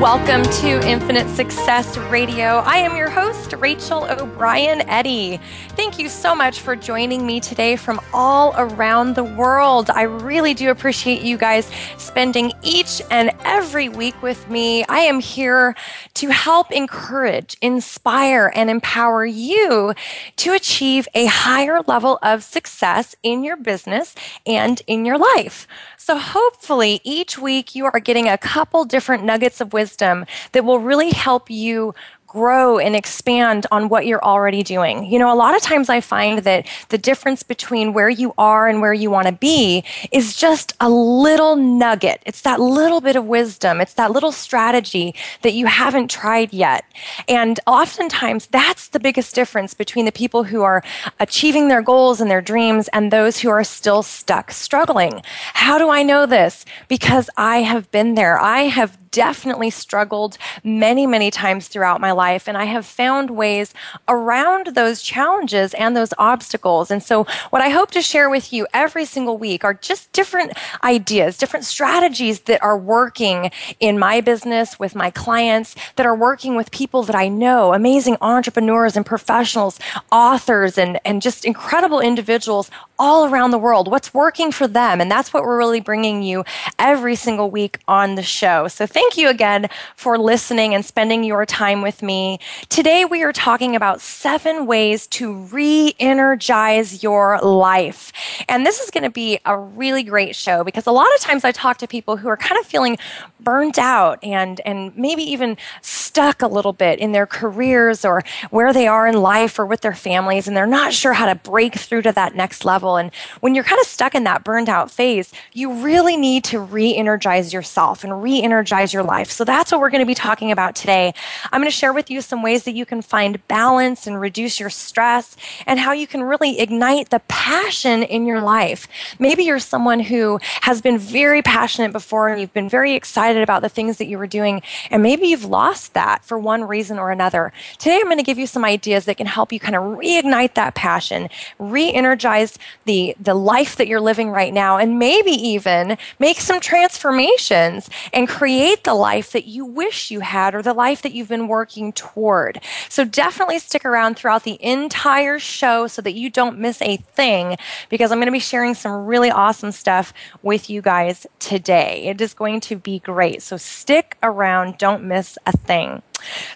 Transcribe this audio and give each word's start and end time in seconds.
Welcome 0.00 0.42
to 0.42 0.86
Infinite 0.86 1.28
Success 1.36 1.96
Radio. 1.96 2.58
I 2.66 2.78
am 2.78 2.96
your 2.96 3.08
host, 3.08 3.52
Rachel 3.54 4.04
O'Brien 4.10 4.82
Eddy. 4.88 5.38
Thank 5.76 6.00
you 6.00 6.08
so 6.08 6.34
much 6.34 6.60
for 6.60 6.74
joining 6.74 7.24
me 7.24 7.38
today 7.38 7.76
from 7.76 8.00
all 8.12 8.54
around 8.58 9.14
the 9.14 9.22
world. 9.22 9.90
I 9.90 10.02
really 10.02 10.52
do 10.52 10.70
appreciate 10.70 11.22
you 11.22 11.38
guys 11.38 11.70
spending 11.96 12.52
each 12.62 13.00
and 13.10 13.30
every 13.44 13.88
week 13.88 14.20
with 14.20 14.50
me. 14.50 14.84
I 14.86 14.98
am 14.98 15.20
here 15.20 15.76
to 16.14 16.28
help 16.28 16.72
encourage, 16.72 17.56
inspire, 17.62 18.52
and 18.54 18.68
empower 18.68 19.24
you 19.24 19.94
to 20.36 20.52
achieve 20.52 21.06
a 21.14 21.26
higher 21.26 21.80
level 21.86 22.18
of 22.20 22.42
success 22.42 23.14
in 23.22 23.44
your 23.44 23.56
business 23.56 24.14
and 24.44 24.82
in 24.88 25.04
your 25.04 25.18
life. 25.18 25.68
So 26.04 26.18
hopefully 26.18 27.00
each 27.02 27.38
week 27.38 27.74
you 27.74 27.86
are 27.86 27.98
getting 27.98 28.28
a 28.28 28.36
couple 28.36 28.84
different 28.84 29.24
nuggets 29.24 29.62
of 29.62 29.72
wisdom 29.72 30.26
that 30.52 30.62
will 30.62 30.78
really 30.78 31.12
help 31.12 31.48
you 31.48 31.94
grow 32.34 32.78
and 32.78 32.96
expand 32.96 33.64
on 33.70 33.88
what 33.88 34.06
you're 34.06 34.22
already 34.24 34.64
doing. 34.64 35.04
You 35.04 35.20
know, 35.20 35.32
a 35.32 35.38
lot 35.38 35.54
of 35.54 35.62
times 35.62 35.88
I 35.88 36.00
find 36.00 36.40
that 36.40 36.66
the 36.88 36.98
difference 36.98 37.44
between 37.44 37.92
where 37.92 38.10
you 38.10 38.34
are 38.36 38.66
and 38.68 38.80
where 38.80 38.92
you 38.92 39.08
want 39.08 39.28
to 39.28 39.32
be 39.32 39.84
is 40.10 40.36
just 40.36 40.74
a 40.80 40.90
little 40.90 41.54
nugget. 41.54 42.20
It's 42.26 42.40
that 42.40 42.58
little 42.58 43.00
bit 43.00 43.14
of 43.14 43.24
wisdom. 43.24 43.80
It's 43.80 43.94
that 43.94 44.10
little 44.10 44.32
strategy 44.32 45.14
that 45.42 45.52
you 45.52 45.66
haven't 45.66 46.10
tried 46.10 46.52
yet. 46.52 46.84
And 47.28 47.60
oftentimes 47.68 48.46
that's 48.48 48.88
the 48.88 48.98
biggest 48.98 49.32
difference 49.36 49.72
between 49.72 50.04
the 50.04 50.12
people 50.12 50.42
who 50.42 50.62
are 50.62 50.82
achieving 51.20 51.68
their 51.68 51.82
goals 51.82 52.20
and 52.20 52.28
their 52.28 52.42
dreams 52.42 52.88
and 52.92 53.12
those 53.12 53.38
who 53.38 53.48
are 53.48 53.62
still 53.62 54.02
stuck 54.02 54.50
struggling. 54.50 55.22
How 55.52 55.78
do 55.78 55.88
I 55.88 56.02
know 56.02 56.26
this? 56.26 56.64
Because 56.88 57.30
I 57.36 57.58
have 57.58 57.88
been 57.92 58.16
there. 58.16 58.40
I 58.40 58.62
have 58.62 58.98
definitely 59.14 59.70
struggled 59.70 60.36
many, 60.64 61.06
many 61.06 61.30
times 61.30 61.68
throughout 61.68 62.00
my 62.00 62.10
life, 62.10 62.48
and 62.48 62.58
I 62.58 62.64
have 62.64 62.84
found 62.84 63.30
ways 63.30 63.72
around 64.08 64.74
those 64.74 65.02
challenges 65.02 65.72
and 65.74 65.96
those 65.96 66.12
obstacles. 66.18 66.90
And 66.90 67.00
so, 67.00 67.24
what 67.50 67.62
I 67.62 67.68
hope 67.68 67.92
to 67.92 68.02
share 68.02 68.28
with 68.28 68.52
you 68.52 68.66
every 68.74 69.04
single 69.04 69.38
week 69.38 69.62
are 69.62 69.72
just 69.72 70.12
different 70.12 70.52
ideas, 70.82 71.38
different 71.38 71.64
strategies 71.64 72.40
that 72.40 72.60
are 72.60 72.76
working 72.76 73.52
in 73.78 74.00
my 74.00 74.20
business 74.20 74.80
with 74.80 74.96
my 74.96 75.10
clients, 75.10 75.76
that 75.94 76.06
are 76.06 76.16
working 76.16 76.56
with 76.56 76.72
people 76.72 77.04
that 77.04 77.14
I 77.14 77.28
know, 77.28 77.72
amazing 77.72 78.16
entrepreneurs 78.20 78.96
and 78.96 79.06
professionals, 79.06 79.78
authors, 80.10 80.76
and, 80.76 80.98
and 81.04 81.22
just 81.22 81.44
incredible 81.44 82.00
individuals 82.00 82.68
all 82.98 83.26
around 83.26 83.52
the 83.52 83.58
world. 83.58 83.88
What's 83.88 84.12
working 84.12 84.50
for 84.50 84.66
them? 84.66 85.00
And 85.00 85.08
that's 85.08 85.32
what 85.32 85.44
we're 85.44 85.58
really 85.58 85.80
bringing 85.80 86.22
you 86.24 86.44
every 86.80 87.14
single 87.14 87.50
week 87.50 87.78
on 87.86 88.16
the 88.16 88.22
show. 88.22 88.66
So, 88.66 88.86
thank 88.86 89.03
thank 89.04 89.18
you 89.18 89.28
again 89.28 89.68
for 89.96 90.16
listening 90.16 90.74
and 90.74 90.82
spending 90.82 91.24
your 91.24 91.44
time 91.44 91.82
with 91.82 92.02
me. 92.02 92.38
Today, 92.70 93.04
we 93.04 93.22
are 93.22 93.34
talking 93.34 93.76
about 93.76 94.00
seven 94.00 94.64
ways 94.64 95.06
to 95.08 95.34
re 95.34 95.94
energize 96.00 97.02
your 97.02 97.38
life. 97.42 98.12
And 98.48 98.64
this 98.64 98.80
is 98.80 98.90
going 98.90 99.04
to 99.04 99.10
be 99.10 99.38
a 99.44 99.58
really 99.58 100.04
great 100.04 100.34
show 100.34 100.64
because 100.64 100.86
a 100.86 100.90
lot 100.90 101.14
of 101.14 101.20
times 101.20 101.44
I 101.44 101.52
talk 101.52 101.76
to 101.78 101.86
people 101.86 102.16
who 102.16 102.28
are 102.28 102.36
kind 102.38 102.58
of 102.58 102.66
feeling 102.66 102.96
burnt 103.40 103.78
out 103.78 104.24
and, 104.24 104.62
and 104.64 104.96
maybe 104.96 105.22
even 105.22 105.58
stuck 105.82 106.40
a 106.40 106.46
little 106.46 106.72
bit 106.72 106.98
in 106.98 107.12
their 107.12 107.26
careers 107.26 108.06
or 108.06 108.22
where 108.48 108.72
they 108.72 108.86
are 108.86 109.06
in 109.06 109.20
life 109.20 109.58
or 109.58 109.66
with 109.66 109.82
their 109.82 109.94
families, 109.94 110.48
and 110.48 110.56
they're 110.56 110.66
not 110.66 110.94
sure 110.94 111.12
how 111.12 111.26
to 111.26 111.34
break 111.34 111.74
through 111.74 112.02
to 112.02 112.12
that 112.12 112.34
next 112.34 112.64
level. 112.64 112.96
And 112.96 113.12
when 113.40 113.54
you're 113.54 113.64
kind 113.64 113.80
of 113.80 113.86
stuck 113.86 114.14
in 114.14 114.24
that 114.24 114.44
burnt 114.44 114.70
out 114.70 114.90
phase, 114.90 115.30
you 115.52 115.74
really 115.82 116.16
need 116.16 116.42
to 116.44 116.58
re 116.58 116.96
energize 116.96 117.52
yourself 117.52 118.02
and 118.02 118.22
re 118.22 118.40
energize 118.40 118.93
your 118.94 119.02
life. 119.02 119.30
So 119.30 119.44
that's 119.44 119.70
what 119.70 119.80
we're 119.80 119.90
going 119.90 120.02
to 120.02 120.06
be 120.06 120.14
talking 120.14 120.50
about 120.50 120.74
today. 120.74 121.12
I'm 121.52 121.60
going 121.60 121.70
to 121.70 121.76
share 121.76 121.92
with 121.92 122.10
you 122.10 122.22
some 122.22 122.42
ways 122.42 122.64
that 122.64 122.74
you 122.74 122.86
can 122.86 123.02
find 123.02 123.46
balance 123.48 124.06
and 124.06 124.20
reduce 124.20 124.58
your 124.58 124.70
stress 124.70 125.36
and 125.66 125.78
how 125.78 125.92
you 125.92 126.06
can 126.06 126.22
really 126.22 126.60
ignite 126.60 127.10
the 127.10 127.20
passion 127.28 128.02
in 128.02 128.24
your 128.24 128.40
life. 128.40 128.88
Maybe 129.18 129.44
you're 129.44 129.58
someone 129.58 130.00
who 130.00 130.38
has 130.62 130.80
been 130.80 130.98
very 130.98 131.42
passionate 131.42 131.92
before 131.92 132.28
and 132.28 132.40
you've 132.40 132.54
been 132.54 132.68
very 132.68 132.94
excited 132.94 133.42
about 133.42 133.62
the 133.62 133.68
things 133.68 133.98
that 133.98 134.06
you 134.06 134.16
were 134.16 134.26
doing 134.26 134.62
and 134.90 135.02
maybe 135.02 135.26
you've 135.26 135.44
lost 135.44 135.94
that 135.94 136.24
for 136.24 136.38
one 136.38 136.64
reason 136.64 136.98
or 136.98 137.10
another. 137.10 137.52
Today 137.78 137.98
I'm 137.98 138.04
going 138.04 138.18
to 138.18 138.22
give 138.22 138.38
you 138.38 138.46
some 138.46 138.64
ideas 138.64 139.04
that 139.06 139.16
can 139.16 139.26
help 139.26 139.52
you 139.52 139.58
kind 139.58 139.74
of 139.74 139.82
reignite 139.82 140.54
that 140.54 140.74
passion, 140.74 141.28
re-energize 141.58 142.58
the 142.84 143.16
the 143.20 143.34
life 143.34 143.76
that 143.76 143.88
you're 143.88 144.00
living 144.00 144.30
right 144.30 144.52
now 144.52 144.76
and 144.78 144.98
maybe 144.98 145.32
even 145.32 145.98
make 146.18 146.40
some 146.40 146.60
transformations 146.60 147.90
and 148.12 148.28
create 148.28 148.83
the 148.84 148.94
life 148.94 149.32
that 149.32 149.46
you 149.46 149.64
wish 149.64 150.10
you 150.10 150.20
had 150.20 150.54
or 150.54 150.62
the 150.62 150.72
life 150.72 151.02
that 151.02 151.12
you've 151.12 151.28
been 151.28 151.48
working 151.48 151.92
toward. 151.92 152.60
So 152.88 153.04
definitely 153.04 153.58
stick 153.58 153.84
around 153.84 154.16
throughout 154.16 154.44
the 154.44 154.62
entire 154.62 155.38
show 155.38 155.86
so 155.86 156.00
that 156.02 156.14
you 156.14 156.30
don't 156.30 156.58
miss 156.58 156.80
a 156.80 156.96
thing 156.96 157.56
because 157.88 158.12
I'm 158.12 158.18
going 158.18 158.26
to 158.26 158.32
be 158.32 158.38
sharing 158.38 158.74
some 158.74 159.06
really 159.06 159.30
awesome 159.30 159.72
stuff 159.72 160.12
with 160.42 160.70
you 160.70 160.82
guys 160.82 161.26
today. 161.38 162.04
It 162.06 162.20
is 162.20 162.34
going 162.34 162.60
to 162.60 162.76
be 162.76 163.00
great. 163.00 163.42
So 163.42 163.56
stick 163.56 164.16
around, 164.22 164.78
don't 164.78 165.04
miss 165.04 165.38
a 165.46 165.52
thing. 165.52 166.02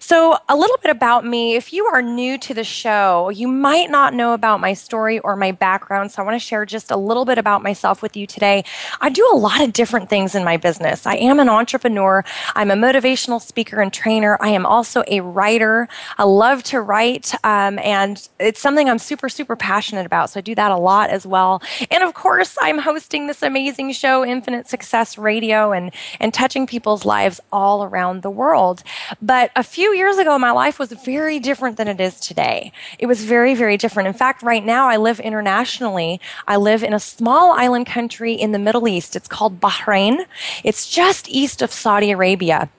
So, 0.01 0.39
a 0.49 0.57
little 0.57 0.77
bit 0.83 0.91
about 0.91 1.25
me. 1.25 1.55
If 1.57 1.73
you 1.73 1.87
are 1.87 2.01
new 2.01 2.39
to 2.39 2.55
the 2.55 2.65
show, 2.65 3.29
you 3.29 3.49
might 3.49 3.91
not 3.91 4.15
know 4.15 4.33
about 4.33 4.61
my 4.61 4.73
story 4.73 5.19
or 5.19 5.37
my 5.37 5.53
background. 5.53 6.11
So, 6.11 6.23
I 6.23 6.25
want 6.25 6.35
to 6.35 6.45
share 6.45 6.65
just 6.65 6.91
a 6.91 6.97
little 6.97 7.25
bit 7.25 7.39
about 7.39 7.63
myself 7.63 8.01
with 8.01 8.17
you 8.17 8.27
today. 8.27 8.65
I 9.01 9.11
do 9.11 9.29
a 9.33 9.37
lot 9.37 9.61
of 9.61 9.73
different 9.73 10.09
things 10.09 10.35
in 10.35 10.45
my 10.45 10.57
business. 10.57 11.07
I 11.07 11.17
am 11.17 11.41
an 11.41 11.49
entrepreneur, 11.49 12.25
I'm 12.55 12.71
a 12.71 12.75
motivational 12.75 13.41
speaker 13.41 13.81
and 13.81 13.93
trainer. 13.93 14.39
I 14.41 14.49
am 14.49 14.65
also 14.65 15.05
a 15.09 15.21
writer. 15.21 15.89
I 16.17 16.25
love 16.25 16.63
to 16.65 16.81
write, 16.81 17.35
um, 17.45 17.79
and 17.81 18.27
it's 18.41 18.61
something 18.61 18.89
I'm 18.89 18.99
super, 18.99 19.29
super 19.29 19.57
passionate 19.57 20.07
about. 20.07 20.31
So, 20.31 20.39
I 20.39 20.41
do 20.41 20.55
that 20.55 20.71
a 20.71 20.77
lot 20.79 21.11
as 21.11 21.27
well. 21.27 21.63
And 21.91 22.03
of 22.03 22.15
course, 22.15 22.57
I'm 22.61 22.79
hosting 22.79 23.27
this 23.27 23.43
amazing 23.43 23.93
show, 23.93 24.25
Infinite 24.25 24.69
Success 24.69 25.19
Radio, 25.19 25.73
and, 25.73 25.93
and 26.21 26.33
touching 26.33 26.67
people's 26.67 27.05
lives 27.05 27.41
all 27.53 27.85
around 27.85 28.23
the 28.23 28.31
world. 28.31 28.83
But 29.21 29.48
a 29.57 29.63
few 29.63 29.95
years 29.95 30.19
ago, 30.19 30.39
my 30.39 30.51
life 30.51 30.79
was 30.79 30.93
very 30.93 31.39
different 31.39 31.77
than 31.77 31.89
it 31.89 32.01
is 32.01 32.19
today. 32.21 32.73
It 32.99 33.07
was 33.07 33.25
very, 33.25 33.55
very 33.55 33.77
different. 33.77 34.07
In 34.07 34.15
fact, 34.15 34.43
right 34.43 34.65
now, 34.65 34.89
I 34.89 34.97
live 34.97 35.21
internationally. 35.21 36.21
I 36.47 36.57
live 36.57 36.83
in 36.83 36.93
a 36.93 37.01
small 37.01 37.53
island 37.53 37.87
country 37.87 38.35
in 38.35 38.53
the 38.53 38.59
Middle 38.59 38.89
East. 38.89 39.17
It's 39.17 39.29
called 39.29 39.61
Bahrain. 39.61 40.27
It's 40.65 40.89
just 40.89 41.29
east 41.29 41.63
of 41.63 41.73
Saudi 41.73 42.11
Arabia. 42.11 42.71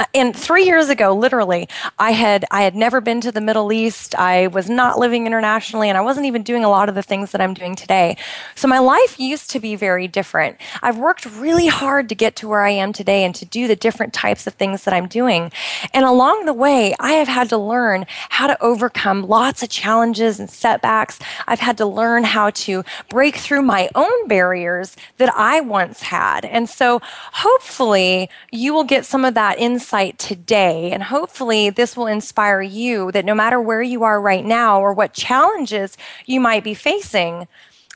Uh, 0.00 0.06
and 0.14 0.34
three 0.34 0.64
years 0.64 0.88
ago 0.88 1.14
literally 1.14 1.68
i 1.98 2.10
had 2.10 2.46
i 2.50 2.62
had 2.62 2.74
never 2.74 3.02
been 3.02 3.20
to 3.20 3.30
the 3.30 3.40
middle 3.40 3.70
east. 3.70 4.14
I 4.14 4.46
was 4.46 4.70
not 4.70 4.98
living 4.98 5.26
internationally 5.26 5.90
and 5.90 5.98
i 5.98 6.00
wasn't 6.00 6.24
even 6.24 6.42
doing 6.42 6.64
a 6.64 6.70
lot 6.70 6.88
of 6.88 6.94
the 6.94 7.02
things 7.02 7.32
that 7.32 7.40
i'm 7.42 7.52
doing 7.52 7.76
today. 7.76 8.16
So 8.54 8.66
my 8.66 8.78
life 8.78 9.20
used 9.20 9.50
to 9.50 9.60
be 9.60 9.76
very 9.76 10.08
different. 10.08 10.56
I've 10.82 10.96
worked 10.96 11.26
really 11.26 11.66
hard 11.66 12.08
to 12.08 12.14
get 12.14 12.34
to 12.36 12.48
where 12.48 12.62
i 12.62 12.70
am 12.70 12.94
today 12.94 13.24
and 13.24 13.34
to 13.34 13.44
do 13.44 13.68
the 13.68 13.76
different 13.76 14.14
types 14.14 14.46
of 14.46 14.54
things 14.54 14.84
that 14.84 14.94
i'm 14.94 15.06
doing. 15.06 15.52
And 15.92 16.06
along 16.06 16.46
the 16.46 16.54
way 16.54 16.94
i 16.98 17.12
have 17.12 17.28
had 17.28 17.50
to 17.50 17.58
learn 17.58 18.06
how 18.30 18.46
to 18.46 18.56
overcome 18.62 19.28
lots 19.28 19.62
of 19.62 19.68
challenges 19.68 20.40
and 20.40 20.48
setbacks. 20.48 21.18
I've 21.46 21.60
had 21.60 21.76
to 21.76 21.84
learn 21.84 22.24
how 22.24 22.50
to 22.64 22.84
break 23.10 23.36
through 23.36 23.62
my 23.62 23.90
own 23.94 24.28
barriers 24.28 24.96
that 25.18 25.30
i 25.36 25.60
once 25.60 26.00
had. 26.00 26.46
And 26.46 26.70
so 26.70 27.02
hopefully 27.34 28.30
you 28.50 28.72
will 28.72 28.84
get 28.84 29.04
some 29.04 29.26
of 29.26 29.34
that 29.34 29.58
insight 29.58 29.89
insight 29.90 30.18
today. 30.18 30.92
And 30.92 31.02
hopefully, 31.02 31.68
this 31.70 31.96
will 31.96 32.06
inspire 32.06 32.62
you 32.62 33.10
that 33.12 33.24
no 33.24 33.34
matter 33.34 33.60
where 33.60 33.82
you 33.82 34.04
are 34.04 34.20
right 34.20 34.44
now 34.44 34.80
or 34.80 34.92
what 34.92 35.12
challenges 35.12 35.96
you 36.26 36.40
might 36.40 36.62
be 36.62 36.74
facing, 36.74 37.48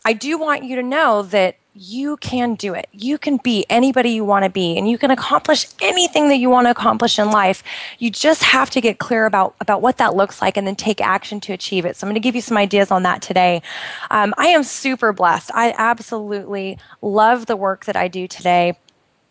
I 0.05 0.12
do 0.12 0.37
want 0.37 0.64
you 0.64 0.75
to 0.76 0.82
know 0.82 1.23
that 1.23 1.56
you 1.76 2.17
can 2.19 2.55
do 2.55 2.75
it. 2.75 2.88
You 2.93 3.17
can 3.17 3.37
be 3.38 3.64
anybody 3.69 4.11
you 4.11 4.25
want 4.25 4.44
to 4.44 4.50
be 4.50 4.76
and 4.76 4.88
you 4.88 4.99
can 4.99 5.11
accomplish 5.11 5.67
anything 5.81 6.29
that 6.29 6.37
you 6.37 6.50
want 6.50 6.67
to 6.67 6.70
accomplish 6.70 7.19
in 7.19 7.31
life. 7.31 7.62
You 7.99 8.11
just 8.11 8.43
have 8.43 8.70
to 8.70 8.81
get 8.81 8.99
clear 8.99 9.26
about, 9.26 9.55
about 9.61 9.82
what 9.82 9.99
that 9.99 10.14
looks 10.14 10.41
like 10.41 10.56
and 10.56 10.67
then 10.67 10.76
take 10.76 11.00
action 11.00 11.41
to 11.41 11.52
achieve 11.52 11.85
it. 11.85 11.96
So 11.96 12.06
I'm 12.06 12.11
going 12.11 12.20
to 12.20 12.25
give 12.25 12.37
you 12.37 12.43
some 12.43 12.56
ideas 12.56 12.91
on 12.91 13.02
that 13.05 13.23
today. 13.23 13.62
Um, 14.11 14.35
I 14.37 14.49
am 14.49 14.62
super 14.62 15.12
blessed. 15.12 15.50
I 15.55 15.75
absolutely 15.76 16.79
love 17.02 17.46
the 17.46 17.56
work 17.56 17.87
that 17.87 17.96
I 17.96 18.06
do 18.06 18.29
today. 18.29 18.79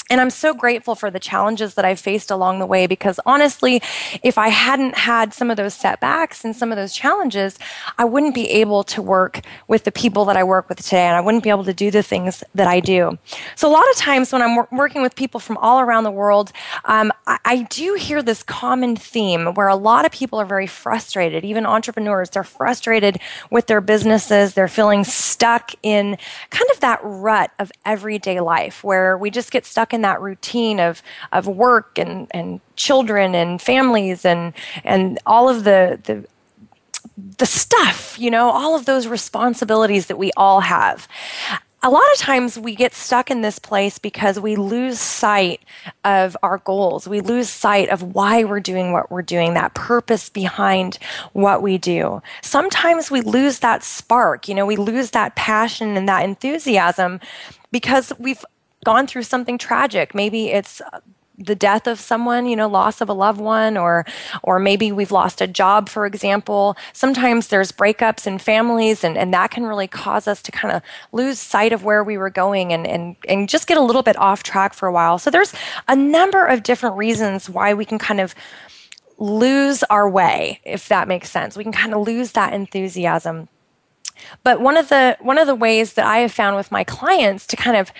And 0.09 0.19
I'm 0.19 0.29
so 0.29 0.53
grateful 0.53 0.95
for 0.95 1.09
the 1.09 1.19
challenges 1.19 1.75
that 1.75 1.85
I've 1.85 1.99
faced 1.99 2.29
along 2.29 2.59
the 2.59 2.65
way 2.65 2.87
because 2.87 3.19
honestly, 3.25 3.81
if 4.21 4.37
I 4.37 4.49
hadn't 4.49 4.97
had 4.97 5.33
some 5.33 5.49
of 5.49 5.57
those 5.57 5.73
setbacks 5.73 6.43
and 6.43 6.55
some 6.55 6.71
of 6.71 6.75
those 6.75 6.93
challenges, 6.93 7.57
I 7.97 8.05
wouldn't 8.05 8.35
be 8.35 8.49
able 8.49 8.83
to 8.85 9.01
work 9.01 9.41
with 9.67 9.85
the 9.85 9.91
people 9.91 10.25
that 10.25 10.35
I 10.35 10.43
work 10.43 10.67
with 10.67 10.83
today 10.83 11.05
and 11.05 11.15
I 11.15 11.21
wouldn't 11.21 11.43
be 11.43 11.49
able 11.49 11.63
to 11.63 11.73
do 11.73 11.89
the 11.89 12.03
things 12.03 12.43
that 12.53 12.67
I 12.67 12.79
do. 12.79 13.17
So, 13.55 13.69
a 13.69 13.71
lot 13.71 13.89
of 13.91 13.95
times 13.95 14.33
when 14.33 14.41
I'm 14.41 14.65
working 14.71 15.01
with 15.01 15.15
people 15.15 15.39
from 15.39 15.57
all 15.57 15.79
around 15.79 16.03
the 16.03 16.11
world, 16.11 16.51
um, 16.85 17.11
I-, 17.25 17.39
I 17.45 17.61
do 17.63 17.95
hear 17.95 18.21
this 18.21 18.43
common 18.43 18.95
theme 18.95 19.53
where 19.53 19.67
a 19.67 19.75
lot 19.75 20.05
of 20.05 20.11
people 20.11 20.39
are 20.39 20.45
very 20.45 20.67
frustrated, 20.67 21.45
even 21.45 21.65
entrepreneurs, 21.65 22.29
they're 22.29 22.43
frustrated 22.43 23.19
with 23.49 23.67
their 23.67 23.81
businesses. 23.81 24.53
They're 24.53 24.67
feeling 24.67 25.03
stuck 25.03 25.71
in 25.81 26.17
kind 26.49 26.69
of 26.71 26.79
that 26.81 26.99
rut 27.03 27.51
of 27.59 27.71
everyday 27.85 28.39
life 28.39 28.83
where 28.83 29.17
we 29.17 29.29
just 29.29 29.51
get 29.51 29.65
stuck 29.65 29.92
in 29.93 30.01
that 30.01 30.21
routine 30.21 30.79
of 30.79 31.01
of 31.31 31.47
work 31.47 31.97
and 31.97 32.27
and 32.31 32.59
children 32.75 33.35
and 33.35 33.61
families 33.61 34.25
and 34.25 34.53
and 34.83 35.19
all 35.25 35.49
of 35.49 35.63
the 35.63 35.99
the 36.03 36.25
the 37.37 37.45
stuff, 37.45 38.17
you 38.17 38.31
know, 38.31 38.49
all 38.49 38.75
of 38.75 38.85
those 38.85 39.07
responsibilities 39.07 40.07
that 40.07 40.17
we 40.17 40.31
all 40.35 40.61
have 40.61 41.07
a 41.85 41.89
lot 41.89 42.03
of 42.13 42.17
times 42.17 42.57
we 42.57 42.75
get 42.75 42.93
stuck 42.93 43.29
in 43.29 43.41
this 43.41 43.59
place 43.59 43.99
because 43.99 44.39
we 44.39 44.55
lose 44.55 45.01
sight 45.01 45.61
of 46.05 46.37
our 46.41 46.59
goals. 46.59 47.09
We 47.09 47.19
lose 47.19 47.49
sight 47.49 47.89
of 47.89 48.01
why 48.15 48.45
we're 48.45 48.61
doing 48.61 48.93
what 48.93 49.11
we're 49.11 49.21
doing, 49.21 49.53
that 49.55 49.73
purpose 49.73 50.29
behind 50.29 50.97
what 51.33 51.61
we 51.61 51.77
do. 51.77 52.21
Sometimes 52.41 53.11
we 53.11 53.19
lose 53.19 53.59
that 53.59 53.83
spark, 53.83 54.47
you 54.47 54.55
know, 54.55 54.65
we 54.65 54.77
lose 54.77 55.11
that 55.11 55.35
passion 55.35 55.97
and 55.97 56.07
that 56.07 56.23
enthusiasm 56.23 57.19
because 57.73 58.13
we've 58.17 58.45
gone 58.83 59.07
through 59.07 59.23
something 59.23 59.57
tragic. 59.57 60.13
Maybe 60.13 60.51
it's 60.51 60.81
uh, 60.81 60.99
the 61.37 61.55
death 61.55 61.87
of 61.87 61.99
someone, 61.99 62.45
you 62.45 62.55
know, 62.55 62.67
loss 62.67 63.01
of 63.01 63.09
a 63.09 63.13
loved 63.13 63.41
one, 63.41 63.75
or 63.75 64.05
or 64.43 64.59
maybe 64.59 64.91
we've 64.91 65.11
lost 65.11 65.41
a 65.41 65.47
job, 65.47 65.89
for 65.89 66.05
example. 66.05 66.77
Sometimes 66.93 67.47
there's 67.47 67.71
breakups 67.71 68.27
in 68.27 68.37
families, 68.37 69.03
and, 69.03 69.17
and 69.17 69.33
that 69.33 69.49
can 69.49 69.65
really 69.65 69.87
cause 69.87 70.27
us 70.27 70.41
to 70.43 70.51
kind 70.51 70.75
of 70.75 70.83
lose 71.11 71.39
sight 71.39 71.73
of 71.73 71.83
where 71.83 72.03
we 72.03 72.17
were 72.17 72.29
going 72.29 72.71
and, 72.71 72.85
and, 72.85 73.15
and 73.27 73.49
just 73.49 73.65
get 73.65 73.77
a 73.77 73.81
little 73.81 74.03
bit 74.03 74.15
off 74.17 74.43
track 74.43 74.73
for 74.73 74.87
a 74.87 74.91
while. 74.93 75.17
So 75.17 75.31
there's 75.31 75.53
a 75.87 75.95
number 75.95 76.45
of 76.45 76.61
different 76.61 76.97
reasons 76.97 77.49
why 77.49 77.73
we 77.73 77.85
can 77.85 77.97
kind 77.97 78.19
of 78.19 78.35
lose 79.17 79.83
our 79.89 80.07
way, 80.09 80.59
if 80.63 80.87
that 80.89 81.07
makes 81.07 81.31
sense. 81.31 81.57
We 81.57 81.63
can 81.63 81.73
kind 81.73 81.93
of 81.93 82.05
lose 82.05 82.33
that 82.33 82.53
enthusiasm. 82.53 83.47
But 84.43 84.61
one 84.61 84.77
of 84.77 84.89
the 84.89 85.17
one 85.19 85.37
of 85.37 85.47
the 85.47 85.55
ways 85.55 85.93
that 85.93 86.05
I 86.05 86.19
have 86.19 86.31
found 86.31 86.55
with 86.55 86.71
my 86.71 86.83
clients 86.83 87.47
to 87.47 87.55
kind 87.55 87.75
of 87.75 87.91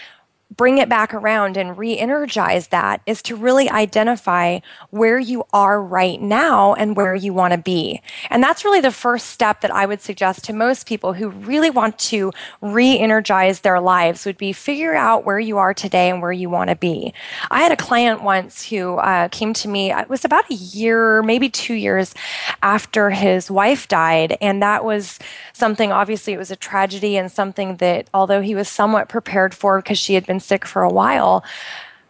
bring 0.55 0.77
it 0.77 0.89
back 0.89 1.13
around 1.13 1.57
and 1.57 1.77
re 1.77 1.97
energize 1.97 2.67
that 2.67 3.01
is 3.05 3.21
to 3.23 3.35
really 3.35 3.69
identify 3.69 4.59
where 4.89 5.19
you 5.19 5.45
are 5.53 5.81
right 5.81 6.21
now 6.21 6.73
and 6.73 6.95
where 6.95 7.15
you 7.15 7.33
want 7.33 7.53
to 7.53 7.57
be. 7.57 8.01
And 8.29 8.43
that's 8.43 8.65
really 8.65 8.81
the 8.81 8.91
first 8.91 9.27
step 9.27 9.61
that 9.61 9.71
I 9.71 9.85
would 9.85 10.01
suggest 10.01 10.43
to 10.45 10.53
most 10.53 10.87
people 10.87 11.13
who 11.13 11.29
really 11.29 11.69
want 11.69 11.97
to 11.99 12.31
re 12.61 12.97
energize 12.97 13.61
their 13.61 13.79
lives 13.79 14.25
would 14.25 14.37
be 14.37 14.53
figure 14.53 14.95
out 14.95 15.25
where 15.25 15.39
you 15.39 15.57
are 15.57 15.73
today 15.73 16.09
and 16.09 16.21
where 16.21 16.31
you 16.31 16.49
want 16.49 16.69
to 16.69 16.75
be. 16.75 17.13
I 17.49 17.61
had 17.61 17.71
a 17.71 17.77
client 17.77 18.23
once 18.23 18.67
who 18.67 18.97
uh, 18.97 19.29
came 19.29 19.53
to 19.53 19.67
me, 19.67 19.91
it 19.91 20.09
was 20.09 20.25
about 20.25 20.49
a 20.49 20.55
year, 20.55 21.23
maybe 21.23 21.49
two 21.49 21.73
years 21.73 22.13
after 22.61 23.09
his 23.09 23.49
wife 23.49 23.87
died. 23.87 24.37
And 24.41 24.61
that 24.61 24.83
was 24.83 25.19
something, 25.53 25.91
obviously, 25.91 26.33
it 26.33 26.37
was 26.37 26.51
a 26.51 26.55
tragedy 26.55 27.17
and 27.17 27.31
something 27.31 27.77
that, 27.77 28.09
although 28.13 28.41
he 28.41 28.55
was 28.55 28.67
somewhat 28.67 29.09
prepared 29.09 29.53
for 29.53 29.81
because 29.81 29.97
she 29.97 30.13
had 30.13 30.25
been 30.25 30.39
sick 30.43 30.65
for 30.65 30.83
a 30.83 30.89
while, 30.89 31.43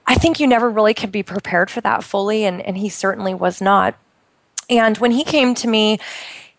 I 0.06 0.15
think 0.15 0.39
you 0.39 0.47
never 0.47 0.69
really 0.69 0.94
can 0.94 1.09
be 1.09 1.24
prepared 1.24 1.69
for 1.69 1.81
that 1.81 2.03
fully, 2.03 2.45
and, 2.45 2.62
and 2.62 2.77
he 2.77 2.89
certainly 2.89 3.33
was 3.33 3.62
not. 3.62 3.95
And 4.69 4.97
when 4.97 5.12
he 5.12 5.24
came 5.24 5.56
to 5.56 5.68
me, 5.68 6.00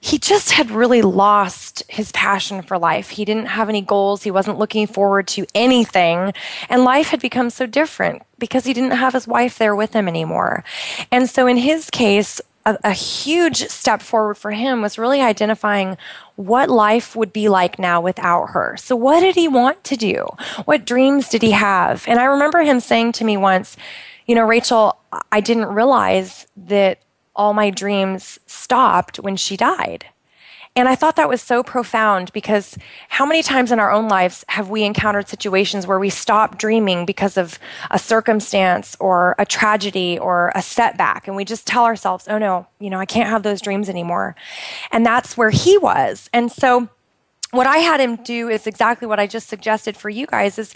he 0.04 0.18
just 0.18 0.50
had 0.50 0.70
really 0.70 1.00
lost 1.00 1.82
his 1.88 2.12
passion 2.12 2.60
for 2.60 2.76
life. 2.76 3.08
He 3.08 3.24
didn't 3.24 3.46
have 3.46 3.70
any 3.70 3.80
goals. 3.80 4.22
He 4.22 4.30
wasn't 4.30 4.58
looking 4.58 4.86
forward 4.86 5.26
to 5.28 5.46
anything. 5.54 6.34
And 6.68 6.84
life 6.84 7.08
had 7.08 7.20
become 7.20 7.48
so 7.48 7.64
different 7.64 8.22
because 8.38 8.66
he 8.66 8.74
didn't 8.74 8.90
have 8.90 9.14
his 9.14 9.26
wife 9.26 9.56
there 9.56 9.74
with 9.74 9.94
him 9.94 10.06
anymore. 10.06 10.62
And 11.10 11.30
so 11.30 11.46
in 11.46 11.56
his 11.56 11.88
case, 11.88 12.38
a, 12.66 12.78
a, 12.84 12.92
huge 12.92 13.68
step 13.68 14.00
forward 14.00 14.36
for 14.36 14.50
him 14.50 14.80
was 14.80 14.98
really 14.98 15.20
identifying 15.20 15.96
what 16.36 16.70
life 16.70 17.14
would 17.14 17.32
be 17.32 17.48
like 17.48 17.78
now 17.78 18.00
without 18.00 18.46
her. 18.50 18.76
So, 18.78 18.96
what 18.96 19.20
did 19.20 19.34
he 19.34 19.48
want 19.48 19.84
to 19.84 19.96
do? 19.96 20.26
What 20.64 20.84
dreams 20.84 21.28
did 21.28 21.42
he 21.42 21.52
have? 21.52 22.04
And 22.08 22.18
I 22.18 22.24
remember 22.24 22.62
him 22.62 22.80
saying 22.80 23.12
to 23.12 23.24
me 23.24 23.36
once, 23.36 23.76
You 24.26 24.34
know, 24.34 24.44
Rachel, 24.44 24.98
I 25.30 25.40
didn't 25.40 25.66
realize 25.66 26.46
that 26.56 27.00
all 27.36 27.52
my 27.52 27.70
dreams 27.70 28.38
stopped 28.46 29.18
when 29.18 29.36
she 29.36 29.56
died. 29.56 30.06
And 30.76 30.88
I 30.88 30.96
thought 30.96 31.14
that 31.16 31.28
was 31.28 31.40
so 31.40 31.62
profound 31.62 32.32
because 32.32 32.76
how 33.08 33.24
many 33.24 33.44
times 33.44 33.70
in 33.70 33.78
our 33.78 33.92
own 33.92 34.08
lives 34.08 34.44
have 34.48 34.70
we 34.70 34.82
encountered 34.82 35.28
situations 35.28 35.86
where 35.86 36.00
we 36.00 36.10
stop 36.10 36.58
dreaming 36.58 37.06
because 37.06 37.36
of 37.36 37.60
a 37.92 37.98
circumstance 37.98 38.96
or 38.98 39.36
a 39.38 39.46
tragedy 39.46 40.18
or 40.18 40.50
a 40.56 40.62
setback 40.62 41.28
and 41.28 41.36
we 41.36 41.44
just 41.44 41.64
tell 41.64 41.84
ourselves, 41.84 42.26
oh 42.26 42.38
no, 42.38 42.66
you 42.80 42.90
know, 42.90 42.98
I 42.98 43.06
can't 43.06 43.28
have 43.28 43.44
those 43.44 43.60
dreams 43.60 43.88
anymore. 43.88 44.34
And 44.90 45.06
that's 45.06 45.36
where 45.36 45.50
he 45.50 45.78
was. 45.78 46.28
And 46.32 46.50
so 46.50 46.88
what 47.52 47.68
I 47.68 47.76
had 47.78 48.00
him 48.00 48.16
do 48.16 48.48
is 48.48 48.66
exactly 48.66 49.06
what 49.06 49.20
I 49.20 49.28
just 49.28 49.48
suggested 49.48 49.96
for 49.96 50.10
you 50.10 50.26
guys 50.26 50.58
is 50.58 50.74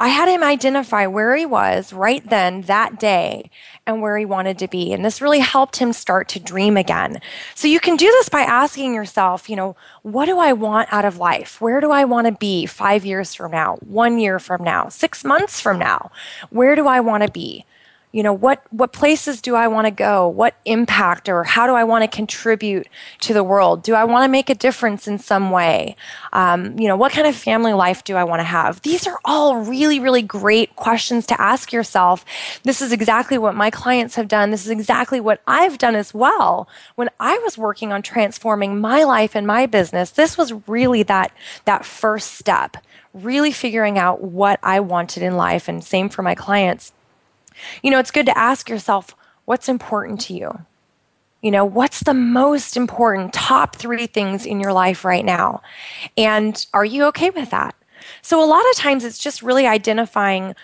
I 0.00 0.08
had 0.08 0.28
him 0.28 0.44
identify 0.44 1.06
where 1.06 1.34
he 1.34 1.44
was 1.44 1.92
right 1.92 2.28
then, 2.28 2.62
that 2.62 3.00
day, 3.00 3.50
and 3.88 4.02
where 4.02 4.18
he 4.18 4.26
wanted 4.26 4.58
to 4.58 4.68
be. 4.68 4.92
And 4.92 5.02
this 5.02 5.22
really 5.22 5.38
helped 5.38 5.76
him 5.76 5.94
start 5.94 6.28
to 6.28 6.38
dream 6.38 6.76
again. 6.76 7.20
So 7.54 7.66
you 7.66 7.80
can 7.80 7.96
do 7.96 8.06
this 8.06 8.28
by 8.28 8.42
asking 8.42 8.94
yourself, 8.94 9.48
you 9.48 9.56
know, 9.56 9.76
what 10.02 10.26
do 10.26 10.38
I 10.38 10.52
want 10.52 10.92
out 10.92 11.06
of 11.06 11.16
life? 11.16 11.58
Where 11.58 11.80
do 11.80 11.90
I 11.90 12.04
want 12.04 12.26
to 12.26 12.32
be 12.32 12.66
five 12.66 13.06
years 13.06 13.34
from 13.34 13.50
now, 13.50 13.76
one 13.76 14.18
year 14.18 14.38
from 14.38 14.62
now, 14.62 14.90
six 14.90 15.24
months 15.24 15.58
from 15.58 15.78
now? 15.78 16.10
Where 16.50 16.76
do 16.76 16.86
I 16.86 17.00
want 17.00 17.22
to 17.24 17.32
be? 17.32 17.64
You 18.12 18.22
know 18.22 18.32
what 18.32 18.62
what 18.70 18.92
places 18.92 19.42
do 19.42 19.54
i 19.54 19.68
want 19.68 19.86
to 19.86 19.90
go? 19.90 20.28
What 20.28 20.54
impact 20.64 21.28
or 21.28 21.44
how 21.44 21.66
do 21.66 21.74
i 21.74 21.84
want 21.84 22.02
to 22.02 22.16
contribute 22.16 22.88
to 23.20 23.34
the 23.34 23.44
world? 23.44 23.82
Do 23.82 23.94
i 23.94 24.04
want 24.04 24.24
to 24.24 24.28
make 24.28 24.48
a 24.48 24.54
difference 24.54 25.06
in 25.06 25.18
some 25.18 25.50
way? 25.50 25.94
Um, 26.32 26.78
you 26.78 26.88
know 26.88 26.96
what 26.96 27.12
kind 27.12 27.26
of 27.26 27.36
family 27.36 27.72
life 27.72 28.04
do 28.04 28.16
i 28.16 28.24
want 28.24 28.40
to 28.40 28.44
have? 28.44 28.80
These 28.82 29.06
are 29.06 29.18
all 29.24 29.58
really 29.58 30.00
really 30.00 30.22
great 30.22 30.74
questions 30.76 31.26
to 31.26 31.40
ask 31.40 31.72
yourself. 31.72 32.24
This 32.62 32.80
is 32.80 32.92
exactly 32.92 33.36
what 33.36 33.54
my 33.54 33.70
clients 33.70 34.14
have 34.14 34.28
done. 34.28 34.50
This 34.50 34.64
is 34.64 34.70
exactly 34.70 35.20
what 35.20 35.42
i've 35.46 35.78
done 35.78 35.94
as 35.94 36.14
well. 36.14 36.68
When 36.94 37.10
i 37.20 37.36
was 37.38 37.58
working 37.58 37.92
on 37.92 38.02
transforming 38.02 38.80
my 38.80 39.04
life 39.04 39.34
and 39.36 39.46
my 39.46 39.66
business 39.66 40.10
this 40.10 40.38
was 40.38 40.52
really 40.66 41.02
that 41.02 41.32
that 41.66 41.84
first 41.84 42.34
step 42.34 42.78
really 43.14 43.52
figuring 43.52 43.98
out 43.98 44.22
what 44.22 44.58
i 44.62 44.80
wanted 44.80 45.22
in 45.22 45.36
life. 45.36 45.68
And 45.68 45.84
same 45.84 46.08
for 46.08 46.22
my 46.22 46.34
clients 46.34 46.92
you 47.82 47.90
know, 47.90 47.98
it's 47.98 48.10
good 48.10 48.26
to 48.26 48.38
ask 48.38 48.68
yourself 48.68 49.14
what's 49.44 49.68
important 49.68 50.20
to 50.20 50.34
you? 50.34 50.64
You 51.42 51.50
know, 51.50 51.64
what's 51.64 52.00
the 52.00 52.14
most 52.14 52.76
important 52.76 53.32
top 53.32 53.76
three 53.76 54.06
things 54.06 54.44
in 54.44 54.60
your 54.60 54.72
life 54.72 55.04
right 55.04 55.24
now? 55.24 55.62
And 56.16 56.64
are 56.74 56.84
you 56.84 57.04
okay 57.06 57.30
with 57.30 57.50
that? 57.50 57.74
So, 58.22 58.42
a 58.42 58.46
lot 58.46 58.64
of 58.70 58.76
times 58.76 59.04
it's 59.04 59.18
just 59.18 59.42
really 59.42 59.66
identifying 59.66 60.54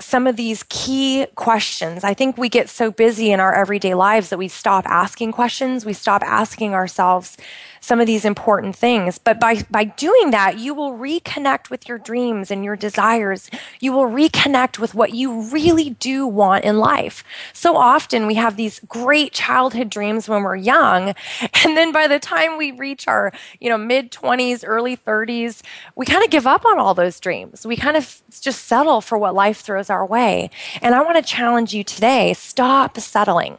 some 0.00 0.26
of 0.26 0.36
these 0.36 0.64
key 0.68 1.26
questions. 1.34 2.04
I 2.04 2.14
think 2.14 2.38
we 2.38 2.48
get 2.48 2.68
so 2.68 2.90
busy 2.90 3.32
in 3.32 3.40
our 3.40 3.52
everyday 3.54 3.94
lives 3.94 4.28
that 4.28 4.38
we 4.38 4.48
stop 4.48 4.86
asking 4.86 5.32
questions. 5.32 5.84
We 5.84 5.92
stop 5.92 6.22
asking 6.22 6.74
ourselves, 6.74 7.36
some 7.80 8.00
of 8.00 8.06
these 8.06 8.24
important 8.24 8.76
things. 8.76 9.18
But 9.18 9.40
by, 9.40 9.62
by 9.70 9.84
doing 9.84 10.30
that, 10.30 10.58
you 10.58 10.74
will 10.74 10.92
reconnect 10.92 11.70
with 11.70 11.88
your 11.88 11.98
dreams 11.98 12.50
and 12.50 12.64
your 12.64 12.76
desires. 12.76 13.50
You 13.80 13.92
will 13.92 14.06
reconnect 14.06 14.78
with 14.78 14.94
what 14.94 15.14
you 15.14 15.42
really 15.42 15.90
do 15.90 16.26
want 16.26 16.64
in 16.64 16.78
life. 16.78 17.24
So 17.52 17.76
often 17.76 18.26
we 18.26 18.34
have 18.34 18.56
these 18.56 18.80
great 18.88 19.32
childhood 19.32 19.90
dreams 19.90 20.28
when 20.28 20.42
we're 20.42 20.56
young. 20.56 21.14
And 21.64 21.76
then 21.76 21.92
by 21.92 22.06
the 22.06 22.18
time 22.18 22.56
we 22.56 22.70
reach 22.72 23.08
our, 23.08 23.32
you 23.60 23.68
know, 23.68 23.76
mid 23.76 24.10
20s, 24.12 24.64
early 24.66 24.96
30s, 24.96 25.62
we 25.96 26.06
kind 26.06 26.24
of 26.24 26.30
give 26.30 26.46
up 26.46 26.64
on 26.64 26.78
all 26.78 26.94
those 26.94 27.18
dreams. 27.20 27.66
We 27.66 27.76
kind 27.76 27.96
of 27.96 28.22
just 28.40 28.66
settle 28.66 29.00
for 29.00 29.18
what 29.18 29.34
life 29.34 29.60
throws 29.60 29.90
our 29.90 30.06
way. 30.06 30.50
And 30.80 30.94
I 30.94 31.02
want 31.02 31.16
to 31.16 31.22
challenge 31.22 31.74
you 31.74 31.84
today 31.84 32.32
stop 32.34 32.98
settling 32.98 33.58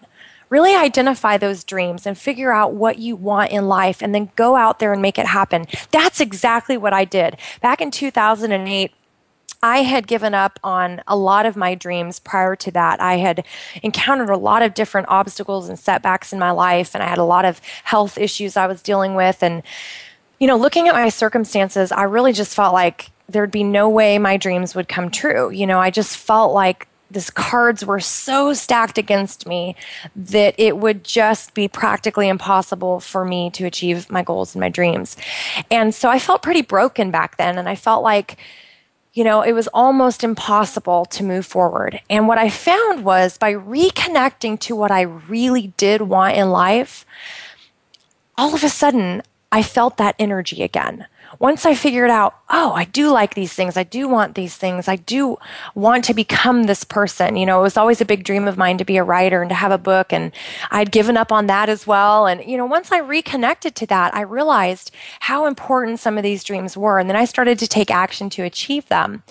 really 0.50 0.76
identify 0.76 1.38
those 1.38 1.64
dreams 1.64 2.06
and 2.06 2.18
figure 2.18 2.52
out 2.52 2.74
what 2.74 2.98
you 2.98 3.16
want 3.16 3.52
in 3.52 3.68
life 3.68 4.02
and 4.02 4.14
then 4.14 4.32
go 4.36 4.56
out 4.56 4.80
there 4.80 4.92
and 4.92 5.02
make 5.02 5.20
it 5.20 5.28
happen. 5.28 5.66
That's 5.92 6.20
exactly 6.20 6.78
what 6.78 6.94
I 6.94 7.06
did. 7.06 7.38
Back 7.62 7.82
in 7.82 7.92
2008, 7.92 8.92
I 9.62 9.80
had 9.80 10.08
given 10.08 10.34
up 10.34 10.60
on 10.64 11.02
a 11.08 11.18
lot 11.18 11.46
of 11.46 11.58
my 11.58 11.76
dreams 11.76 12.20
prior 12.20 12.56
to 12.58 12.72
that. 12.72 13.02
I 13.02 13.18
had 13.18 13.46
encountered 13.84 14.30
a 14.30 14.38
lot 14.38 14.62
of 14.62 14.74
different 14.74 15.10
obstacles 15.10 15.68
and 15.68 15.78
setbacks 15.78 16.32
in 16.32 16.40
my 16.40 16.52
life, 16.52 16.96
and 16.96 17.04
I 17.04 17.08
had 17.08 17.18
a 17.18 17.26
lot 17.26 17.44
of 17.44 17.60
health 17.84 18.18
issues 18.18 18.56
I 18.56 18.68
was 18.68 18.82
dealing 18.82 19.16
with. 19.16 19.44
And, 19.44 19.64
you 20.40 20.48
know, 20.48 20.56
looking 20.56 20.88
at 20.88 20.96
my 20.96 21.10
circumstances, 21.10 21.92
I 21.92 22.04
really 22.04 22.32
just 22.32 22.56
felt 22.56 22.74
like 22.74 23.12
there'd 23.28 23.52
be 23.52 23.64
no 23.64 23.90
way 23.90 24.18
my 24.18 24.38
dreams 24.38 24.76
would 24.76 24.88
come 24.88 25.12
true. 25.12 25.52
You 25.52 25.68
know, 25.68 25.80
I 25.80 25.92
just 25.92 26.16
felt 26.16 26.54
like 26.54 26.88
this 27.12 27.30
cards 27.30 27.86
were 27.86 28.00
so 28.00 28.54
stacked 28.54 28.98
against 28.98 29.48
me 29.48 29.76
that 30.16 30.56
it 30.58 30.78
would 30.78 31.04
just 31.04 31.54
be 31.54 31.68
practically 31.68 32.28
impossible 32.28 33.00
for 33.00 33.26
me 33.26 33.50
to 33.52 33.66
achieve 33.66 34.10
my 34.12 34.22
goals 34.22 34.54
and 34.54 34.60
my 34.60 34.70
dreams. 34.70 35.18
And 35.72 35.94
so 35.94 36.10
I 36.10 36.20
felt 36.20 36.44
pretty 36.44 36.62
broken 36.62 37.12
back 37.12 37.38
then 37.38 37.58
and 37.58 37.68
I 37.68 37.76
felt 37.76 38.04
like 38.04 38.38
you 39.12 39.24
know, 39.24 39.42
it 39.42 39.54
was 39.54 39.68
almost 39.74 40.24
impossible 40.24 41.04
to 41.06 41.24
move 41.24 41.46
forward. 41.46 42.00
And 42.12 42.28
what 42.28 42.38
I 42.38 42.48
found 42.50 43.04
was 43.04 43.40
by 43.40 43.54
reconnecting 43.54 44.60
to 44.62 44.76
what 44.76 44.92
I 44.92 45.02
really 45.02 45.74
did 45.78 46.04
want 46.04 46.38
in 46.38 46.52
life, 46.52 47.06
all 48.38 48.54
of 48.54 48.64
a 48.64 48.70
sudden 48.70 49.24
I 49.52 49.64
felt 49.64 49.98
that 49.98 50.16
energy 50.20 50.62
again 50.64 51.08
once 51.38 51.66
I 51.66 51.76
figured 51.76 52.10
out, 52.10 52.36
oh, 52.50 52.72
I 52.74 52.86
do 52.86 53.12
like 53.12 53.36
these 53.36 53.54
things. 53.54 53.78
I 53.78 53.84
do 53.84 54.08
want 54.08 54.34
these 54.34 54.56
things. 54.56 54.88
I 54.88 54.96
do 54.96 55.38
want 55.76 56.04
to 56.06 56.14
become 56.14 56.64
this 56.64 56.84
person. 56.84 57.36
You 57.36 57.46
know, 57.46 57.60
it 57.60 57.64
was 57.64 57.78
always 57.78 58.02
a 58.02 58.06
big 58.06 58.24
dream 58.24 58.48
of 58.48 58.58
mine 58.58 58.80
to 58.80 58.86
be 58.86 58.98
a 58.98 59.04
writer 59.04 59.42
and 59.42 59.50
to 59.50 59.56
have 59.56 59.72
a 59.72 59.78
book. 59.78 60.12
And 60.12 60.32
I'd 60.72 60.92
given 60.92 61.18
up 61.18 61.32
on 61.32 61.46
that 61.48 61.70
as 61.70 61.86
well. 61.86 62.26
And, 62.26 62.44
you 62.44 62.58
know, 62.58 62.66
once 62.66 62.92
I 62.92 63.00
reconnected 63.00 63.76
to 63.76 63.86
that, 63.88 64.16
I 64.16 64.22
realized 64.22 64.92
how 65.20 65.46
important 65.46 66.00
some 66.00 66.18
of 66.18 66.24
these 66.24 66.44
dreams 66.44 66.76
were. 66.76 66.98
And 66.98 67.08
then 67.08 67.18
I 67.18 67.26
started 67.26 67.60
to 67.60 67.68
take 67.68 67.92
action 67.92 68.30
to 68.32 68.44
achieve 68.44 68.88
them. 68.88 69.22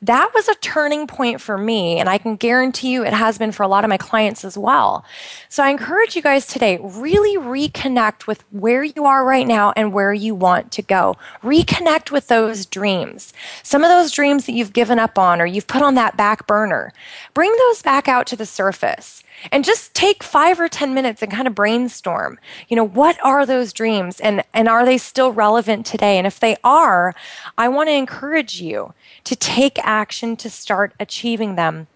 That 0.00 0.30
was 0.34 0.46
a 0.48 0.54
turning 0.56 1.06
point 1.08 1.40
for 1.40 1.58
me. 1.58 1.98
And 1.98 2.08
I 2.08 2.18
can 2.18 2.36
guarantee 2.36 2.92
you 2.92 3.04
it 3.04 3.12
has 3.12 3.38
been 3.38 3.50
for 3.50 3.64
a 3.64 3.68
lot 3.68 3.84
of 3.84 3.88
my 3.88 3.96
clients 3.96 4.44
as 4.44 4.56
well. 4.56 5.04
So 5.48 5.64
I 5.64 5.70
encourage 5.70 6.14
you 6.14 6.22
guys 6.22 6.46
today, 6.46 6.78
really 6.80 7.36
reconnect 7.36 8.26
with 8.26 8.44
where 8.52 8.84
you 8.84 9.04
are 9.04 9.24
right 9.24 9.46
now 9.46 9.72
and 9.74 9.92
where 9.92 10.12
you 10.12 10.34
want 10.34 10.70
to 10.72 10.82
go 10.82 11.16
reconnect 11.48 12.10
with 12.10 12.28
those 12.28 12.66
dreams. 12.66 13.32
Some 13.62 13.82
of 13.82 13.90
those 13.90 14.12
dreams 14.12 14.46
that 14.46 14.52
you've 14.52 14.72
given 14.72 14.98
up 14.98 15.18
on 15.18 15.40
or 15.40 15.46
you've 15.46 15.66
put 15.66 15.82
on 15.82 15.94
that 15.94 16.16
back 16.16 16.46
burner, 16.46 16.92
bring 17.34 17.54
those 17.56 17.82
back 17.82 18.08
out 18.08 18.26
to 18.28 18.36
the 18.36 18.46
surface 18.46 19.22
and 19.52 19.64
just 19.64 19.94
take 19.94 20.22
five 20.22 20.60
or 20.60 20.68
10 20.68 20.94
minutes 20.94 21.22
and 21.22 21.32
kind 21.32 21.46
of 21.46 21.54
brainstorm. 21.54 22.38
You 22.68 22.76
know, 22.76 22.86
what 22.86 23.18
are 23.24 23.46
those 23.46 23.72
dreams 23.72 24.20
and, 24.20 24.44
and 24.52 24.68
are 24.68 24.84
they 24.84 24.98
still 24.98 25.32
relevant 25.32 25.86
today? 25.86 26.18
And 26.18 26.26
if 26.26 26.40
they 26.40 26.56
are, 26.64 27.14
I 27.56 27.68
want 27.68 27.88
to 27.88 27.94
encourage 27.94 28.60
you 28.60 28.94
to 29.24 29.36
take 29.36 29.78
action 29.82 30.36
to 30.36 30.50
start 30.50 30.92
achieving 31.00 31.54
them 31.54 31.86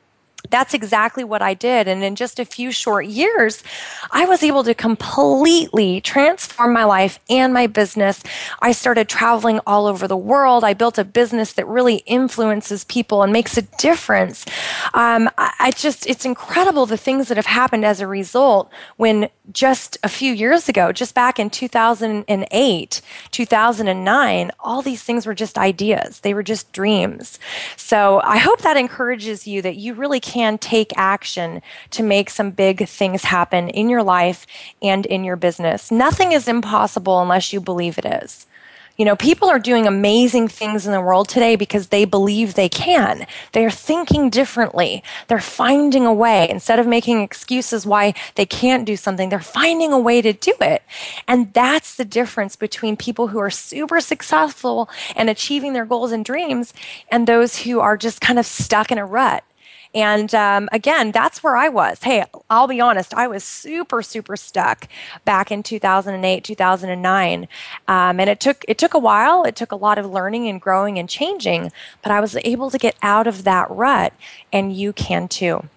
that's 0.51 0.75
exactly 0.75 1.25
what 1.25 1.43
I 1.43 1.55
did. 1.55 1.89
And 1.89 2.03
in 2.03 2.17
just 2.17 2.39
a 2.39 2.45
few 2.45 2.73
short 2.73 3.07
years, 3.07 3.63
I 4.11 4.27
was 4.27 4.43
able 4.43 4.65
to 4.65 4.75
completely 4.75 6.01
transform 6.01 6.73
my 6.73 6.85
life 6.85 7.19
and 7.31 7.55
my 7.55 7.67
business. 7.67 8.23
I 8.61 8.73
started 8.73 9.09
traveling 9.09 9.61
all 9.67 9.87
over 9.87 10.07
the 10.09 10.17
world. 10.17 10.65
I 10.65 10.75
built 10.75 10.99
a 10.99 11.05
business 11.05 11.53
that 11.55 11.67
really 11.67 11.97
influences 12.07 12.85
people 12.85 13.23
and 13.23 13.33
makes 13.33 13.57
a 13.57 13.63
difference. 13.63 14.45
Um, 14.95 15.31
I, 15.39 15.53
I 15.59 15.71
just, 15.71 16.07
it's 16.07 16.25
incredible 16.25 16.87
the 16.87 16.97
things 16.97 17.29
that 17.29 17.37
have 17.37 17.47
happened 17.47 17.85
as 17.85 18.01
a 18.01 18.07
result 18.07 18.71
when 18.97 19.29
just 19.53 19.99
a 20.03 20.09
few 20.09 20.33
years 20.33 20.69
ago, 20.69 20.93
just 20.93 21.15
back 21.15 21.39
in 21.39 21.51
2008, 21.51 23.01
2009, 23.31 24.51
all 24.61 24.83
these 24.83 25.03
things 25.03 25.27
were 25.27 25.35
just 25.35 25.59
ideas. 25.59 26.21
They 26.21 26.35
were 26.35 26.43
just 26.43 26.73
dreams. 26.73 27.39
So 27.77 28.21
I 28.25 28.39
hope 28.39 28.63
that 28.63 28.77
encourages 28.77 29.47
you 29.47 29.63
that 29.63 29.77
you 29.77 29.95
really 29.95 30.21
can 30.33 30.57
take 30.57 30.93
action 30.97 31.61
to 31.91 32.03
make 32.03 32.31
some 32.31 32.51
big 32.51 32.89
things 32.89 33.25
happen 33.25 33.69
in 33.69 33.91
your 33.91 34.03
life 34.03 34.47
and 34.81 35.05
in 35.07 35.25
your 35.25 35.37
business. 35.37 35.91
Nothing 35.91 36.33
is 36.33 36.49
impossible 36.49 37.21
unless 37.21 37.53
you 37.53 37.61
believe 37.61 37.99
it 37.99 38.07
is. 38.07 38.47
You 38.97 39.07
know, 39.07 39.17
people 39.17 39.49
are 39.49 39.59
doing 39.59 39.87
amazing 39.87 40.49
things 40.49 40.87
in 40.87 40.93
the 40.93 41.01
world 41.01 41.29
today 41.29 41.57
because 41.57 41.89
they 41.89 42.05
believe 42.05 42.55
they 42.55 42.69
can. 42.69 43.27
They're 43.53 43.71
thinking 43.71 44.31
differently. 44.31 45.03
They're 45.29 45.41
finding 45.41 46.05
a 46.05 46.13
way. 46.13 46.49
Instead 46.49 46.79
of 46.79 46.87
making 46.87 47.23
excuses 47.23 47.87
why 47.87 48.15
they 48.35 48.47
can't 48.47 48.85
do 48.85 48.97
something, 48.97 49.29
they're 49.29 49.41
finding 49.41 49.93
a 49.93 49.99
way 49.99 50.21
to 50.21 50.33
do 50.33 50.55
it. 50.61 50.83
And 51.27 51.53
that's 51.55 51.95
the 51.95 52.05
difference 52.05 52.55
between 52.55 52.97
people 52.97 53.29
who 53.29 53.39
are 53.39 53.51
super 53.51 54.01
successful 54.01 54.91
and 55.17 55.31
achieving 55.31 55.73
their 55.73 55.87
goals 55.87 56.13
and 56.13 56.25
dreams 56.25 56.75
and 57.11 57.27
those 57.27 57.61
who 57.61 57.81
are 57.81 57.97
just 57.97 58.21
kind 58.21 58.39
of 58.39 58.47
stuck 58.47 58.93
in 58.93 58.99
a 58.99 59.07
rut. 59.07 59.43
And 59.95 60.35
um, 60.35 60.69
again, 60.73 61.13
that's 61.13 61.43
where 61.43 61.57
I 61.57 61.69
was. 61.69 62.03
Hey, 62.03 62.25
I'll 62.49 62.67
be 62.67 62.81
honest, 62.81 63.13
I 63.15 63.27
was 63.27 63.45
super, 63.45 64.03
super 64.03 64.37
stuck 64.37 64.89
back 65.25 65.53
in 65.53 65.63
2008, 65.63 66.45
2009, 66.45 67.49
um, 67.89 68.21
and 68.21 68.31
it 68.31 68.41
took 68.41 68.65
it 68.67 68.79
took 68.79 68.95
a 68.95 68.99
while. 68.99 69.45
It 69.45 69.57
took 69.57 69.73
a 69.73 69.77
lot 69.77 69.99
of 69.99 70.11
learning 70.11 70.49
and 70.49 70.61
growing 70.61 70.99
and 70.99 71.09
changing, 71.09 71.71
but 72.03 72.11
I 72.13 72.21
was 72.21 72.37
able 72.45 72.71
to 72.71 72.79
get 72.79 72.97
out 73.03 73.27
of 73.27 73.45
that 73.45 73.71
rut, 73.71 74.15
and 74.53 74.75
you 74.75 74.93
can 74.93 75.29
too. 75.29 75.69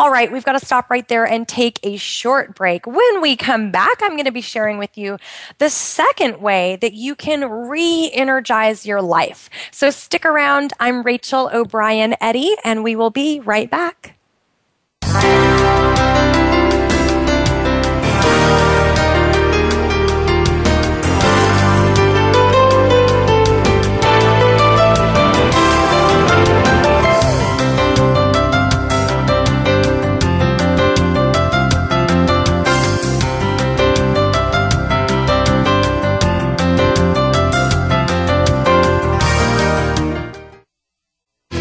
All 0.00 0.10
right, 0.10 0.32
we've 0.32 0.46
got 0.46 0.58
to 0.58 0.64
stop 0.64 0.88
right 0.88 1.06
there 1.08 1.26
and 1.26 1.46
take 1.46 1.78
a 1.82 1.98
short 1.98 2.54
break. 2.54 2.86
When 2.86 3.20
we 3.20 3.36
come 3.36 3.70
back, 3.70 3.98
I'm 4.00 4.12
going 4.12 4.24
to 4.24 4.32
be 4.32 4.40
sharing 4.40 4.78
with 4.78 4.96
you 4.96 5.18
the 5.58 5.68
second 5.68 6.40
way 6.40 6.76
that 6.76 6.94
you 6.94 7.14
can 7.14 7.44
re 7.68 8.10
energize 8.14 8.86
your 8.86 9.02
life. 9.02 9.50
So 9.70 9.90
stick 9.90 10.24
around. 10.24 10.72
I'm 10.80 11.02
Rachel 11.02 11.50
O'Brien 11.52 12.14
Eddy, 12.18 12.56
and 12.64 12.82
we 12.82 12.96
will 12.96 13.10
be 13.10 13.40
right 13.40 13.70
back. 13.70 14.16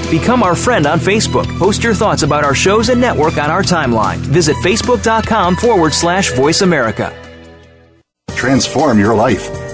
Become 0.09 0.41
our 0.41 0.55
friend 0.55 0.87
on 0.87 0.99
Facebook. 0.99 1.45
Post 1.59 1.83
your 1.83 1.93
thoughts 1.93 2.23
about 2.23 2.43
our 2.43 2.55
shows 2.55 2.89
and 2.89 2.99
network 2.99 3.37
on 3.37 3.51
our 3.51 3.61
timeline. 3.61 4.17
Visit 4.17 4.55
facebook.com 4.57 5.55
forward 5.55 5.93
slash 5.93 6.31
voice 6.33 6.61
America. 6.61 7.13
Transform 8.35 8.97
your 8.97 9.13
life 9.13 9.58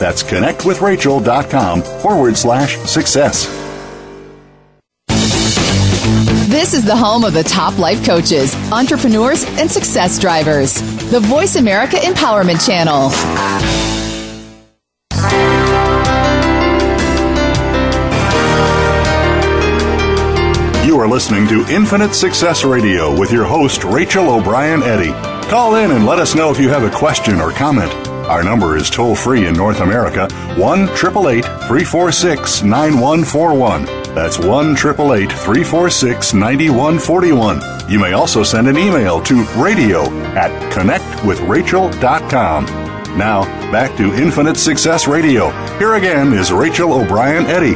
that's 0.00 0.24
connectwithrachel.com 0.24 1.82
forward 1.82 2.36
slash 2.36 2.76
success. 2.78 3.46
This 6.48 6.74
is 6.74 6.84
the 6.84 6.96
home 6.96 7.24
of 7.24 7.32
the 7.32 7.44
top 7.44 7.78
life 7.78 8.04
coaches 8.04 8.54
entrepreneurs, 8.72 9.44
and 9.58 9.70
success 9.70 10.18
drivers. 10.18 10.74
The 11.10 11.20
Voice 11.20 11.56
America 11.56 11.96
Empowerment 11.96 12.64
Channel. 12.64 13.10
You 20.86 20.98
are 20.98 21.08
listening 21.08 21.46
to 21.48 21.66
Infinite 21.72 22.14
Success 22.14 22.64
Radio 22.64 23.18
with 23.18 23.32
your 23.32 23.44
host, 23.44 23.84
Rachel 23.84 24.30
O'Brien 24.30 24.82
Eddy. 24.82 25.12
Call 25.48 25.76
in 25.76 25.90
and 25.90 26.06
let 26.06 26.18
us 26.18 26.34
know 26.34 26.50
if 26.50 26.58
you 26.58 26.68
have 26.68 26.84
a 26.84 26.90
question 26.90 27.40
or 27.40 27.50
comment. 27.50 28.09
Our 28.30 28.42
number 28.44 28.76
is 28.76 28.88
toll 28.88 29.16
free 29.16 29.48
in 29.48 29.54
North 29.54 29.80
America 29.80 30.28
1 30.56 30.82
888 30.82 31.44
346 31.44 32.62
9141. 32.62 33.84
That's 34.14 34.38
1 34.38 34.70
888 34.76 35.32
346 35.32 36.34
9141. 36.34 37.90
You 37.90 37.98
may 37.98 38.12
also 38.12 38.44
send 38.44 38.68
an 38.68 38.78
email 38.78 39.20
to 39.22 39.42
radio 39.60 40.04
at 40.36 40.52
connectwithrachel.com. 40.72 42.64
Now, 43.18 43.42
back 43.72 43.96
to 43.96 44.14
Infinite 44.14 44.56
Success 44.56 45.08
Radio. 45.08 45.50
Here 45.78 45.94
again 45.94 46.32
is 46.32 46.52
Rachel 46.52 46.92
O'Brien 46.92 47.46
Eddy. 47.46 47.74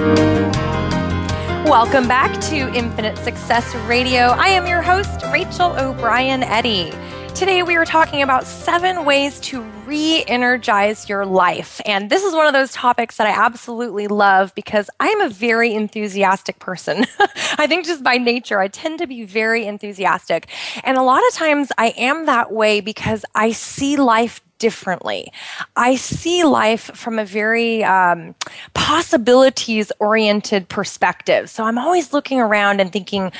Welcome 1.68 2.06
back 2.06 2.40
to 2.42 2.72
Infinite 2.76 3.18
Success 3.18 3.74
Radio. 3.88 4.26
I 4.26 4.50
am 4.50 4.68
your 4.68 4.82
host, 4.82 5.20
Rachel 5.32 5.74
O'Brien 5.76 6.44
Eddy. 6.44 6.92
Today, 7.34 7.64
we 7.64 7.74
are 7.74 7.84
talking 7.84 8.22
about 8.22 8.46
seven 8.46 9.04
ways 9.04 9.40
to 9.40 9.60
re 9.86 10.24
energize 10.28 11.08
your 11.08 11.26
life. 11.26 11.80
And 11.84 12.08
this 12.08 12.22
is 12.22 12.32
one 12.32 12.46
of 12.46 12.52
those 12.52 12.70
topics 12.70 13.16
that 13.16 13.26
I 13.26 13.30
absolutely 13.30 14.06
love 14.06 14.54
because 14.54 14.88
I 15.00 15.08
am 15.08 15.20
a 15.20 15.28
very 15.28 15.74
enthusiastic 15.74 16.60
person. 16.60 17.06
I 17.58 17.66
think 17.66 17.86
just 17.86 18.04
by 18.04 18.18
nature, 18.18 18.60
I 18.60 18.68
tend 18.68 19.00
to 19.00 19.08
be 19.08 19.24
very 19.24 19.66
enthusiastic. 19.66 20.46
And 20.84 20.96
a 20.96 21.02
lot 21.02 21.26
of 21.26 21.34
times, 21.34 21.72
I 21.76 21.88
am 21.96 22.26
that 22.26 22.52
way 22.52 22.80
because 22.80 23.24
I 23.34 23.50
see 23.50 23.96
life 23.96 24.40
differently. 24.58 25.32
I 25.74 25.96
see 25.96 26.44
life 26.44 26.92
from 26.94 27.18
a 27.18 27.24
very 27.24 27.82
um, 27.82 28.36
possibilities 28.74 29.90
oriented 29.98 30.68
perspective. 30.68 31.50
So 31.50 31.64
I'm 31.64 31.78
always 31.78 32.12
looking 32.12 32.40
around 32.40 32.80
and 32.80 32.92
thinking, 32.92 33.32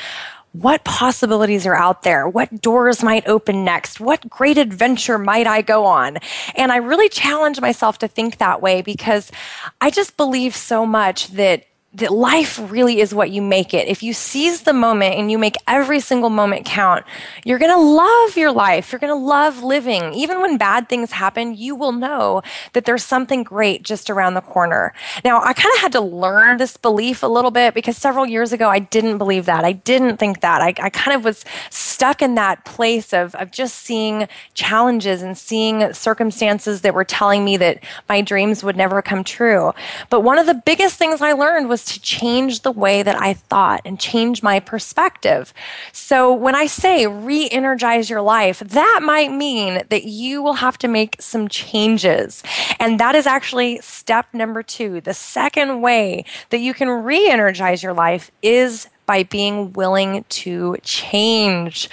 what 0.55 0.85
possibilities 0.85 1.67
are 1.67 1.75
out 1.75 2.05
there? 2.05 2.29
What 2.29 2.63
doors 2.63 3.03
might 3.03 3.27
open 3.27 3.65
next? 3.65 3.99
What 3.99 4.29
great 4.31 4.57
adventure 4.57 5.19
might 5.19 5.49
I 5.49 5.63
go 5.63 5.85
on? 5.85 6.19
And 6.55 6.71
I 6.71 6.77
really 6.77 7.09
challenge 7.09 7.61
myself 7.61 7.99
to 7.99 8.09
think 8.09 8.39
that 8.39 8.63
way 8.63 8.81
because 8.81 9.33
I 9.81 9.91
just 9.91 10.17
believe 10.17 10.55
so 10.55 10.87
much 10.87 11.29
that 11.33 11.67
that 11.95 12.13
life 12.13 12.59
really 12.71 13.01
is 13.01 13.15
what 13.15 13.31
you 13.31 13.41
make 13.41 13.73
it. 13.73 13.87
If 13.87 14.03
you 14.03 14.13
seize 14.13 14.63
the 14.63 14.73
moment 14.73 15.15
and 15.15 15.31
you 15.31 15.39
make 15.39 15.55
every 15.69 16.01
single 16.01 16.31
moment 16.31 16.67
count, 16.67 17.05
you're 17.45 17.59
going 17.59 17.71
to 17.73 17.81
love 17.81 18.37
your 18.37 18.51
life. 18.51 18.91
You're 18.91 18.99
going 18.99 19.13
to 19.13 19.27
love 19.27 19.63
living. 19.63 20.13
Even 20.13 20.41
when 20.41 20.59
bad 20.59 20.89
things 20.89 21.13
happen, 21.13 21.55
you 21.55 21.77
will 21.77 21.93
know 21.93 22.43
that 22.73 22.85
there's 22.85 23.05
something 23.05 23.45
great 23.45 23.85
just 23.85 24.11
around 24.11 24.35
the 24.35 24.41
corner. 24.41 24.93
Now, 25.25 25.41
I 25.41 25.53
kind 25.53 25.73
of 25.77 25.81
had 25.81 25.93
to 25.93 26.01
learn 26.01 26.57
this 26.57 26.77
belief 26.77 27.23
a 27.23 27.29
little 27.29 27.53
bit 27.53 27.75
because 27.75 27.97
several 27.97 28.27
years 28.27 28.53
ago, 28.53 28.69
I 28.69 28.81
didn't 28.81 29.19
believe 29.19 29.47
that. 29.47 29.65
I 29.65 29.73
didn't 29.73 30.17
think 30.17 30.41
that. 30.41 30.61
I, 30.61 30.75
I 30.79 30.91
kind 30.91 31.17
of 31.17 31.25
was 31.25 31.45
stuck 31.71 32.23
in 32.23 32.35
that 32.35 32.65
place 32.65 33.13
of, 33.13 33.37
of 33.37 33.53
just 33.53 33.77
seeing 33.77 34.27
challenges 34.55 35.23
and 35.23 35.39
seeing 35.39 35.93
circumstances 35.93 36.81
that 36.81 36.93
were 36.93 37.05
telling 37.05 37.45
me 37.45 37.57
that 37.59 37.79
my 38.09 38.21
dreams 38.21 38.65
would 38.65 38.77
never 38.77 39.01
come 39.01 39.23
true. 39.23 39.73
But 40.11 40.23
one 40.23 40.39
of 40.39 40.47
the 40.47 40.55
biggest 40.55 40.97
things 40.97 41.21
I 41.21 41.33
learned 41.33 41.69
was 41.69 41.84
to 41.85 42.01
change 42.01 42.61
the 42.61 42.73
way 42.73 43.03
that 43.03 43.21
I 43.21 43.35
thought 43.35 43.83
and 43.85 43.99
change 43.99 44.43
my 44.43 44.61
perspective. 44.61 45.53
So 45.93 46.33
when 46.33 46.55
I 46.55 46.67
say 46.67 47.07
re 47.07 47.49
energize 47.51 48.11
your 48.11 48.23
life, 48.23 48.61
that 48.61 49.01
might 49.03 49.33
mean 49.33 49.83
that 49.89 50.05
you 50.05 50.43
will 50.43 50.55
have 50.55 50.79
to 50.79 50.89
make 50.89 51.17
some 51.21 51.49
changes. 51.49 52.43
And 52.81 52.99
that 53.01 53.15
is 53.15 53.27
actually 53.27 53.81
step 53.81 54.27
number 54.33 54.63
two. 54.63 55.01
The 55.01 55.15
second 55.15 55.81
way 55.81 56.25
that 56.51 56.59
you 56.59 56.75
can 56.75 56.89
re 56.89 57.29
energize 57.29 57.83
your 57.83 57.95
life 57.95 58.31
is 58.43 58.89
by 59.07 59.23
being 59.23 59.73
willing 59.73 60.25
to 60.29 60.77
change. 60.83 61.89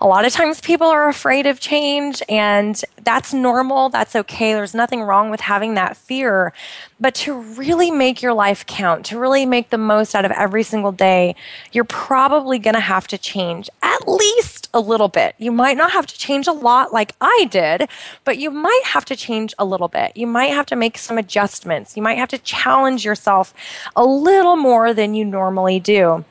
A 0.00 0.06
lot 0.06 0.24
of 0.24 0.32
times 0.32 0.60
people 0.60 0.86
are 0.86 1.08
afraid 1.08 1.46
of 1.46 1.60
change, 1.60 2.22
and 2.28 2.80
that's 3.04 3.32
normal. 3.32 3.88
That's 3.88 4.16
okay. 4.16 4.52
There's 4.52 4.74
nothing 4.74 5.02
wrong 5.02 5.30
with 5.30 5.40
having 5.40 5.74
that 5.74 5.96
fear. 5.96 6.52
But 6.98 7.14
to 7.16 7.38
really 7.38 7.90
make 7.90 8.22
your 8.22 8.32
life 8.32 8.64
count, 8.66 9.04
to 9.06 9.18
really 9.18 9.46
make 9.46 9.70
the 9.70 9.78
most 9.78 10.14
out 10.14 10.24
of 10.24 10.30
every 10.32 10.62
single 10.62 10.92
day, 10.92 11.36
you're 11.72 11.84
probably 11.84 12.58
going 12.58 12.74
to 12.74 12.80
have 12.80 13.06
to 13.08 13.18
change 13.18 13.68
at 13.82 14.08
least 14.08 14.68
a 14.72 14.80
little 14.80 15.08
bit. 15.08 15.34
You 15.38 15.52
might 15.52 15.76
not 15.76 15.92
have 15.92 16.06
to 16.06 16.18
change 16.18 16.46
a 16.46 16.52
lot 16.52 16.92
like 16.92 17.12
I 17.20 17.48
did, 17.50 17.88
but 18.24 18.38
you 18.38 18.50
might 18.50 18.82
have 18.84 19.04
to 19.06 19.16
change 19.16 19.54
a 19.58 19.64
little 19.64 19.88
bit. 19.88 20.16
You 20.16 20.26
might 20.26 20.52
have 20.52 20.66
to 20.66 20.76
make 20.76 20.98
some 20.98 21.18
adjustments. 21.18 21.96
You 21.96 22.02
might 22.02 22.18
have 22.18 22.30
to 22.30 22.38
challenge 22.38 23.04
yourself 23.04 23.52
a 23.94 24.04
little 24.04 24.56
more 24.56 24.94
than 24.94 25.14
you 25.14 25.24
normally 25.24 25.80
do 25.80 26.24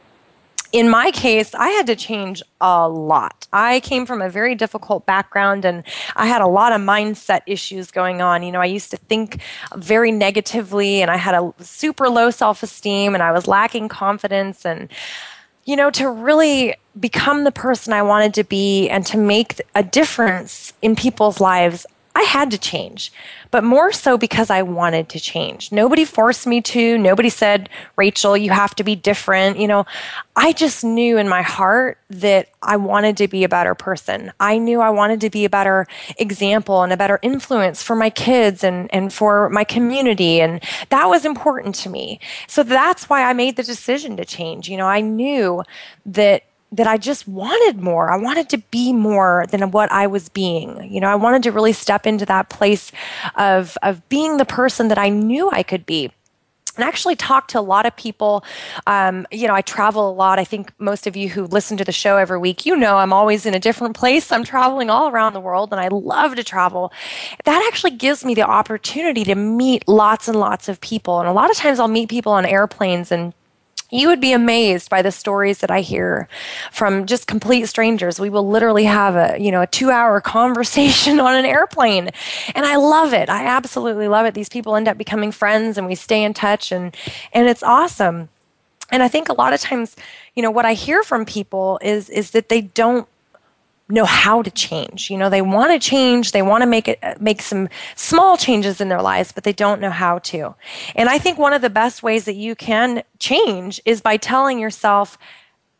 in 0.75 0.89
my 0.89 1.09
case, 1.11 1.55
I 1.55 1.69
had 1.69 1.87
to 1.87 1.95
change 1.95 2.43
a 2.59 2.89
lot. 2.89 3.47
I 3.53 3.79
came 3.79 4.05
from 4.05 4.21
a 4.21 4.27
very 4.27 4.55
difficult 4.55 5.05
background 5.05 5.63
and 5.63 5.85
I 6.17 6.27
had 6.27 6.41
a 6.41 6.47
lot 6.47 6.73
of 6.73 6.81
mindset 6.81 7.43
issues 7.47 7.91
going 7.91 8.21
on. 8.21 8.43
You 8.43 8.51
know, 8.51 8.59
I 8.59 8.65
used 8.65 8.91
to 8.91 8.97
think 8.97 9.39
very 9.77 10.11
negatively 10.11 11.01
and 11.01 11.09
I 11.09 11.15
had 11.15 11.33
a 11.33 11.53
super 11.63 12.09
low 12.09 12.29
self 12.29 12.61
esteem 12.61 13.13
and 13.13 13.23
I 13.23 13.31
was 13.31 13.47
lacking 13.47 13.87
confidence. 13.87 14.65
And, 14.65 14.89
you 15.63 15.77
know, 15.77 15.89
to 15.91 16.09
really 16.09 16.75
become 16.99 17.45
the 17.45 17.53
person 17.53 17.93
I 17.93 18.01
wanted 18.01 18.33
to 18.33 18.43
be 18.43 18.89
and 18.89 19.05
to 19.05 19.17
make 19.17 19.61
a 19.75 19.83
difference 19.83 20.73
in 20.81 20.97
people's 20.97 21.39
lives, 21.39 21.85
I 22.15 22.21
had 22.21 22.49
to 22.51 22.57
change, 22.57 23.11
but 23.51 23.65
more 23.65 23.91
so 23.91 24.17
because 24.17 24.49
I 24.49 24.61
wanted 24.61 25.09
to 25.09 25.19
change. 25.19 25.73
Nobody 25.73 26.05
forced 26.05 26.47
me 26.47 26.61
to. 26.61 26.97
Nobody 26.97 27.27
said, 27.27 27.67
Rachel, 27.97 28.37
you 28.37 28.51
have 28.51 28.73
to 28.75 28.85
be 28.85 28.95
different. 28.95 29.59
You 29.59 29.67
know, 29.67 29.85
I 30.33 30.53
just 30.53 30.81
knew 30.81 31.17
in 31.17 31.27
my 31.27 31.41
heart 31.41 31.97
that 32.09 32.47
I 32.63 32.77
wanted 32.77 33.17
to 33.17 33.27
be 33.27 33.43
a 33.43 33.49
better 33.49 33.75
person. 33.75 34.31
I 34.39 34.57
knew 34.57 34.79
I 34.79 34.91
wanted 34.91 35.19
to 35.21 35.29
be 35.29 35.43
a 35.43 35.49
better 35.49 35.87
example 36.17 36.83
and 36.83 36.93
a 36.93 36.97
better 36.97 37.19
influence 37.21 37.83
for 37.83 37.97
my 37.97 38.09
kids 38.09 38.63
and, 38.63 38.91
and 38.93 39.11
for 39.11 39.49
my 39.49 39.65
community. 39.65 40.39
And 40.39 40.63
that 40.89 41.09
was 41.09 41.25
important 41.25 41.75
to 41.75 41.89
me. 41.89 42.21
So 42.47 42.63
that's 42.63 43.09
why 43.09 43.23
I 43.29 43.33
made 43.33 43.57
the 43.57 43.63
decision 43.63 44.15
to 44.15 44.23
change. 44.23 44.69
You 44.69 44.77
know, 44.77 44.87
I 44.87 45.01
knew 45.01 45.63
that 46.05 46.43
that 46.71 46.87
I 46.87 46.97
just 46.97 47.27
wanted 47.27 47.81
more. 47.81 48.11
I 48.11 48.17
wanted 48.17 48.49
to 48.49 48.57
be 48.57 48.91
more 48.91 49.45
than 49.49 49.71
what 49.71 49.91
I 49.91 50.07
was 50.07 50.29
being. 50.29 50.91
You 50.91 50.99
know, 50.99 51.07
I 51.07 51.15
wanted 51.15 51.43
to 51.43 51.51
really 51.51 51.73
step 51.73 52.05
into 52.05 52.25
that 52.25 52.49
place 52.49 52.91
of 53.35 53.77
of 53.81 54.07
being 54.09 54.37
the 54.37 54.45
person 54.45 54.87
that 54.89 54.97
I 54.97 55.09
knew 55.09 55.49
I 55.49 55.63
could 55.63 55.85
be 55.85 56.11
and 56.75 56.83
actually 56.83 57.15
talk 57.15 57.47
to 57.49 57.59
a 57.59 57.61
lot 57.61 57.85
of 57.85 57.95
people. 57.95 58.43
Um, 58.87 59.25
you 59.31 59.47
know, 59.47 59.53
I 59.53 59.61
travel 59.61 60.09
a 60.09 60.13
lot. 60.13 60.39
I 60.39 60.43
think 60.43 60.71
most 60.79 61.07
of 61.07 61.15
you 61.15 61.29
who 61.29 61.45
listen 61.45 61.77
to 61.77 61.83
the 61.83 61.91
show 61.91 62.17
every 62.17 62.37
week, 62.37 62.65
you 62.65 62.75
know, 62.75 62.97
I'm 62.97 63.13
always 63.13 63.45
in 63.45 63.53
a 63.53 63.59
different 63.59 63.95
place. 63.95 64.31
I'm 64.31 64.43
traveling 64.43 64.89
all 64.89 65.09
around 65.09 65.33
the 65.33 65.39
world 65.39 65.71
and 65.71 65.79
I 65.79 65.87
love 65.87 66.35
to 66.35 66.43
travel. 66.43 66.91
That 67.45 67.65
actually 67.67 67.91
gives 67.91 68.25
me 68.25 68.33
the 68.33 68.43
opportunity 68.43 69.23
to 69.25 69.35
meet 69.35 69.87
lots 69.87 70.27
and 70.27 70.37
lots 70.37 70.67
of 70.67 70.81
people. 70.81 71.19
And 71.19 71.29
a 71.29 71.33
lot 71.33 71.49
of 71.49 71.57
times 71.57 71.79
I'll 71.79 71.87
meet 71.87 72.09
people 72.09 72.33
on 72.33 72.45
airplanes 72.45 73.11
and 73.11 73.33
you 73.91 74.07
would 74.07 74.19
be 74.19 74.33
amazed 74.33 74.89
by 74.89 75.01
the 75.01 75.11
stories 75.11 75.59
that 75.59 75.69
I 75.69 75.81
hear 75.81 76.27
from 76.71 77.05
just 77.05 77.27
complete 77.27 77.67
strangers. 77.67 78.19
We 78.19 78.29
will 78.29 78.47
literally 78.47 78.85
have 78.85 79.15
a, 79.15 79.37
you 79.39 79.51
know, 79.51 79.61
a 79.61 79.67
2-hour 79.67 80.21
conversation 80.37 81.19
on 81.19 81.35
an 81.35 81.45
airplane. 81.45 82.09
And 82.55 82.65
I 82.65 82.77
love 82.77 83.13
it. 83.13 83.29
I 83.29 83.45
absolutely 83.45 84.07
love 84.07 84.25
it. 84.25 84.33
These 84.33 84.49
people 84.49 84.75
end 84.75 84.87
up 84.87 84.97
becoming 84.97 85.31
friends 85.31 85.77
and 85.77 85.87
we 85.87 85.95
stay 85.95 86.23
in 86.23 86.33
touch 86.33 86.71
and 86.71 86.95
and 87.33 87.47
it's 87.47 87.63
awesome. 87.63 88.29
And 88.91 89.01
I 89.01 89.07
think 89.07 89.29
a 89.29 89.33
lot 89.33 89.53
of 89.53 89.61
times, 89.61 89.95
you 90.35 90.43
know, 90.43 90.51
what 90.51 90.65
I 90.65 90.73
hear 90.73 91.03
from 91.03 91.25
people 91.25 91.79
is 91.81 92.09
is 92.09 92.31
that 92.31 92.49
they 92.49 92.61
don't 92.61 93.07
know 93.87 94.05
how 94.05 94.41
to 94.41 94.49
change. 94.49 95.09
You 95.11 95.17
know, 95.17 95.29
they 95.29 95.41
want 95.41 95.71
to 95.71 95.79
change, 95.89 96.31
they 96.31 96.41
want 96.41 96.61
to 96.63 96.67
make 96.67 96.87
it 96.87 96.99
make 97.19 97.41
some 97.41 97.69
small 97.95 98.35
changes 98.37 98.81
in 98.81 98.89
their 98.89 99.01
lives, 99.01 99.31
but 99.31 99.43
they 99.43 99.53
don't 99.53 99.81
know 99.81 99.91
how 99.91 100.19
to. 100.19 100.55
And 100.95 101.09
I 101.09 101.19
think 101.19 101.37
one 101.37 101.53
of 101.53 101.61
the 101.61 101.69
best 101.69 102.01
ways 102.01 102.25
that 102.25 102.35
you 102.35 102.55
can 102.55 103.03
change 103.19 103.79
is 103.85 104.01
by 104.01 104.17
telling 104.17 104.59
yourself 104.59 105.17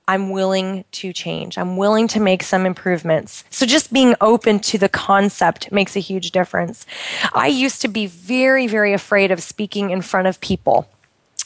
I'm 0.07 0.29
willing 0.29 0.85
to 0.91 1.11
change. 1.11 1.57
I'm 1.57 1.77
willing 1.77 2.07
to 2.09 2.19
make 2.19 2.43
some 2.43 2.65
improvements. 2.65 3.43
So 3.49 3.65
just 3.65 3.91
being 3.91 4.13
open 4.21 4.59
to 4.59 4.77
the 4.77 4.89
concept 4.89 5.71
makes 5.71 5.95
a 5.95 5.99
huge 5.99 6.29
difference. 6.29 6.85
I 7.33 7.47
used 7.47 7.81
to 7.81 7.87
be 7.87 8.05
very, 8.05 8.67
very 8.67 8.93
afraid 8.93 9.31
of 9.31 9.41
speaking 9.41 9.89
in 9.89 10.03
front 10.03 10.27
of 10.27 10.39
people 10.41 10.87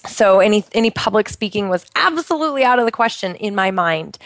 so 0.08 0.40
any 0.40 0.64
any 0.74 0.92
public 0.92 1.28
speaking 1.28 1.68
was 1.68 1.86
absolutely 1.96 2.64
out 2.64 2.80
of 2.80 2.86
the 2.86 2.92
question 2.92 3.36
in 3.36 3.54
my 3.54 3.70
mind. 3.70 4.18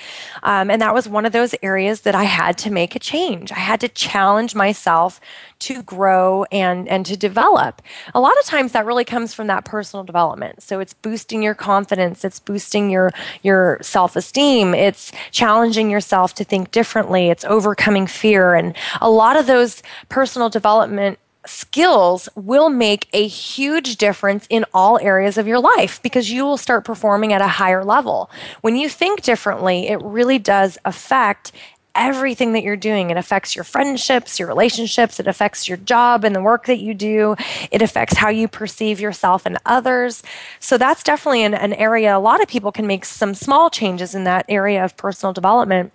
Um, 0.43 0.69
and 0.69 0.81
that 0.81 0.93
was 0.93 1.07
one 1.07 1.25
of 1.25 1.31
those 1.31 1.55
areas 1.63 2.01
that 2.01 2.13
i 2.13 2.23
had 2.23 2.57
to 2.59 2.69
make 2.69 2.95
a 2.95 2.99
change. 2.99 3.51
I 3.51 3.59
had 3.59 3.79
to 3.81 3.87
challenge 3.87 4.53
myself 4.53 5.19
to 5.59 5.81
grow 5.81 6.45
and 6.51 6.87
and 6.87 7.05
to 7.07 7.17
develop. 7.17 7.81
A 8.13 8.19
lot 8.19 8.37
of 8.37 8.45
times 8.45 8.73
that 8.73 8.85
really 8.85 9.05
comes 9.05 9.33
from 9.33 9.47
that 9.47 9.65
personal 9.65 10.03
development. 10.03 10.61
So 10.61 10.79
it's 10.79 10.93
boosting 10.93 11.41
your 11.41 11.55
confidence. 11.55 12.23
It's 12.23 12.39
boosting 12.39 12.91
your 12.91 13.11
your 13.41 13.79
self-esteem. 13.81 14.75
It's 14.75 15.11
challenging 15.31 15.89
yourself 15.89 16.35
to 16.35 16.43
think 16.43 16.71
differently. 16.71 17.29
It's 17.29 17.45
overcoming 17.45 18.05
fear. 18.05 18.53
And 18.53 18.75
a 19.01 19.09
lot 19.09 19.37
of 19.37 19.47
those 19.47 19.81
personal 20.09 20.49
development 20.49 21.17
skills 21.45 22.29
will 22.35 22.69
make 22.69 23.07
a 23.13 23.27
huge 23.27 23.97
difference 23.97 24.47
in 24.49 24.65
all 24.73 24.99
areas 24.99 25.37
of 25.37 25.47
your 25.47 25.59
life 25.59 26.01
because 26.01 26.31
you 26.31 26.43
will 26.43 26.57
start 26.57 26.85
performing 26.85 27.33
at 27.33 27.41
a 27.41 27.47
higher 27.47 27.83
level. 27.83 28.29
When 28.61 28.75
you 28.75 28.89
think 28.89 29.21
differently, 29.21 29.87
it 29.87 30.01
really 30.01 30.39
does 30.39 30.77
affect 30.85 31.51
everything 31.95 32.53
that 32.53 32.63
you're 32.63 32.75
doing. 32.75 33.09
It 33.09 33.17
affects 33.17 33.55
your 33.55 33.63
friendships, 33.63 34.39
your 34.39 34.47
relationships, 34.47 35.19
it 35.19 35.27
affects 35.27 35.67
your 35.67 35.77
job 35.77 36.23
and 36.23 36.35
the 36.35 36.41
work 36.41 36.65
that 36.65 36.79
you 36.79 36.93
do, 36.93 37.35
it 37.71 37.81
affects 37.81 38.17
how 38.17 38.29
you 38.29 38.47
perceive 38.47 38.99
yourself 38.99 39.45
and 39.45 39.57
others. 39.65 40.23
So 40.59 40.77
that's 40.77 41.03
definitely 41.03 41.43
an, 41.43 41.53
an 41.53 41.73
area 41.73 42.17
a 42.17 42.19
lot 42.19 42.41
of 42.41 42.47
people 42.47 42.71
can 42.71 42.87
make 42.87 43.05
some 43.05 43.35
small 43.35 43.69
changes 43.69 44.15
in 44.15 44.23
that 44.23 44.45
area 44.49 44.83
of 44.83 44.97
personal 44.97 45.33
development 45.33 45.91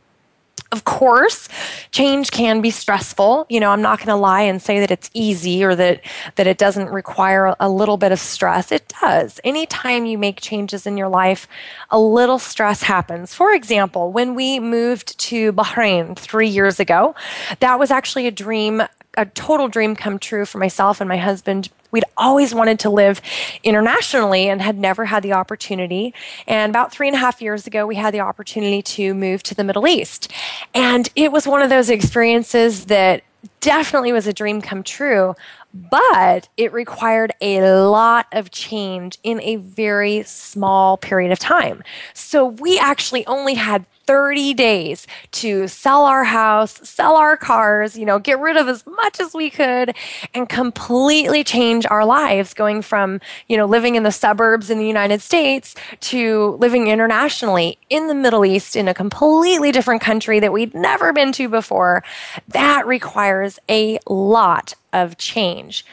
of 0.70 0.84
course, 0.84 1.48
change 1.92 2.30
can 2.30 2.60
be 2.60 2.70
stressful. 2.70 3.46
You 3.48 3.58
know, 3.58 3.70
I'm 3.70 3.80
not 3.80 3.98
going 3.98 4.08
to 4.08 4.16
lie 4.16 4.42
and 4.42 4.60
say 4.60 4.80
that 4.80 4.90
it's 4.90 5.10
easy 5.14 5.64
or 5.64 5.74
that 5.74 6.02
that 6.36 6.46
it 6.46 6.58
doesn't 6.58 6.90
require 6.90 7.54
a 7.58 7.68
little 7.70 7.96
bit 7.96 8.12
of 8.12 8.20
stress. 8.20 8.70
It 8.70 8.92
does. 9.00 9.40
Anytime 9.44 10.04
you 10.04 10.18
make 10.18 10.40
changes 10.40 10.86
in 10.86 10.98
your 10.98 11.08
life, 11.08 11.48
a 11.90 11.98
little 11.98 12.38
stress 12.38 12.82
happens. 12.82 13.32
For 13.32 13.52
example, 13.52 14.12
when 14.12 14.34
we 14.34 14.60
moved 14.60 15.18
to 15.20 15.52
Bahrain 15.54 16.16
3 16.16 16.48
years 16.48 16.78
ago, 16.78 17.14
that 17.60 17.78
was 17.78 17.90
actually 17.90 18.26
a 18.26 18.30
dream 18.30 18.82
a 19.16 19.26
total 19.26 19.66
dream 19.68 19.96
come 19.96 20.18
true 20.18 20.44
for 20.44 20.58
myself 20.58 21.00
and 21.00 21.08
my 21.08 21.16
husband 21.16 21.70
We'd 21.90 22.04
always 22.16 22.54
wanted 22.54 22.78
to 22.80 22.90
live 22.90 23.20
internationally 23.62 24.48
and 24.48 24.60
had 24.60 24.78
never 24.78 25.04
had 25.06 25.22
the 25.22 25.32
opportunity. 25.32 26.14
And 26.46 26.70
about 26.70 26.92
three 26.92 27.08
and 27.08 27.14
a 27.14 27.18
half 27.18 27.40
years 27.40 27.66
ago, 27.66 27.86
we 27.86 27.96
had 27.96 28.12
the 28.12 28.20
opportunity 28.20 28.82
to 28.82 29.14
move 29.14 29.42
to 29.44 29.54
the 29.54 29.64
Middle 29.64 29.86
East. 29.86 30.30
And 30.74 31.08
it 31.16 31.32
was 31.32 31.46
one 31.46 31.62
of 31.62 31.70
those 31.70 31.90
experiences 31.90 32.86
that 32.86 33.22
definitely 33.60 34.12
was 34.12 34.26
a 34.26 34.32
dream 34.32 34.60
come 34.60 34.82
true, 34.82 35.34
but 35.72 36.48
it 36.56 36.72
required 36.72 37.32
a 37.40 37.60
lot 37.82 38.26
of 38.32 38.50
change 38.50 39.18
in 39.22 39.40
a 39.42 39.56
very 39.56 40.22
small 40.24 40.96
period 40.96 41.30
of 41.30 41.38
time. 41.38 41.82
So 42.14 42.46
we 42.46 42.78
actually 42.78 43.26
only 43.26 43.54
had 43.54 43.84
30 44.08 44.54
days 44.54 45.06
to 45.32 45.68
sell 45.68 46.06
our 46.06 46.24
house, 46.24 46.80
sell 46.88 47.14
our 47.14 47.36
cars, 47.36 47.98
you 47.98 48.06
know, 48.06 48.18
get 48.18 48.38
rid 48.40 48.56
of 48.56 48.66
as 48.66 48.86
much 48.86 49.20
as 49.20 49.34
we 49.34 49.50
could 49.50 49.94
and 50.32 50.48
completely 50.48 51.44
change 51.44 51.84
our 51.90 52.06
lives 52.06 52.54
going 52.54 52.80
from, 52.80 53.20
you 53.48 53.56
know, 53.58 53.66
living 53.66 53.96
in 53.96 54.04
the 54.04 54.10
suburbs 54.10 54.70
in 54.70 54.78
the 54.78 54.86
United 54.86 55.20
States 55.20 55.74
to 56.00 56.56
living 56.58 56.86
internationally 56.86 57.76
in 57.90 58.06
the 58.06 58.14
Middle 58.14 58.46
East 58.46 58.76
in 58.76 58.88
a 58.88 58.94
completely 58.94 59.72
different 59.72 60.00
country 60.00 60.40
that 60.40 60.54
we'd 60.54 60.74
never 60.74 61.12
been 61.12 61.30
to 61.32 61.46
before. 61.46 62.02
That 62.48 62.86
requires 62.86 63.58
a 63.68 63.98
lot 64.08 64.72
of 64.90 65.18
change. 65.18 65.84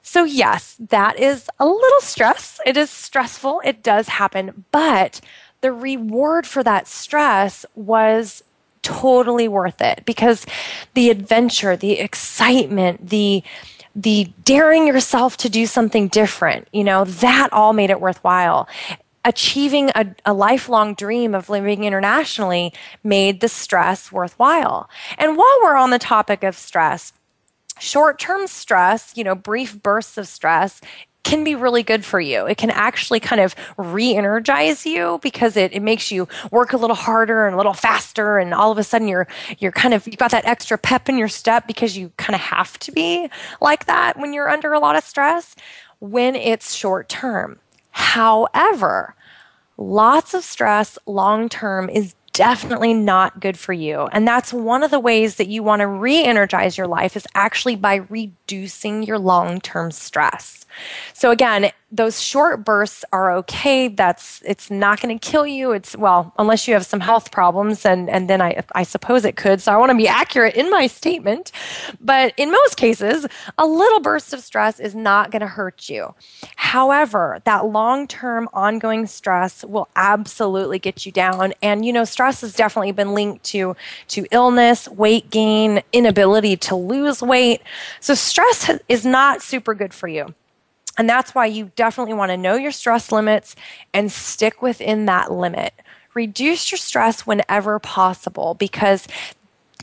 So, 0.00 0.24
yes, 0.24 0.74
that 0.88 1.18
is 1.18 1.50
a 1.58 1.66
little 1.66 2.00
stress. 2.00 2.60
It 2.64 2.78
is 2.78 2.88
stressful. 2.88 3.60
It 3.62 3.82
does 3.82 4.08
happen. 4.08 4.64
But 4.72 5.20
the 5.60 5.72
reward 5.72 6.46
for 6.46 6.62
that 6.62 6.86
stress 6.86 7.66
was 7.74 8.42
totally 8.82 9.48
worth 9.48 9.80
it 9.80 10.02
because 10.04 10.46
the 10.94 11.10
adventure, 11.10 11.76
the 11.76 11.98
excitement, 11.98 13.10
the 13.10 13.42
the 13.94 14.30
daring 14.44 14.86
yourself 14.86 15.36
to 15.36 15.48
do 15.48 15.66
something 15.66 16.06
different, 16.06 16.68
you 16.72 16.84
know, 16.84 17.04
that 17.04 17.52
all 17.52 17.72
made 17.72 17.90
it 17.90 18.00
worthwhile. 18.00 18.68
Achieving 19.24 19.90
a, 19.96 20.14
a, 20.24 20.32
lifelong 20.32 20.94
dream 20.94 21.34
of 21.34 21.50
living 21.50 21.82
internationally 21.82 22.72
made 23.02 23.40
the 23.40 23.48
stress 23.48 24.12
worthwhile. 24.12 24.88
And 25.18 25.36
while 25.36 25.58
we're 25.62 25.74
on 25.74 25.90
the 25.90 25.98
topic 25.98 26.44
of 26.44 26.56
stress, 26.56 27.12
short 27.80 28.20
term 28.20 28.46
stress, 28.46 29.12
you 29.16 29.24
know, 29.24 29.34
brief 29.34 29.82
bursts 29.82 30.16
of 30.16 30.28
stress 30.28 30.80
can 31.24 31.44
be 31.44 31.54
really 31.54 31.82
good 31.82 32.04
for 32.04 32.20
you. 32.20 32.46
It 32.46 32.56
can 32.56 32.70
actually 32.70 33.20
kind 33.20 33.40
of 33.40 33.54
re 33.76 34.14
energize 34.14 34.86
you 34.86 35.18
because 35.22 35.56
it, 35.56 35.72
it 35.72 35.82
makes 35.82 36.10
you 36.10 36.26
work 36.50 36.72
a 36.72 36.76
little 36.76 36.96
harder 36.96 37.46
and 37.46 37.54
a 37.54 37.56
little 37.56 37.74
faster. 37.74 38.38
And 38.38 38.54
all 38.54 38.72
of 38.72 38.78
a 38.78 38.84
sudden 38.84 39.08
you're, 39.08 39.28
you're 39.58 39.72
kind 39.72 39.94
of, 39.94 40.06
you've 40.06 40.16
got 40.16 40.30
that 40.30 40.46
extra 40.46 40.78
pep 40.78 41.08
in 41.08 41.18
your 41.18 41.28
step 41.28 41.66
because 41.66 41.96
you 41.96 42.12
kind 42.16 42.34
of 42.34 42.40
have 42.40 42.78
to 42.80 42.92
be 42.92 43.28
like 43.60 43.86
that 43.86 44.18
when 44.18 44.32
you're 44.32 44.48
under 44.48 44.72
a 44.72 44.78
lot 44.78 44.96
of 44.96 45.04
stress 45.04 45.54
when 46.00 46.36
it's 46.36 46.74
short 46.74 47.08
term. 47.08 47.58
However, 47.90 49.14
lots 49.76 50.34
of 50.34 50.44
stress 50.44 50.98
long 51.06 51.48
term 51.48 51.88
is 51.88 52.14
definitely 52.32 52.94
not 52.94 53.40
good 53.40 53.58
for 53.58 53.72
you. 53.72 54.08
And 54.12 54.26
that's 54.26 54.52
one 54.52 54.84
of 54.84 54.92
the 54.92 55.00
ways 55.00 55.36
that 55.36 55.48
you 55.48 55.62
want 55.64 55.80
to 55.80 55.88
re 55.88 56.22
energize 56.22 56.78
your 56.78 56.86
life 56.86 57.16
is 57.16 57.26
actually 57.34 57.74
by 57.74 57.96
reducing 57.96 59.02
your 59.02 59.18
long 59.18 59.60
term 59.60 59.90
stress. 59.90 60.64
So, 61.14 61.30
again, 61.30 61.70
those 61.90 62.20
short 62.20 62.64
bursts 62.64 63.02
are 63.12 63.32
okay. 63.32 63.88
That's 63.88 64.42
it's 64.44 64.70
not 64.70 65.00
going 65.00 65.18
to 65.18 65.30
kill 65.30 65.46
you. 65.46 65.72
It's 65.72 65.96
well, 65.96 66.34
unless 66.38 66.68
you 66.68 66.74
have 66.74 66.84
some 66.84 67.00
health 67.00 67.32
problems, 67.32 67.86
and 67.86 68.10
and 68.10 68.28
then 68.28 68.42
I 68.42 68.62
I 68.74 68.82
suppose 68.82 69.24
it 69.24 69.36
could. 69.36 69.62
So 69.62 69.72
I 69.72 69.78
want 69.78 69.90
to 69.90 69.96
be 69.96 70.06
accurate 70.06 70.54
in 70.54 70.70
my 70.70 70.86
statement. 70.86 71.50
But 71.98 72.34
in 72.36 72.50
most 72.50 72.76
cases, 72.76 73.26
a 73.56 73.66
little 73.66 74.00
burst 74.00 74.34
of 74.34 74.40
stress 74.40 74.80
is 74.80 74.94
not 74.94 75.30
going 75.30 75.40
to 75.40 75.46
hurt 75.46 75.88
you. 75.88 76.14
However, 76.56 77.40
that 77.44 77.66
long 77.66 78.06
term 78.06 78.50
ongoing 78.52 79.06
stress 79.06 79.64
will 79.64 79.88
absolutely 79.96 80.78
get 80.78 81.06
you 81.06 81.12
down. 81.12 81.54
And 81.62 81.86
you 81.86 81.92
know, 81.94 82.04
stress 82.04 82.42
has 82.42 82.54
definitely 82.54 82.92
been 82.92 83.14
linked 83.14 83.44
to 83.46 83.76
to 84.08 84.26
illness, 84.30 84.88
weight 84.88 85.30
gain, 85.30 85.82
inability 85.94 86.58
to 86.58 86.76
lose 86.76 87.22
weight. 87.22 87.62
So 88.00 88.12
stress 88.12 88.70
is 88.88 89.06
not 89.06 89.40
super 89.40 89.72
good 89.72 89.94
for 89.94 90.06
you. 90.08 90.34
And 90.98 91.08
that's 91.08 91.34
why 91.34 91.46
you 91.46 91.70
definitely 91.76 92.14
want 92.14 92.30
to 92.30 92.36
know 92.36 92.56
your 92.56 92.72
stress 92.72 93.12
limits 93.12 93.54
and 93.94 94.10
stick 94.10 94.60
within 94.60 95.06
that 95.06 95.32
limit. 95.32 95.72
Reduce 96.12 96.70
your 96.72 96.78
stress 96.78 97.26
whenever 97.26 97.78
possible 97.78 98.54
because 98.54 99.06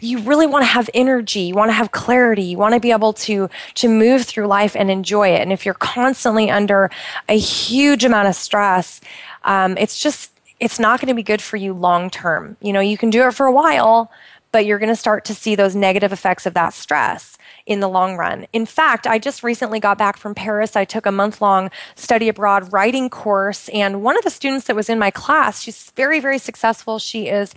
you 0.02 0.20
really 0.20 0.46
want 0.46 0.62
to 0.62 0.68
have 0.68 0.90
energy 0.94 1.40
you 1.40 1.56
want 1.56 1.70
to 1.70 1.74
have 1.74 1.94
clarity 1.94 2.44
you 2.44 2.58
want 2.58 2.74
to 2.74 2.82
be 2.82 2.92
able 2.92 3.14
to 3.14 3.50
to 3.76 3.88
move 3.88 4.24
through 4.26 4.46
life 4.46 4.76
and 4.76 4.92
enjoy 4.92 5.30
it. 5.30 5.42
And 5.42 5.54
if 5.54 5.66
you're 5.66 5.74
constantly 5.74 6.52
under 6.52 6.92
a 7.30 7.38
huge 7.38 8.04
amount 8.04 8.28
of 8.28 8.36
stress 8.36 9.00
um, 9.46 9.78
it's 9.78 9.98
just 9.98 10.32
it's 10.60 10.80
not 10.80 11.00
going 11.00 11.08
to 11.08 11.14
be 11.14 11.24
good 11.24 11.42
for 11.42 11.58
you 11.58 11.74
long 11.74 12.10
term. 12.10 12.58
You 12.60 12.74
know 12.74 12.82
you 12.82 12.98
can 12.98 13.10
do 13.10 13.26
it 13.26 13.34
for 13.34 13.46
a 13.46 13.52
while 13.54 14.12
but 14.52 14.66
you're 14.66 14.80
going 14.80 14.90
to 14.90 14.96
start 14.98 15.24
to 15.26 15.34
see 15.34 15.56
those 15.56 15.76
negative 15.76 16.12
effects 16.12 16.46
of 16.46 16.54
that 16.56 16.74
stress 16.74 17.38
in 17.66 17.80
the 17.80 17.90
long 17.90 18.16
run. 18.16 18.46
In 18.54 18.66
fact, 18.66 19.08
I 19.08 19.18
just 19.18 19.42
recently 19.42 19.80
got 19.80 19.98
back 19.98 20.18
from 20.18 20.36
Paris. 20.36 20.76
I 20.76 20.86
took 20.86 21.06
a 21.06 21.12
month 21.12 21.42
long 21.42 21.72
study 21.96 22.30
abroad 22.30 22.72
writing 22.72 23.10
course, 23.10 23.70
and 23.70 24.04
one 24.04 24.18
of 24.18 24.24
the 24.24 24.30
students 24.30 24.68
that 24.68 24.76
was 24.76 24.88
in 24.88 25.00
my 25.00 25.10
class, 25.10 25.62
she's 25.62 25.92
very, 25.96 26.20
very 26.20 26.38
successful. 26.38 27.00
She 27.00 27.28
is 27.28 27.56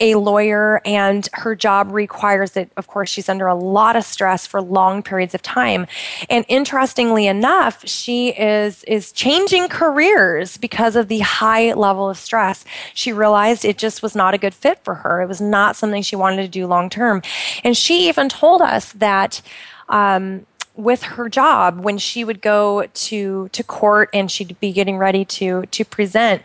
a 0.00 0.14
lawyer, 0.14 0.80
and 0.86 1.28
her 1.34 1.54
job 1.54 1.92
requires 1.92 2.52
that, 2.52 2.70
of 2.78 2.86
course, 2.86 3.10
she's 3.10 3.28
under 3.28 3.46
a 3.46 3.54
lot 3.54 3.96
of 3.96 4.04
stress 4.04 4.46
for 4.46 4.62
long 4.62 5.02
periods 5.02 5.34
of 5.34 5.42
time. 5.42 5.86
And 6.30 6.46
interestingly 6.48 7.26
enough, 7.26 7.86
she 7.86 8.30
is 8.30 8.82
is 8.84 9.12
changing 9.12 9.68
careers 9.68 10.56
because 10.56 10.96
of 10.96 11.08
the 11.08 11.18
high 11.18 11.74
level 11.74 12.08
of 12.08 12.16
stress. 12.16 12.64
She 12.94 13.12
realized 13.12 13.64
it 13.64 13.76
just 13.76 14.02
was 14.02 14.14
not 14.14 14.32
a 14.32 14.38
good 14.38 14.54
fit 14.54 14.82
for 14.84 14.94
her. 14.94 15.20
It 15.20 15.26
was 15.26 15.40
not 15.40 15.76
something 15.76 16.02
she 16.02 16.16
wanted 16.16 16.42
to 16.42 16.48
do 16.48 16.66
long 16.66 16.88
term. 16.88 17.22
And 17.62 17.76
she 17.76 18.08
even 18.08 18.28
told 18.28 18.62
us 18.62 18.92
that 18.92 19.42
um, 19.90 20.46
with 20.76 21.02
her 21.02 21.28
job 21.28 21.80
when 21.80 21.98
she 21.98 22.24
would 22.24 22.40
go 22.40 22.86
to 22.94 23.48
to 23.52 23.62
court 23.62 24.08
and 24.14 24.30
she'd 24.30 24.58
be 24.60 24.72
getting 24.72 24.96
ready 24.96 25.24
to 25.24 25.66
to 25.66 25.84
present 25.84 26.42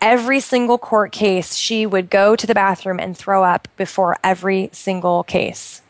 every 0.00 0.40
single 0.40 0.78
court 0.78 1.12
case 1.12 1.54
she 1.54 1.86
would 1.86 2.10
go 2.10 2.34
to 2.34 2.46
the 2.46 2.54
bathroom 2.54 2.98
and 2.98 3.16
throw 3.16 3.44
up 3.44 3.68
before 3.76 4.16
every 4.24 4.70
single 4.72 5.22
case 5.22 5.82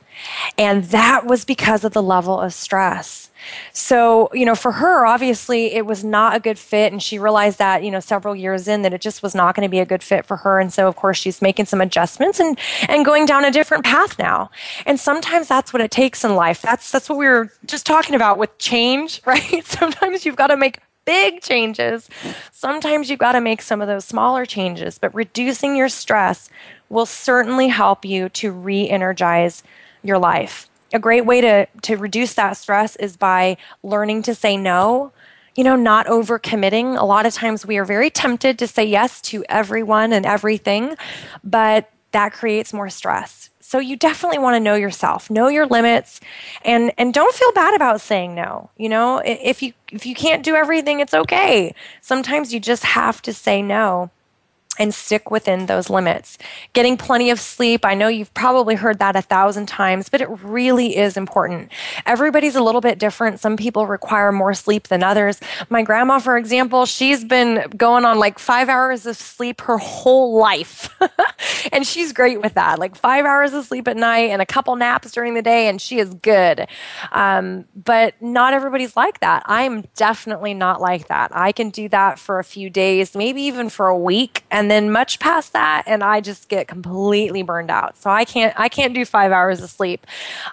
and 0.57 0.85
that 0.85 1.27
was 1.27 1.45
because 1.45 1.85
of 1.85 1.93
the 1.93 2.03
level 2.03 2.41
of 2.41 2.53
stress 2.53 3.29
so, 3.73 4.29
you 4.33 4.45
know, 4.45 4.55
for 4.55 4.73
her, 4.73 5.07
obviously 5.07 5.75
it 5.75 5.87
was 5.87 6.05
not 6.05 6.35
a 6.35 6.41
good 6.41 6.59
fit. 6.59 6.93
And 6.93 7.03
she 7.03 7.19
realized 7.19 7.59
that, 7.59 7.83
you 7.85 7.91
know, 7.91 8.01
several 8.01 8.35
years 8.35 8.69
in 8.69 8.83
that 8.83 8.93
it 8.93 9.01
just 9.01 9.23
was 9.23 9.35
not 9.35 9.55
going 9.55 9.67
to 9.67 9.71
be 9.71 9.79
a 9.79 9.87
good 9.87 10.03
fit 10.03 10.27
for 10.27 10.37
her. 10.39 10.59
And 10.59 10.73
so, 10.73 10.89
of 10.89 10.97
course, 10.97 11.19
she's 11.19 11.41
making 11.41 11.67
some 11.67 11.81
adjustments 11.81 12.41
and, 12.41 12.59
and 12.89 13.05
going 13.05 13.27
down 13.27 13.45
a 13.45 13.51
different 13.51 13.85
path 13.85 14.19
now. 14.19 14.51
And 14.87 14.99
sometimes 14.99 15.49
that's 15.49 15.73
what 15.73 15.81
it 15.81 15.91
takes 15.91 16.25
in 16.25 16.35
life. 16.35 16.63
That's, 16.63 16.91
that's 16.91 17.09
what 17.09 17.19
we 17.19 17.27
were 17.27 17.53
just 17.67 17.87
talking 17.87 18.15
about 18.15 18.39
with 18.39 18.57
change, 18.59 19.23
right? 19.27 19.65
Sometimes 19.65 20.27
you've 20.27 20.37
got 20.37 20.49
to 20.49 20.57
make 20.57 20.81
big 21.05 21.41
changes, 21.41 22.07
sometimes 22.53 23.09
you've 23.09 23.19
got 23.19 23.33
to 23.33 23.41
make 23.41 23.63
some 23.63 23.81
of 23.81 23.89
those 23.89 24.05
smaller 24.05 24.45
changes. 24.45 24.99
But 24.99 25.15
reducing 25.15 25.75
your 25.75 25.89
stress 25.89 26.51
will 26.91 27.07
certainly 27.07 27.69
help 27.69 28.05
you 28.05 28.29
to 28.31 28.53
re 28.53 28.89
energize 28.89 29.63
your 30.03 30.19
life. 30.19 30.69
A 30.93 30.99
great 30.99 31.27
way 31.27 31.41
to, 31.41 31.67
to 31.83 31.97
reduce 31.97 32.35
that 32.35 32.57
stress 32.57 32.97
is 32.97 33.17
by 33.17 33.57
learning 33.83 34.23
to 34.23 34.35
say 34.35 34.57
no 34.57 35.13
you 35.59 35.65
know, 35.65 35.75
not 35.75 36.07
overcommitting. 36.07 36.97
A 36.97 37.05
lot 37.05 37.27
of 37.27 37.35
times 37.35 37.67
we 37.67 37.79
are 37.79 37.85
very 37.85 38.11
tempted 38.11 38.61
to 38.61 38.69
say 38.69 38.85
yes 38.85 39.21
to 39.23 39.45
everyone 39.49 40.13
and 40.13 40.25
everything, 40.25 40.95
but 41.43 41.91
that 42.13 42.33
creates 42.33 42.73
more 42.73 42.89
stress. 42.89 43.51
So 43.59 43.81
you 43.81 43.97
definitely 43.97 44.39
want 44.39 44.55
to 44.55 44.61
know 44.61 44.77
yourself, 44.77 45.29
know 45.31 45.49
your 45.49 45.67
limits, 45.67 46.21
and 46.65 46.93
and 46.97 47.13
don't 47.13 47.35
feel 47.35 47.51
bad 47.53 47.75
about 47.75 48.01
saying 48.01 48.37
no. 48.37 48.71
You 48.77 48.89
know, 48.89 49.21
if 49.25 49.61
you 49.61 49.73
if 49.91 50.07
you 50.07 50.15
can't 50.15 50.45
do 50.45 50.55
everything, 50.55 51.01
it's 51.01 51.13
okay. 51.13 51.75
Sometimes 52.01 52.55
you 52.55 52.61
just 52.61 52.85
have 52.85 53.21
to 53.23 53.33
say 53.35 53.61
no 53.61 54.11
and 54.79 54.95
stick 54.95 55.31
within 55.31 55.67
those 55.67 55.91
limits. 55.91 56.39
Getting 56.73 56.97
plenty 56.97 57.31
of 57.31 57.41
sleep, 57.41 57.85
I 57.85 57.95
know 57.95 58.09
you've 58.09 58.33
probably 58.35 58.75
heard 58.75 58.99
that 59.01 59.17
a 59.17 59.23
thousand 59.23 59.67
times, 59.67 60.09
but 60.09 60.21
it 60.21 60.29
really 60.43 60.97
is 60.97 61.17
important. 61.17 61.71
Everybody's 62.07 62.57
a 62.57 62.63
little 62.63 62.81
bit 62.81 62.99
different. 62.99 63.41
Some 63.41 63.57
people 63.57 63.87
require 63.87 64.33
more 64.33 64.55
sleep 64.55 64.89
than 64.89 65.03
others. 65.03 65.41
My 65.69 65.83
grandma, 65.83 66.19
for 66.19 66.37
example, 66.37 66.87
she's 66.87 67.25
been 67.25 67.65
going 67.77 68.05
on 68.05 68.19
like 68.19 68.39
five 68.39 68.69
hours 68.69 69.07
of 69.07 69.17
sleep 69.17 69.61
her 69.63 69.79
whole 69.79 70.39
life. 70.39 70.95
and 71.73 71.87
she's 71.87 72.13
great 72.13 72.41
with 72.41 72.55
that. 72.55 72.79
Like 72.79 72.97
five 72.97 73.25
hours 73.25 73.53
of 73.53 73.65
sleep 73.67 73.89
at 73.89 73.97
night 73.97 74.31
and 74.31 74.41
a 74.41 74.47
couple 74.47 74.77
naps 74.77 75.13
during 75.13 75.35
the 75.35 75.43
day, 75.43 75.69
and 75.69 75.81
she 75.81 75.99
is 75.99 76.15
good. 76.15 76.67
Um, 77.13 77.65
but 77.75 78.21
not 78.21 78.55
everybody's 78.55 78.97
like 78.97 79.21
that. 79.21 79.43
I'm 79.47 79.83
definitely 79.97 80.55
not 80.55 80.81
like 80.81 81.09
that. 81.09 81.31
I 81.35 81.53
can 81.53 81.71
do 81.71 81.89
that 81.89 82.19
for 82.19 82.39
a 82.39 82.45
few 82.45 82.71
days, 82.71 83.15
maybe 83.15 83.43
even 83.43 83.69
for 83.69 83.87
a 83.87 83.99
week. 83.99 84.45
And 84.51 84.68
and 84.69 84.85
then 84.85 84.93
much 84.93 85.19
past 85.19 85.55
that 85.55 85.83
and 85.87 86.05
i 86.05 86.21
just 86.21 86.51
get 86.51 86.69
completely 86.69 87.43
burned 87.43 87.71
out. 87.71 87.97
So 87.97 88.11
i 88.11 88.27
can't 88.27 88.53
i 88.61 88.69
can't 88.69 88.93
do 88.93 89.07
five 89.07 89.33
hours 89.33 89.63
of 89.63 89.71
sleep. 89.71 90.07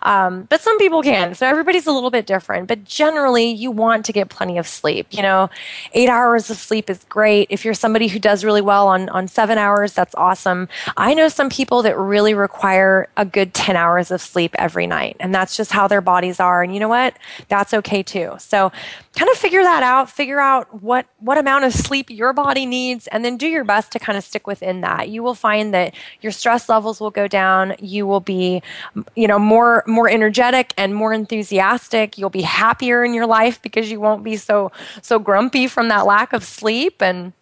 Um, 0.04 0.44
but 0.44 0.62
some 0.62 0.78
people 0.78 1.02
can. 1.04 1.36
So 1.36 1.46
everybody's 1.46 1.86
a 1.86 1.92
little 1.92 2.12
bit 2.12 2.26
different. 2.26 2.70
But 2.70 2.86
generally 2.86 3.52
you 3.52 3.72
want 3.72 4.06
to 4.06 4.14
get 4.14 4.30
plenty 4.30 4.58
of 4.58 4.68
sleep 4.68 5.08
you 5.12 5.22
know? 5.22 5.50
Eight 5.92 6.08
hours 6.08 6.50
of 6.50 6.56
sleep 6.56 6.90
is 6.90 7.04
great. 7.10 7.48
If 7.50 7.66
you're 7.66 7.74
somebody 7.74 8.08
who 8.08 8.18
does 8.18 8.46
really 8.46 8.62
well 8.62 8.88
on 8.88 9.10
on 9.10 9.28
seven 9.28 9.58
hours 9.58 9.92
that's 9.92 10.16
awesome. 10.16 10.70
I 10.96 11.14
know 11.14 11.28
some 11.28 11.50
people 11.50 11.82
that 11.82 11.98
really 11.98 12.34
require 12.34 13.10
a 13.18 13.26
good 13.26 13.54
10 13.54 13.76
hours 13.76 14.12
of 14.12 14.22
sleep 14.22 14.56
every 14.58 14.88
night 14.88 15.18
and 15.20 15.36
that's 15.36 15.58
just 15.58 15.74
how 15.74 15.90
their 15.90 16.00
bodies 16.00 16.40
are. 16.40 16.64
And 16.64 16.74
you 16.74 16.80
know 16.80 16.88
what? 16.88 17.18
That's 17.50 17.74
okay 17.74 18.02
too. 18.02 18.36
So 18.40 18.72
kind 19.18 19.30
of 19.30 19.38
figure 19.38 19.64
that 19.64 19.84
out. 19.84 20.10
Figure 20.10 20.40
out 20.40 20.82
what 20.82 21.06
what 21.20 21.38
amount 21.38 21.66
of 21.66 21.74
sleep 21.74 22.10
your 22.10 22.32
body 22.32 22.66
needs 22.66 23.08
and 23.08 23.26
then 23.26 23.36
do 23.36 23.48
your 23.48 23.66
best 23.66 23.92
to 23.92 24.00
kind 24.06 24.18
of 24.18 24.24
stick 24.24 24.46
within 24.46 24.82
that. 24.82 25.10
You 25.10 25.24
will 25.24 25.34
find 25.34 25.74
that 25.74 25.96
your 26.22 26.32
stress 26.32 26.70
levels 26.70 27.02
will 27.02 27.12
go 27.12 27.28
down. 27.28 27.76
You 27.80 28.06
will 28.06 28.20
be 28.20 28.62
you 29.16 29.28
know 29.28 29.40
more 29.40 29.84
more 29.88 30.08
energetic 30.08 30.74
and 30.78 30.94
more 30.94 31.14
enthusiastic. 31.14 32.18
You'll 32.18 32.30
be 32.30 32.44
happier 32.44 33.04
in 33.04 33.14
your 33.14 33.26
life 33.26 33.62
because 33.62 33.90
you 33.90 34.00
won't 34.00 34.24
be 34.24 34.38
so 34.38 34.72
so 35.02 35.18
grumpy 35.18 35.68
from 35.68 35.88
that 35.90 36.06
lack 36.06 36.34
of 36.34 36.44
sleep 36.44 37.02
and 37.02 37.34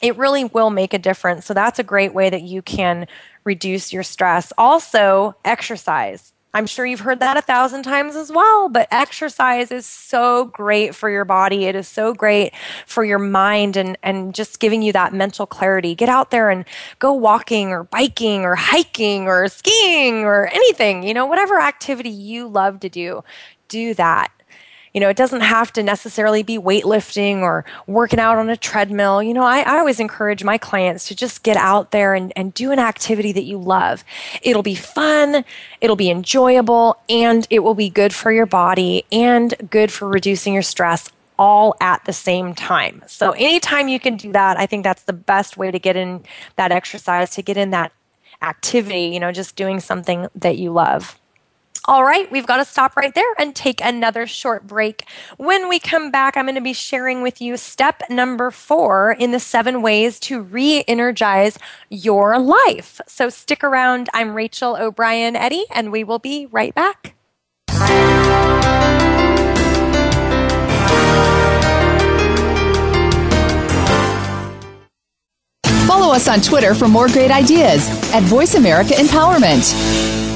it 0.00 0.16
really 0.16 0.44
will 0.44 0.70
make 0.70 0.94
a 0.94 0.98
difference. 0.98 1.46
So 1.46 1.54
that's 1.54 1.78
a 1.78 1.84
great 1.84 2.14
way 2.14 2.30
that 2.30 2.42
you 2.42 2.62
can 2.62 3.06
reduce 3.44 3.92
your 3.92 4.02
stress. 4.02 4.52
Also 4.58 5.36
exercise 5.44 6.32
I'm 6.52 6.66
sure 6.66 6.84
you've 6.84 7.00
heard 7.00 7.20
that 7.20 7.36
a 7.36 7.42
thousand 7.42 7.84
times 7.84 8.16
as 8.16 8.32
well, 8.32 8.68
but 8.68 8.88
exercise 8.90 9.70
is 9.70 9.86
so 9.86 10.46
great 10.46 10.96
for 10.96 11.08
your 11.08 11.24
body. 11.24 11.66
It 11.66 11.76
is 11.76 11.86
so 11.86 12.12
great 12.12 12.52
for 12.86 13.04
your 13.04 13.20
mind 13.20 13.76
and, 13.76 13.96
and 14.02 14.34
just 14.34 14.58
giving 14.58 14.82
you 14.82 14.92
that 14.92 15.14
mental 15.14 15.46
clarity. 15.46 15.94
Get 15.94 16.08
out 16.08 16.32
there 16.32 16.50
and 16.50 16.64
go 16.98 17.12
walking 17.12 17.68
or 17.68 17.84
biking 17.84 18.42
or 18.42 18.56
hiking 18.56 19.28
or 19.28 19.46
skiing 19.46 20.24
or 20.24 20.48
anything, 20.48 21.04
you 21.04 21.14
know, 21.14 21.26
whatever 21.26 21.60
activity 21.60 22.10
you 22.10 22.48
love 22.48 22.80
to 22.80 22.88
do, 22.88 23.22
do 23.68 23.94
that. 23.94 24.32
You 24.92 25.00
know, 25.00 25.08
it 25.08 25.16
doesn't 25.16 25.42
have 25.42 25.72
to 25.74 25.82
necessarily 25.82 26.42
be 26.42 26.58
weightlifting 26.58 27.42
or 27.42 27.64
working 27.86 28.18
out 28.18 28.38
on 28.38 28.50
a 28.50 28.56
treadmill. 28.56 29.22
You 29.22 29.34
know, 29.34 29.44
I, 29.44 29.60
I 29.60 29.78
always 29.78 30.00
encourage 30.00 30.42
my 30.42 30.58
clients 30.58 31.06
to 31.08 31.14
just 31.14 31.42
get 31.42 31.56
out 31.56 31.90
there 31.90 32.14
and, 32.14 32.32
and 32.36 32.52
do 32.52 32.72
an 32.72 32.78
activity 32.78 33.32
that 33.32 33.44
you 33.44 33.58
love. 33.58 34.04
It'll 34.42 34.62
be 34.62 34.74
fun, 34.74 35.44
it'll 35.80 35.96
be 35.96 36.10
enjoyable, 36.10 37.00
and 37.08 37.46
it 37.50 37.60
will 37.60 37.74
be 37.74 37.90
good 37.90 38.12
for 38.12 38.32
your 38.32 38.46
body 38.46 39.04
and 39.12 39.54
good 39.70 39.92
for 39.92 40.08
reducing 40.08 40.54
your 40.54 40.62
stress 40.62 41.08
all 41.38 41.74
at 41.80 42.04
the 42.04 42.12
same 42.12 42.54
time. 42.54 43.02
So, 43.06 43.30
anytime 43.32 43.88
you 43.88 43.98
can 43.98 44.16
do 44.16 44.32
that, 44.32 44.58
I 44.58 44.66
think 44.66 44.84
that's 44.84 45.04
the 45.04 45.14
best 45.14 45.56
way 45.56 45.70
to 45.70 45.78
get 45.78 45.96
in 45.96 46.22
that 46.56 46.70
exercise, 46.70 47.30
to 47.30 47.42
get 47.42 47.56
in 47.56 47.70
that 47.70 47.92
activity, 48.42 49.04
you 49.04 49.20
know, 49.20 49.32
just 49.32 49.56
doing 49.56 49.80
something 49.80 50.28
that 50.34 50.58
you 50.58 50.70
love. 50.70 51.19
All 51.86 52.04
right, 52.04 52.30
we've 52.30 52.46
got 52.46 52.58
to 52.58 52.64
stop 52.66 52.94
right 52.94 53.14
there 53.14 53.34
and 53.38 53.56
take 53.56 53.80
another 53.82 54.26
short 54.26 54.66
break. 54.66 55.04
When 55.38 55.66
we 55.68 55.78
come 55.78 56.10
back, 56.10 56.36
I'm 56.36 56.44
going 56.44 56.54
to 56.54 56.60
be 56.60 56.74
sharing 56.74 57.22
with 57.22 57.40
you 57.40 57.56
step 57.56 58.02
number 58.10 58.50
four 58.50 59.12
in 59.18 59.32
the 59.32 59.40
seven 59.40 59.80
ways 59.80 60.20
to 60.20 60.42
re 60.42 60.84
energize 60.86 61.58
your 61.88 62.38
life. 62.38 63.00
So 63.06 63.30
stick 63.30 63.64
around. 63.64 64.10
I'm 64.12 64.34
Rachel 64.34 64.76
O'Brien 64.78 65.34
Eddy, 65.34 65.64
and 65.70 65.90
we 65.90 66.04
will 66.04 66.18
be 66.18 66.46
right 66.46 66.74
back. 66.74 67.14
Follow 75.86 76.14
us 76.14 76.28
on 76.28 76.40
Twitter 76.42 76.74
for 76.74 76.88
more 76.88 77.08
great 77.08 77.30
ideas 77.30 77.88
at 78.12 78.22
Voice 78.24 78.54
America 78.54 78.90
Empowerment. 78.90 80.29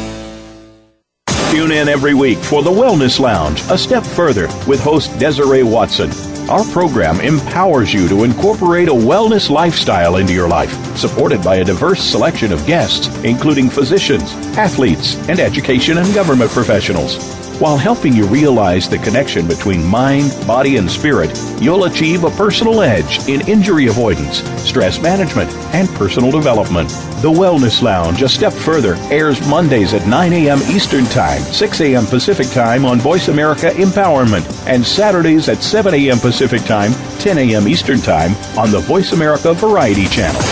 Tune 1.50 1.70
in 1.70 1.88
every 1.88 2.14
week 2.14 2.38
for 2.38 2.62
the 2.62 2.70
Wellness 2.70 3.20
Lounge, 3.20 3.62
a 3.70 3.78
step 3.78 4.04
further 4.04 4.48
with 4.66 4.80
host 4.80 5.16
Desiree 5.18 5.62
Watson. 5.62 6.11
Our 6.50 6.64
program 6.64 7.20
empowers 7.20 7.94
you 7.94 8.09
to 8.09 8.24
incorporate 8.24 8.88
a 8.88 8.92
wellness 8.92 9.48
lifestyle 9.48 10.16
into 10.16 10.33
your 10.35 10.48
life, 10.48 10.74
supported 10.96 11.42
by 11.42 11.57
a 11.57 11.64
diverse 11.64 12.02
selection 12.02 12.52
of 12.52 12.66
guests, 12.66 13.09
including 13.24 13.70
physicians, 13.70 14.35
athletes, 14.59 15.16
and 15.28 15.40
education 15.40 15.98
and 15.98 16.12
government 16.12 16.50
professionals. 16.50 17.43
While 17.61 17.77
helping 17.77 18.14
you 18.14 18.27
realize 18.27 18.88
the 18.88 18.99
connection 18.99 19.47
between 19.47 19.85
mind, 19.85 20.35
body, 20.45 20.77
and 20.77 20.90
spirit, 20.90 21.31
you'll 21.61 21.85
achieve 21.85 22.25
a 22.25 22.31
personal 22.31 22.83
edge 22.83 23.29
in 23.29 23.47
injury 23.49 23.87
avoidance, 23.87 24.43
stress 24.61 25.01
management, 25.01 25.53
and 25.73 25.88
personal 25.90 26.33
development. 26.33 26.88
The 27.23 27.31
Wellness 27.31 27.81
Lounge, 27.81 28.23
a 28.23 28.29
step 28.29 28.53
further, 28.53 28.97
airs 29.09 29.47
Mondays 29.47 29.95
at 29.95 30.05
9 30.09 30.33
a.m. 30.33 30.59
Eastern 30.62 31.05
Time, 31.05 31.40
6 31.43 31.81
a.m. 31.81 32.07
Pacific 32.07 32.49
Time 32.49 32.85
on 32.85 32.99
Voice 32.99 33.29
America 33.29 33.71
Empowerment, 33.71 34.45
and 34.67 34.85
Saturdays 34.85 35.49
at 35.49 35.62
7 35.62 35.95
a.m. 35.95 36.19
Pacific 36.19 36.62
Time, 36.62 36.93
10 37.21 37.38
a.m. 37.38 37.69
Eastern 37.69 38.01
Time 38.01 38.33
on 38.59 38.73
the 38.73 38.81
Voice 38.81 39.12
America 39.12 39.55
Variety 39.55 40.09
Channel. 40.09 40.43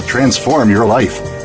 Transform 0.00 0.68
your 0.68 0.84
life 0.84 1.35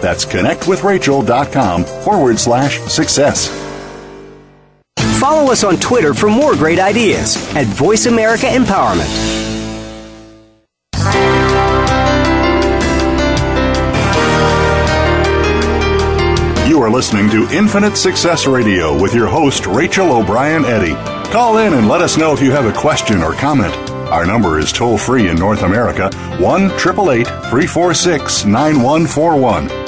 That's 0.00 0.24
connectwithrachel.com 0.24 1.84
forward 1.84 2.38
slash 2.38 2.80
success. 2.82 3.48
Follow 5.18 5.50
us 5.50 5.64
on 5.64 5.76
Twitter 5.78 6.14
for 6.14 6.28
more 6.30 6.54
great 6.54 6.78
ideas 6.78 7.36
at 7.56 7.66
Voice 7.66 8.06
America 8.06 8.46
Empowerment. 8.46 9.08
You 16.68 16.84
are 16.84 16.90
listening 16.90 17.28
to 17.30 17.48
Infinite 17.52 17.96
Success 17.96 18.46
Radio 18.46 18.96
with 19.00 19.12
your 19.12 19.26
host, 19.26 19.66
Rachel 19.66 20.12
O'Brien 20.12 20.64
Eddy. 20.64 20.94
Call 21.32 21.58
in 21.58 21.74
and 21.74 21.88
let 21.88 22.02
us 22.02 22.16
know 22.16 22.32
if 22.32 22.40
you 22.40 22.52
have 22.52 22.66
a 22.66 22.72
question 22.72 23.20
or 23.20 23.32
comment. 23.32 23.74
Our 24.12 24.24
number 24.24 24.60
is 24.60 24.72
toll 24.72 24.96
free 24.96 25.28
in 25.28 25.36
North 25.36 25.62
America 25.62 26.10
1 26.38 26.64
888 26.66 27.26
346 27.26 28.44
9141. 28.44 29.87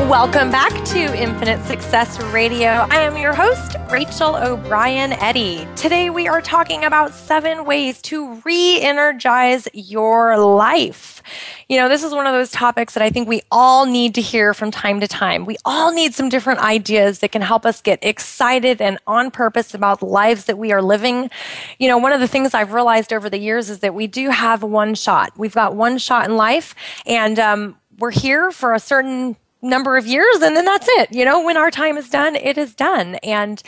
Welcome 0.00 0.50
back 0.50 0.84
to 0.88 1.18
Infinite 1.18 1.64
Success 1.64 2.20
Radio. 2.24 2.68
I 2.68 3.00
am 3.00 3.16
your 3.16 3.32
host, 3.32 3.76
Rachel 3.90 4.36
O'Brien 4.36 5.14
Eddy. 5.14 5.66
Today 5.74 6.10
we 6.10 6.28
are 6.28 6.42
talking 6.42 6.84
about 6.84 7.14
seven 7.14 7.64
ways 7.64 8.02
to 8.02 8.34
re 8.44 8.78
energize 8.82 9.66
your 9.72 10.36
life. 10.38 11.22
You 11.70 11.78
know, 11.78 11.88
this 11.88 12.04
is 12.04 12.12
one 12.12 12.26
of 12.26 12.34
those 12.34 12.50
topics 12.50 12.92
that 12.92 13.02
I 13.02 13.08
think 13.08 13.26
we 13.26 13.40
all 13.50 13.86
need 13.86 14.14
to 14.16 14.20
hear 14.20 14.52
from 14.52 14.70
time 14.70 15.00
to 15.00 15.08
time. 15.08 15.46
We 15.46 15.56
all 15.64 15.90
need 15.92 16.14
some 16.14 16.28
different 16.28 16.60
ideas 16.60 17.20
that 17.20 17.32
can 17.32 17.40
help 17.40 17.64
us 17.64 17.80
get 17.80 17.98
excited 18.02 18.82
and 18.82 18.98
on 19.06 19.30
purpose 19.30 19.72
about 19.72 20.00
the 20.00 20.06
lives 20.06 20.44
that 20.44 20.58
we 20.58 20.72
are 20.72 20.82
living. 20.82 21.30
You 21.78 21.88
know, 21.88 21.96
one 21.96 22.12
of 22.12 22.20
the 22.20 22.28
things 22.28 22.52
I've 22.52 22.74
realized 22.74 23.14
over 23.14 23.30
the 23.30 23.38
years 23.38 23.70
is 23.70 23.78
that 23.78 23.94
we 23.94 24.06
do 24.08 24.28
have 24.28 24.62
one 24.62 24.94
shot. 24.94 25.32
We've 25.38 25.54
got 25.54 25.74
one 25.74 25.96
shot 25.96 26.28
in 26.28 26.36
life, 26.36 26.74
and 27.06 27.38
um, 27.38 27.76
we're 27.98 28.10
here 28.10 28.50
for 28.50 28.74
a 28.74 28.78
certain 28.78 29.36
number 29.62 29.96
of 29.96 30.06
years 30.06 30.36
and 30.42 30.56
then 30.56 30.64
that's 30.64 30.86
it. 30.90 31.12
You 31.12 31.24
know 31.24 31.44
when 31.44 31.56
our 31.56 31.70
time 31.70 31.96
is 31.96 32.08
done 32.08 32.36
it 32.36 32.58
is 32.58 32.74
done. 32.74 33.16
And 33.16 33.62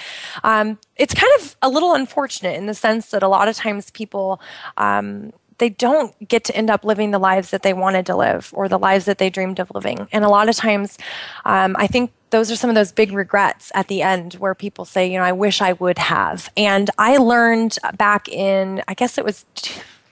um, 0.44 0.78
it's 0.96 1.14
kind 1.14 1.32
of 1.40 1.56
a 1.62 1.68
little 1.68 1.94
unfortunate 1.94 2.56
in 2.56 2.66
the 2.66 2.74
sense 2.74 3.10
that 3.10 3.22
a 3.22 3.28
lot 3.28 3.48
of 3.48 3.56
times 3.56 3.90
people 3.90 4.40
um, 4.76 5.32
they 5.58 5.68
don't 5.68 6.14
get 6.28 6.44
to 6.44 6.56
end 6.56 6.70
up 6.70 6.84
living 6.84 7.10
the 7.10 7.18
lives 7.18 7.50
that 7.50 7.62
they 7.62 7.72
wanted 7.72 8.06
to 8.06 8.16
live 8.16 8.50
or 8.54 8.68
the 8.68 8.78
lives 8.78 9.06
that 9.06 9.18
they 9.18 9.28
dreamed 9.28 9.58
of 9.58 9.70
living. 9.74 10.06
And 10.12 10.24
a 10.24 10.28
lot 10.28 10.48
of 10.48 10.56
times 10.56 10.98
um, 11.44 11.76
i 11.78 11.86
think 11.86 12.12
those 12.30 12.50
are 12.50 12.56
some 12.56 12.68
of 12.68 12.76
those 12.76 12.92
big 12.92 13.12
regrets 13.12 13.72
at 13.74 13.88
the 13.88 14.02
end 14.02 14.34
where 14.34 14.54
people 14.54 14.84
say 14.84 15.10
you 15.10 15.18
know 15.18 15.24
i 15.24 15.32
wish 15.32 15.60
i 15.60 15.72
would 15.74 15.98
have. 15.98 16.50
And 16.56 16.90
i 16.98 17.16
learned 17.16 17.78
back 17.96 18.28
in 18.28 18.82
i 18.88 18.94
guess 18.94 19.18
it 19.18 19.24
was 19.24 19.44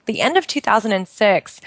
the 0.06 0.20
end 0.20 0.36
of 0.36 0.46
2006, 0.46 1.60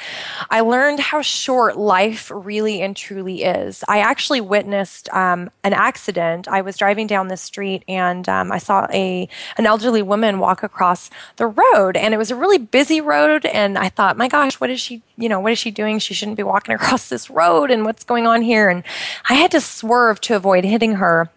I 0.50 0.62
learned 0.62 1.00
how 1.00 1.22
short 1.22 1.78
life 1.78 2.32
really 2.34 2.82
and 2.82 2.96
truly 2.96 3.44
is. 3.44 3.84
I 3.88 4.00
actually 4.00 4.42
witnessed 4.42 5.10
um, 5.14 5.52
an 5.64 5.74
accident. 5.74 6.48
I 6.48 6.62
was 6.62 6.78
driving 6.78 7.08
down 7.08 7.28
the 7.28 7.38
street 7.38 7.84
and 7.88 8.28
um, 8.28 8.52
I 8.52 8.58
saw 8.58 8.88
a 8.92 9.28
an 9.58 9.66
elderly 9.66 10.02
woman 10.02 10.40
walk 10.40 10.64
across 10.64 11.10
the 11.36 11.48
road, 11.48 11.98
and 11.98 12.14
it 12.14 12.18
was 12.18 12.32
a 12.32 12.36
really 12.36 12.58
busy 12.58 13.02
road. 13.02 13.46
And 13.46 13.78
I 13.78 13.90
thought, 13.90 14.18
my 14.18 14.28
gosh, 14.28 14.60
what 14.60 14.70
is 14.70 14.80
she? 14.80 15.02
You 15.18 15.30
know, 15.30 15.40
what 15.40 15.52
is 15.52 15.60
she 15.60 15.72
doing? 15.72 16.00
She 16.00 16.14
shouldn't 16.14 16.38
be 16.38 16.44
walking 16.44 16.76
across 16.80 17.10
this 17.10 17.30
road. 17.30 17.72
And 17.72 17.86
what's 17.86 18.04
going 18.04 18.26
on 18.26 18.42
here? 18.42 18.70
And 18.70 18.84
I 19.30 19.36
had 19.36 19.52
to 19.52 19.62
swerve 19.62 20.22
to 20.22 20.36
avoid 20.36 20.64
hitting 20.64 20.96
her. 20.96 21.30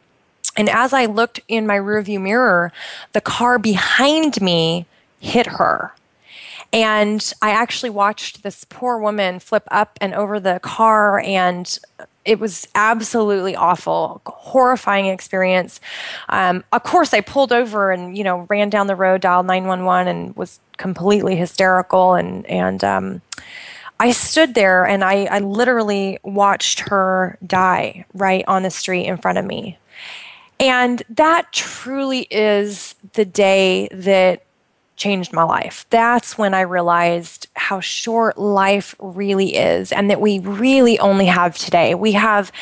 And 0.56 0.68
as 0.68 0.92
I 0.92 1.06
looked 1.06 1.40
in 1.48 1.66
my 1.66 1.78
rearview 1.78 2.20
mirror, 2.20 2.72
the 3.12 3.20
car 3.20 3.58
behind 3.58 4.40
me 4.40 4.86
hit 5.20 5.46
her. 5.46 5.92
And 6.72 7.32
I 7.42 7.50
actually 7.50 7.90
watched 7.90 8.42
this 8.42 8.64
poor 8.64 8.98
woman 8.98 9.40
flip 9.40 9.64
up 9.70 9.98
and 10.00 10.14
over 10.14 10.40
the 10.40 10.58
car, 10.62 11.20
and 11.20 11.78
it 12.24 12.38
was 12.38 12.66
absolutely 12.74 13.54
awful, 13.54 14.22
horrifying 14.24 15.06
experience. 15.06 15.80
Um, 16.30 16.64
of 16.72 16.82
course, 16.82 17.12
I 17.12 17.20
pulled 17.20 17.52
over 17.52 17.90
and 17.90 18.16
you 18.16 18.24
know 18.24 18.46
ran 18.48 18.70
down 18.70 18.86
the 18.86 18.96
road, 18.96 19.20
dialed 19.20 19.46
nine 19.46 19.66
one 19.66 19.84
one, 19.84 20.08
and 20.08 20.34
was 20.36 20.60
completely 20.78 21.36
hysterical. 21.36 22.14
And 22.14 22.46
and 22.46 22.82
um, 22.82 23.22
I 24.02 24.10
stood 24.10 24.54
there 24.54 24.84
and 24.84 25.04
I, 25.04 25.26
I 25.26 25.38
literally 25.38 26.18
watched 26.24 26.80
her 26.80 27.38
die 27.46 28.04
right 28.14 28.44
on 28.48 28.64
the 28.64 28.70
street 28.70 29.06
in 29.06 29.16
front 29.16 29.38
of 29.38 29.44
me. 29.44 29.78
And 30.58 31.04
that 31.08 31.52
truly 31.52 32.26
is 32.28 32.96
the 33.12 33.24
day 33.24 33.88
that 33.92 34.42
changed 34.96 35.32
my 35.32 35.42
life. 35.42 35.86
That's 35.90 36.36
when 36.36 36.54
I 36.54 36.60
realized 36.62 37.48
how 37.54 37.80
short 37.80 38.38
life 38.38 38.94
really 38.98 39.56
is 39.56 39.92
and 39.92 40.10
that 40.10 40.20
we 40.20 40.38
really 40.40 40.98
only 40.98 41.26
have 41.26 41.56
today. 41.56 41.94
We 41.94 42.12
have 42.12 42.52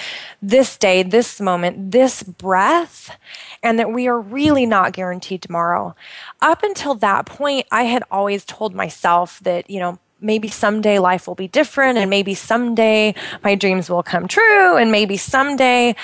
this 0.41 0.77
day, 0.77 1.03
this 1.03 1.41
moment, 1.41 1.91
this 1.91 2.23
breath, 2.23 3.17
and 3.63 3.79
that 3.79 3.93
we 3.93 4.07
are 4.09 4.21
really 4.21 4.67
not 4.67 4.93
guaranteed 4.93 5.43
tomorrow. 5.43 5.95
Up 6.41 6.63
until 6.63 6.95
that 6.97 7.27
point, 7.27 7.67
I 7.71 7.85
had 7.85 8.05
always 8.11 8.45
told 8.45 8.75
myself 8.75 9.41
that, 9.41 9.69
you 9.69 9.81
know, 9.81 9.99
maybe 10.21 10.49
someday 10.49 10.99
life 10.99 11.27
will 11.27 11.35
be 11.35 11.49
different 11.49 11.99
and 11.99 12.11
maybe 12.11 12.35
someday 12.35 13.15
my 13.43 13.55
dreams 13.55 13.89
will 13.89 14.03
come 14.03 14.29
true 14.29 14.77
and 14.77 14.93
maybe 14.93 15.17
someday 15.17 15.95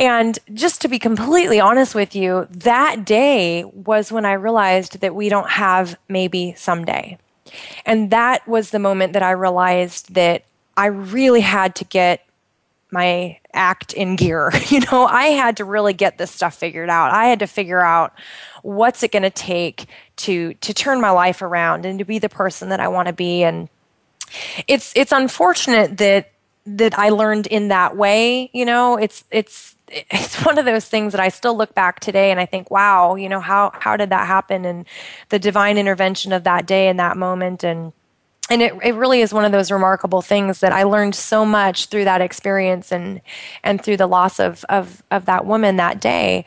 and 0.00 0.38
just 0.54 0.80
to 0.80 0.88
be 0.88 0.98
completely 0.98 1.60
honest 1.60 1.94
with 1.94 2.16
you, 2.16 2.48
that 2.50 3.04
day 3.04 3.64
was 3.64 4.10
when 4.10 4.24
I 4.24 4.32
realized 4.32 5.00
that 5.00 5.14
we 5.14 5.28
don't 5.28 5.50
have 5.50 5.98
maybe 6.08 6.54
someday. 6.56 7.18
And 7.84 8.10
that 8.10 8.48
was 8.48 8.70
the 8.70 8.78
moment 8.78 9.12
that 9.12 9.22
I 9.22 9.32
realized 9.32 10.14
that 10.14 10.44
I 10.74 10.86
really 10.86 11.42
had 11.42 11.74
to 11.76 11.84
get 11.84 12.24
my 12.90 13.38
act 13.52 13.92
in 13.92 14.16
gear. 14.16 14.50
You 14.70 14.80
know, 14.90 15.04
I 15.04 15.26
had 15.26 15.58
to 15.58 15.66
really 15.66 15.92
get 15.92 16.16
this 16.16 16.30
stuff 16.30 16.54
figured 16.54 16.88
out. 16.88 17.12
I 17.12 17.26
had 17.26 17.40
to 17.40 17.46
figure 17.46 17.84
out 17.84 18.14
what's 18.62 19.02
it 19.02 19.12
going 19.12 19.24
to 19.24 19.30
take 19.30 19.84
to 20.16 20.54
to 20.54 20.72
turn 20.72 21.02
my 21.02 21.10
life 21.10 21.42
around 21.42 21.84
and 21.84 21.98
to 21.98 22.06
be 22.06 22.18
the 22.18 22.30
person 22.30 22.70
that 22.70 22.80
I 22.80 22.88
want 22.88 23.08
to 23.08 23.12
be 23.12 23.42
and 23.42 23.68
it's 24.66 24.92
it's 24.96 25.12
unfortunate 25.12 25.98
that 25.98 26.30
that 26.66 26.98
I 26.98 27.08
learned 27.08 27.46
in 27.48 27.68
that 27.68 27.96
way, 27.96 28.50
you 28.52 28.64
know, 28.64 28.96
it's 28.96 29.24
it's 29.30 29.74
it's 29.90 30.44
one 30.44 30.58
of 30.58 30.64
those 30.64 30.86
things 30.86 31.12
that 31.12 31.20
I 31.20 31.28
still 31.28 31.56
look 31.56 31.74
back 31.74 32.00
today 32.00 32.30
and 32.30 32.40
I 32.40 32.46
think, 32.46 32.70
wow, 32.70 33.16
you 33.16 33.28
know, 33.28 33.40
how 33.40 33.72
how 33.74 33.96
did 33.96 34.10
that 34.10 34.26
happen 34.26 34.64
and 34.64 34.86
the 35.28 35.38
divine 35.38 35.78
intervention 35.78 36.32
of 36.32 36.44
that 36.44 36.66
day 36.66 36.88
and 36.88 36.98
that 36.98 37.16
moment 37.16 37.64
and 37.64 37.92
and 38.50 38.62
it, 38.62 38.74
it 38.82 38.94
really 38.96 39.20
is 39.20 39.32
one 39.32 39.44
of 39.44 39.52
those 39.52 39.70
remarkable 39.70 40.22
things 40.22 40.58
that 40.58 40.72
I 40.72 40.82
learned 40.82 41.14
so 41.14 41.46
much 41.46 41.86
through 41.86 42.04
that 42.04 42.20
experience 42.20 42.90
and 42.90 43.20
and 43.62 43.82
through 43.82 43.96
the 43.96 44.08
loss 44.08 44.40
of 44.40 44.64
of 44.68 45.02
of 45.10 45.26
that 45.26 45.46
woman 45.46 45.76
that 45.76 46.00
day. 46.00 46.44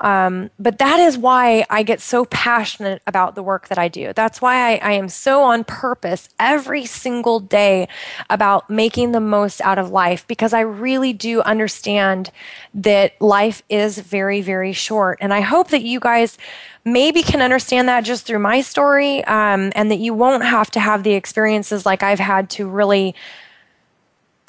Um, 0.00 0.50
but 0.58 0.78
that 0.78 1.00
is 1.00 1.16
why 1.16 1.64
I 1.70 1.82
get 1.82 2.00
so 2.00 2.24
passionate 2.26 3.02
about 3.06 3.34
the 3.34 3.42
work 3.42 3.68
that 3.68 3.78
I 3.78 3.88
do. 3.88 4.12
That's 4.12 4.42
why 4.42 4.72
I, 4.72 4.76
I 4.76 4.92
am 4.92 5.08
so 5.08 5.42
on 5.42 5.64
purpose 5.64 6.28
every 6.38 6.84
single 6.86 7.40
day 7.40 7.88
about 8.30 8.68
making 8.68 9.12
the 9.12 9.20
most 9.20 9.60
out 9.60 9.78
of 9.78 9.90
life 9.90 10.26
because 10.26 10.52
I 10.52 10.60
really 10.60 11.12
do 11.12 11.40
understand 11.42 12.30
that 12.74 13.20
life 13.20 13.62
is 13.68 13.98
very, 13.98 14.40
very 14.40 14.72
short. 14.72 15.18
And 15.20 15.32
I 15.32 15.40
hope 15.40 15.68
that 15.68 15.82
you 15.82 16.00
guys 16.00 16.38
maybe 16.84 17.22
can 17.22 17.40
understand 17.40 17.88
that 17.88 18.02
just 18.02 18.26
through 18.26 18.40
my 18.40 18.60
story 18.60 19.24
um, 19.24 19.72
and 19.74 19.90
that 19.90 19.98
you 19.98 20.12
won't 20.12 20.44
have 20.44 20.70
to 20.72 20.80
have 20.80 21.02
the 21.02 21.12
experiences 21.12 21.86
like 21.86 22.02
I've 22.02 22.18
had 22.18 22.50
to 22.50 22.68
really 22.68 23.14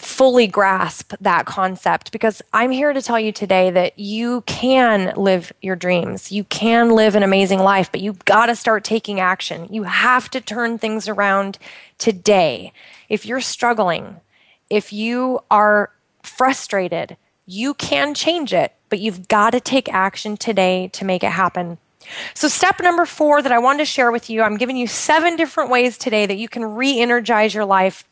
fully 0.06 0.46
grasp 0.46 1.14
that 1.20 1.46
concept 1.46 2.12
because 2.12 2.42
I'm 2.54 2.70
here 2.70 2.94
to 2.94 3.02
tell 3.02 3.20
you 3.20 3.32
today 3.32 3.72
that 3.72 3.98
you 3.98 4.42
can 4.42 5.14
live 5.16 5.52
your 5.62 5.76
dreams. 5.76 6.32
You 6.32 6.44
can 6.44 6.92
live 6.92 7.16
an 7.16 7.24
amazing 7.24 7.60
life, 7.60 7.92
but 7.92 8.02
you've 8.02 8.24
got 8.24 8.46
to 8.46 8.56
start 8.56 8.84
taking 8.84 9.20
action. 9.20 9.68
You 9.72 9.84
have 9.84 10.30
to 10.30 10.42
turn 10.42 10.78
things 10.78 11.10
around 11.10 11.58
today. 11.98 12.72
If 13.10 13.26
you're 13.26 13.42
struggling, 13.42 14.22
if 14.70 14.94
you 14.94 15.40
are 15.50 15.92
frustrated, 16.22 17.18
you 17.48 17.74
can 17.74 18.14
change 18.14 18.54
it, 18.54 18.74
but 18.90 19.00
you've 19.00 19.28
got 19.28 19.52
to 19.52 19.60
take 19.60 19.92
action 19.92 20.38
today 20.38 20.88
to 20.90 21.04
make 21.04 21.24
it 21.24 21.32
happen. 21.32 21.80
So, 22.36 22.48
step 22.48 22.80
number 22.80 23.06
four 23.06 23.42
that 23.42 23.52
I 23.52 23.58
wanted 23.58 23.80
to 23.80 23.86
share 23.86 24.12
with 24.12 24.30
you, 24.30 24.44
I'm 24.44 24.58
giving 24.58 24.78
you 24.78 24.86
seven 24.86 25.36
different 25.36 25.72
ways 25.72 25.98
today 25.98 26.28
that 26.28 26.38
you 26.38 26.48
can 26.48 26.64
re 26.64 27.00
energize 27.00 27.56
your 27.56 27.66
life 27.66 28.04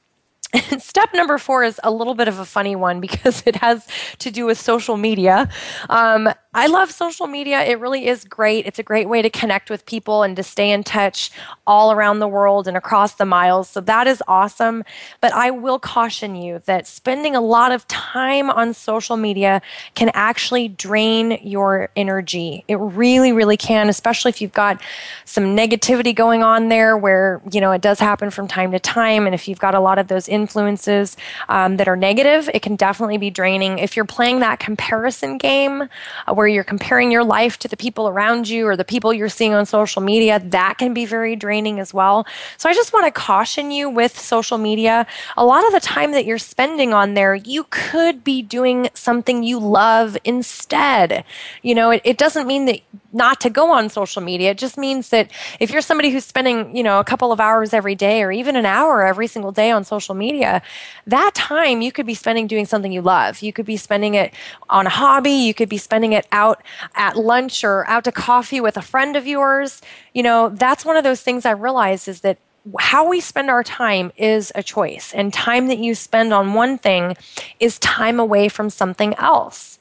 step 0.79 1.09
number 1.13 1.37
four 1.37 1.63
is 1.63 1.79
a 1.83 1.91
little 1.91 2.13
bit 2.13 2.27
of 2.27 2.39
a 2.39 2.45
funny 2.45 2.75
one 2.75 2.99
because 2.99 3.43
it 3.45 3.55
has 3.57 3.87
to 4.19 4.31
do 4.31 4.45
with 4.45 4.59
social 4.59 4.97
media. 4.97 5.49
Um, 5.89 6.29
I 6.55 6.67
love 6.67 6.91
social 6.91 7.25
media. 7.25 7.63
It 7.63 7.79
really 7.79 8.07
is 8.07 8.25
great. 8.25 8.67
It's 8.67 8.77
a 8.77 8.83
great 8.83 9.09
way 9.09 9.23
to 9.23 9.29
connect 9.29 9.71
with 9.71 9.85
people 9.87 10.21
and 10.21 10.35
to 10.35 10.43
stay 10.43 10.69
in 10.69 10.83
touch 10.83 11.31
all 11.65 11.91
around 11.91 12.19
the 12.19 12.27
world 12.27 12.67
and 12.67 12.77
across 12.77 13.15
the 13.15 13.25
miles. 13.25 13.69
So 13.69 13.81
that 13.81 14.05
is 14.05 14.21
awesome. 14.27 14.83
But 15.19 15.33
I 15.33 15.49
will 15.49 15.79
caution 15.79 16.35
you 16.35 16.61
that 16.65 16.85
spending 16.85 17.35
a 17.35 17.41
lot 17.41 17.71
of 17.71 17.87
time 17.87 18.51
on 18.51 18.75
social 18.75 19.17
media 19.17 19.63
can 19.95 20.11
actually 20.13 20.67
drain 20.67 21.39
your 21.41 21.89
energy. 21.95 22.63
It 22.67 22.75
really, 22.75 23.31
really 23.31 23.57
can, 23.57 23.89
especially 23.89 24.29
if 24.29 24.39
you've 24.39 24.53
got 24.53 24.79
some 25.25 25.55
negativity 25.57 26.13
going 26.13 26.43
on 26.43 26.69
there 26.69 26.95
where, 26.95 27.41
you 27.51 27.61
know, 27.61 27.71
it 27.71 27.81
does 27.81 27.99
happen 27.99 28.29
from 28.29 28.47
time 28.47 28.71
to 28.73 28.79
time. 28.79 29.25
And 29.25 29.33
if 29.33 29.47
you've 29.47 29.59
got 29.59 29.73
a 29.73 29.79
lot 29.79 29.97
of 29.97 30.07
those 30.07 30.29
influences 30.29 31.17
um, 31.49 31.77
that 31.77 31.87
are 31.87 31.95
negative, 31.95 32.47
it 32.53 32.61
can 32.61 32.75
definitely 32.75 33.17
be 33.17 33.31
draining. 33.31 33.79
If 33.79 33.95
you're 33.95 34.05
playing 34.05 34.41
that 34.41 34.59
comparison 34.59 35.39
game, 35.39 35.83
uh, 36.27 36.33
where 36.43 36.49
you're 36.49 36.65
comparing 36.65 37.09
your 37.09 37.23
life 37.23 37.57
to 37.57 37.69
the 37.69 37.77
people 37.77 38.09
around 38.09 38.49
you 38.49 38.67
or 38.67 38.75
the 38.75 38.83
people 38.83 39.13
you're 39.13 39.29
seeing 39.29 39.53
on 39.53 39.65
social 39.65 40.01
media, 40.01 40.39
that 40.39 40.77
can 40.77 40.93
be 40.93 41.05
very 41.05 41.37
draining 41.37 41.79
as 41.79 41.93
well. 41.93 42.27
So 42.57 42.67
I 42.67 42.73
just 42.73 42.91
want 42.91 43.05
to 43.05 43.11
caution 43.11 43.71
you 43.71 43.89
with 43.89 44.19
social 44.19 44.57
media. 44.57 45.07
A 45.37 45.45
lot 45.45 45.65
of 45.65 45.71
the 45.71 45.79
time 45.79 46.11
that 46.11 46.25
you're 46.25 46.37
spending 46.37 46.93
on 46.93 47.13
there, 47.13 47.33
you 47.33 47.65
could 47.69 48.25
be 48.25 48.41
doing 48.41 48.89
something 48.93 49.41
you 49.41 49.57
love 49.57 50.17
instead. 50.25 51.23
You 51.61 51.75
know, 51.75 51.91
it, 51.91 52.01
it 52.03 52.17
doesn't 52.17 52.45
mean 52.45 52.65
that 52.65 52.81
not 53.13 53.39
to 53.41 53.49
go 53.49 53.71
on 53.71 53.89
social 53.89 54.21
media. 54.21 54.51
It 54.51 54.57
just 54.57 54.77
means 54.77 55.09
that 55.09 55.31
if 55.59 55.71
you're 55.71 55.81
somebody 55.81 56.09
who's 56.09 56.25
spending, 56.25 56.75
you 56.75 56.83
know, 56.83 56.99
a 56.99 57.03
couple 57.03 57.31
of 57.31 57.39
hours 57.39 57.73
every 57.73 57.95
day 57.95 58.23
or 58.23 58.31
even 58.31 58.55
an 58.55 58.65
hour 58.65 59.05
every 59.05 59.27
single 59.27 59.51
day 59.51 59.71
on 59.71 59.83
social 59.83 60.15
media, 60.15 60.61
that 61.07 61.33
time 61.35 61.81
you 61.81 61.91
could 61.91 62.05
be 62.05 62.15
spending 62.15 62.47
doing 62.47 62.65
something 62.65 62.91
you 62.91 63.01
love. 63.01 63.41
You 63.41 63.53
could 63.53 63.65
be 63.65 63.77
spending 63.77 64.15
it 64.15 64.33
on 64.69 64.87
a 64.87 64.89
hobby, 64.89 65.31
you 65.31 65.53
could 65.53 65.69
be 65.69 65.77
spending 65.77 66.13
it 66.13 66.27
out 66.31 66.63
at 66.95 67.15
lunch 67.15 67.63
or 67.63 67.87
out 67.87 68.03
to 68.05 68.11
coffee 68.11 68.59
with 68.59 68.77
a 68.77 68.81
friend 68.81 69.15
of 69.15 69.27
yours. 69.27 69.81
You 70.13 70.23
know, 70.23 70.49
that's 70.49 70.83
one 70.83 70.97
of 70.97 71.03
those 71.03 71.21
things 71.21 71.45
I 71.45 71.51
realized 71.51 72.07
is 72.07 72.21
that 72.21 72.39
how 72.79 73.09
we 73.09 73.19
spend 73.19 73.49
our 73.49 73.63
time 73.63 74.11
is 74.15 74.51
a 74.55 74.63
choice, 74.63 75.11
and 75.13 75.33
time 75.33 75.67
that 75.67 75.79
you 75.79 75.95
spend 75.95 76.33
on 76.33 76.53
one 76.53 76.77
thing 76.77 77.17
is 77.59 77.77
time 77.79 78.19
away 78.19 78.47
from 78.47 78.69
something 78.69 79.13
else. 79.15 79.72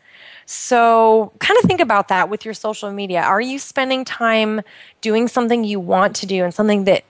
So, 0.47 1.33
kind 1.39 1.59
of 1.59 1.65
think 1.65 1.81
about 1.81 2.09
that 2.09 2.29
with 2.29 2.45
your 2.45 2.55
social 2.55 2.91
media. 2.91 3.23
Are 3.23 3.41
you 3.41 3.59
spending 3.59 4.05
time 4.05 4.63
doing 5.01 5.29
something 5.29 5.65
you 5.65 5.81
want 5.81 6.17
to 6.17 6.27
do 6.27 6.45
and 6.45 6.53
something 6.53 6.85
that 6.85 7.05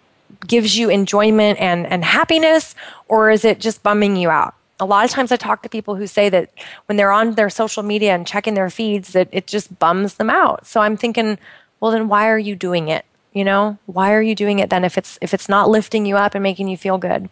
gives 0.47 0.77
you 0.77 0.91
enjoyment 0.91 1.59
and, 1.61 1.87
and 1.87 2.05
happiness, 2.05 2.75
or 3.09 3.31
is 3.31 3.45
it 3.45 3.61
just 3.61 3.83
bumming 3.83 4.17
you 4.17 4.31
out? 4.31 4.55
A 4.81 4.85
lot 4.85 5.05
of 5.05 5.11
times 5.11 5.31
I 5.31 5.37
talk 5.37 5.63
to 5.63 5.69
people 5.69 5.95
who 5.95 6.07
say 6.07 6.29
that 6.29 6.51
when 6.87 6.97
they're 6.97 7.13
on 7.13 7.35
their 7.35 7.51
social 7.51 7.83
media 7.83 8.15
and 8.15 8.27
checking 8.27 8.55
their 8.55 8.71
feeds, 8.71 9.13
that 9.13 9.29
it 9.31 9.47
just 9.47 9.79
bums 9.79 10.15
them 10.15 10.29
out. 10.29 10.67
So 10.67 10.81
I'm 10.81 10.97
thinking, 10.97 11.39
well, 11.79 11.93
then 11.93 12.09
why 12.09 12.29
are 12.29 12.39
you 12.39 12.57
doing 12.57 12.89
it? 12.89 13.05
You 13.33 13.45
know, 13.45 13.79
why 13.87 14.13
are 14.13 14.23
you 14.23 14.35
doing 14.35 14.59
it 14.59 14.71
then 14.71 14.85
if 14.85 14.99
it's 14.99 15.19
if 15.23 15.33
it's 15.33 15.49
not 15.49 15.71
lifting 15.71 16.05
you 16.05 16.17
up 16.17 16.35
and 16.35 16.43
making 16.43 16.69
you 16.69 16.77
feel 16.77 16.99
good? 16.99 17.31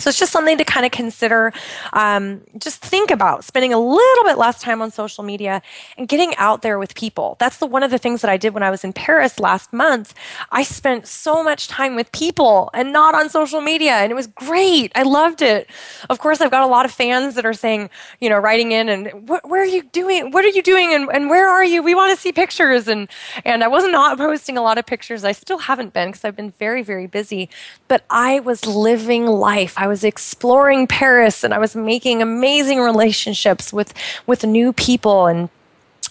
So 0.00 0.08
it's 0.10 0.18
just 0.18 0.32
something 0.32 0.58
to 0.58 0.64
kind 0.64 0.86
of 0.86 0.92
consider. 0.92 1.52
Um, 1.92 2.42
just 2.58 2.80
think 2.82 3.10
about 3.10 3.44
spending 3.44 3.72
a 3.72 3.78
little 3.78 4.24
bit 4.24 4.38
less 4.38 4.60
time 4.60 4.80
on 4.82 4.90
social 4.90 5.24
media 5.24 5.62
and 5.96 6.08
getting 6.08 6.34
out 6.36 6.62
there 6.62 6.78
with 6.78 6.94
people. 6.94 7.36
That's 7.38 7.58
the 7.58 7.66
one 7.66 7.82
of 7.82 7.90
the 7.90 7.98
things 7.98 8.20
that 8.22 8.30
I 8.30 8.36
did 8.36 8.54
when 8.54 8.62
I 8.62 8.70
was 8.70 8.84
in 8.84 8.92
Paris 8.92 9.38
last 9.38 9.72
month. 9.72 10.14
I 10.50 10.62
spent 10.62 11.06
so 11.06 11.42
much 11.42 11.68
time 11.68 11.96
with 11.96 12.10
people 12.12 12.70
and 12.74 12.92
not 12.92 13.14
on 13.14 13.28
social 13.28 13.60
media, 13.60 13.92
and 13.92 14.12
it 14.12 14.14
was 14.14 14.26
great. 14.26 14.92
I 14.94 15.02
loved 15.02 15.42
it. 15.42 15.68
Of 16.08 16.18
course, 16.18 16.40
I've 16.40 16.50
got 16.50 16.62
a 16.62 16.66
lot 16.66 16.84
of 16.84 16.92
fans 16.92 17.34
that 17.34 17.44
are 17.44 17.54
saying, 17.54 17.90
you 18.20 18.28
know, 18.28 18.38
writing 18.38 18.72
in 18.72 18.88
and 18.88 19.28
where 19.28 19.62
are 19.62 19.66
you 19.66 19.82
doing? 19.82 20.30
What 20.30 20.44
are 20.44 20.48
you 20.48 20.62
doing? 20.62 20.94
And, 20.94 21.08
and 21.12 21.28
where 21.28 21.48
are 21.48 21.64
you? 21.64 21.82
We 21.82 21.94
want 21.94 22.14
to 22.14 22.20
see 22.20 22.32
pictures. 22.32 22.88
And 22.88 23.08
and 23.44 23.64
I 23.64 23.68
was 23.68 23.84
not 23.88 24.18
posting 24.18 24.56
a 24.56 24.62
lot 24.62 24.78
of 24.78 24.86
pictures. 24.86 25.24
I 25.24 25.32
still 25.32 25.58
haven't 25.58 25.92
been 25.92 26.08
because 26.08 26.24
I've 26.24 26.36
been 26.36 26.52
very 26.58 26.82
very 26.82 27.06
busy. 27.06 27.48
But 27.88 28.04
I 28.10 28.40
was 28.40 28.64
living 28.66 29.26
life. 29.26 29.74
I 29.76 29.86
was 29.88 30.04
exploring 30.04 30.86
Paris 30.86 31.42
and 31.42 31.52
I 31.52 31.58
was 31.58 31.74
making 31.74 32.22
amazing 32.22 32.80
relationships 32.80 33.72
with, 33.72 33.92
with 34.26 34.44
new 34.44 34.72
people 34.72 35.26
and 35.26 35.48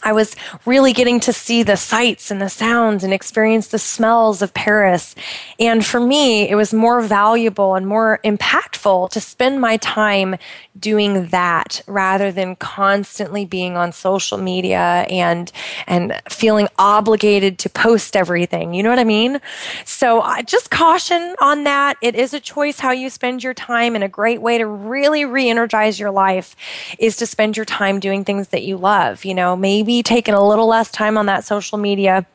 I 0.03 0.13
was 0.13 0.35
really 0.65 0.93
getting 0.93 1.19
to 1.21 1.33
see 1.33 1.63
the 1.63 1.77
sights 1.77 2.31
and 2.31 2.41
the 2.41 2.49
sounds 2.49 3.03
and 3.03 3.13
experience 3.13 3.67
the 3.67 3.79
smells 3.79 4.41
of 4.41 4.53
Paris. 4.53 5.15
And 5.59 5.85
for 5.85 5.99
me, 5.99 6.49
it 6.49 6.55
was 6.55 6.73
more 6.73 7.01
valuable 7.01 7.75
and 7.75 7.87
more 7.87 8.19
impactful 8.23 9.09
to 9.11 9.19
spend 9.19 9.59
my 9.61 9.77
time 9.77 10.37
doing 10.79 11.27
that 11.27 11.81
rather 11.87 12.31
than 12.31 12.55
constantly 12.55 13.45
being 13.45 13.75
on 13.75 13.91
social 13.91 14.37
media 14.37 15.05
and 15.09 15.51
and 15.87 16.21
feeling 16.29 16.67
obligated 16.77 17.57
to 17.59 17.69
post 17.69 18.15
everything. 18.15 18.73
You 18.73 18.83
know 18.83 18.89
what 18.89 18.99
I 18.99 19.03
mean? 19.03 19.41
So 19.85 20.21
uh, 20.21 20.43
just 20.43 20.69
caution 20.69 21.35
on 21.41 21.63
that. 21.63 21.97
It 22.01 22.15
is 22.15 22.33
a 22.33 22.39
choice 22.39 22.79
how 22.79 22.91
you 22.91 23.09
spend 23.09 23.43
your 23.43 23.53
time 23.53 23.95
and 23.95 24.03
a 24.03 24.07
great 24.07 24.41
way 24.41 24.57
to 24.57 24.65
really 24.65 25.25
re-energize 25.25 25.99
your 25.99 26.11
life 26.11 26.55
is 26.99 27.15
to 27.17 27.25
spend 27.25 27.57
your 27.57 27.65
time 27.65 27.99
doing 27.99 28.23
things 28.23 28.49
that 28.49 28.63
you 28.63 28.77
love. 28.77 29.25
You 29.25 29.33
know, 29.33 29.55
maybe 29.55 29.86
taking 30.03 30.33
a 30.33 30.47
little 30.47 30.67
less 30.67 30.91
time 30.91 31.17
on 31.17 31.25
that 31.27 31.43
social 31.45 31.77
media 31.77 32.25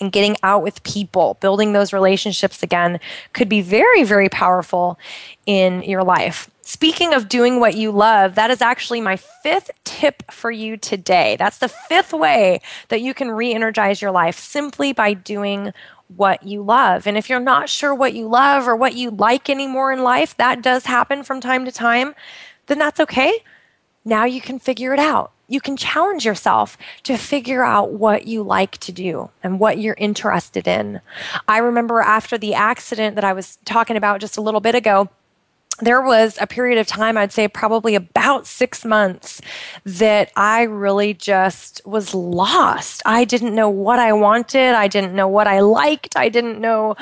and 0.00 0.12
getting 0.12 0.36
out 0.42 0.62
with 0.62 0.82
people, 0.82 1.36
building 1.40 1.72
those 1.72 1.92
relationships 1.92 2.62
again 2.62 2.98
could 3.32 3.48
be 3.48 3.60
very, 3.60 4.02
very 4.02 4.28
powerful 4.28 4.98
in 5.46 5.82
your 5.82 6.02
life. 6.02 6.50
Speaking 6.62 7.12
of 7.12 7.28
doing 7.28 7.60
what 7.60 7.74
you 7.74 7.90
love, 7.90 8.34
that 8.36 8.50
is 8.50 8.62
actually 8.62 9.00
my 9.00 9.16
fifth 9.16 9.70
tip 9.84 10.30
for 10.30 10.50
you 10.50 10.76
today. 10.76 11.36
That's 11.38 11.58
the 11.58 11.68
fifth 11.68 12.12
way 12.12 12.60
that 12.88 13.02
you 13.02 13.12
can 13.14 13.30
re 13.30 13.52
energize 13.52 14.00
your 14.00 14.10
life 14.10 14.38
simply 14.38 14.92
by 14.92 15.12
doing 15.14 15.72
what 16.08 16.42
you 16.42 16.62
love. 16.62 17.06
And 17.06 17.16
if 17.16 17.28
you're 17.28 17.40
not 17.40 17.68
sure 17.68 17.94
what 17.94 18.14
you 18.14 18.28
love 18.28 18.66
or 18.66 18.76
what 18.76 18.94
you 18.94 19.10
like 19.10 19.50
anymore 19.50 19.92
in 19.92 20.02
life, 20.02 20.36
that 20.38 20.62
does 20.62 20.86
happen 20.86 21.22
from 21.22 21.40
time 21.40 21.64
to 21.66 21.72
time, 21.72 22.14
then 22.66 22.78
that's 22.78 23.00
okay. 23.00 23.40
Now 24.04 24.24
you 24.24 24.40
can 24.40 24.58
figure 24.58 24.92
it 24.92 25.00
out 25.00 25.33
you 25.48 25.60
can 25.60 25.76
challenge 25.76 26.24
yourself 26.24 26.78
to 27.04 27.16
figure 27.16 27.62
out 27.62 27.92
what 27.92 28.26
you 28.26 28.42
like 28.42 28.78
to 28.78 28.92
do 28.92 29.30
and 29.42 29.60
what 29.60 29.78
you're 29.78 29.96
interested 29.98 30.66
in. 30.66 31.00
I 31.46 31.58
remember 31.58 32.00
after 32.00 32.38
the 32.38 32.54
accident 32.54 33.14
that 33.16 33.24
I 33.24 33.32
was 33.32 33.58
talking 33.64 33.96
about 33.96 34.20
just 34.20 34.36
a 34.36 34.40
little 34.40 34.60
bit 34.60 34.74
ago, 34.74 35.08
there 35.80 36.00
was 36.00 36.38
a 36.40 36.46
period 36.46 36.78
of 36.78 36.86
time, 36.86 37.18
I'd 37.18 37.32
say 37.32 37.48
probably 37.48 37.96
about 37.96 38.46
six 38.46 38.84
months, 38.84 39.40
that 39.84 40.30
I 40.36 40.62
really 40.62 41.14
just 41.14 41.80
was 41.84 42.14
lost. 42.14 43.02
I 43.04 43.24
didn't 43.24 43.56
know 43.56 43.68
what 43.68 43.98
I 43.98 44.12
wanted. 44.12 44.74
I 44.74 44.86
didn't 44.86 45.14
know 45.14 45.26
what 45.26 45.48
I 45.48 45.60
liked. 45.60 46.16
I 46.16 46.28
didn't 46.28 46.60
know 46.60 46.94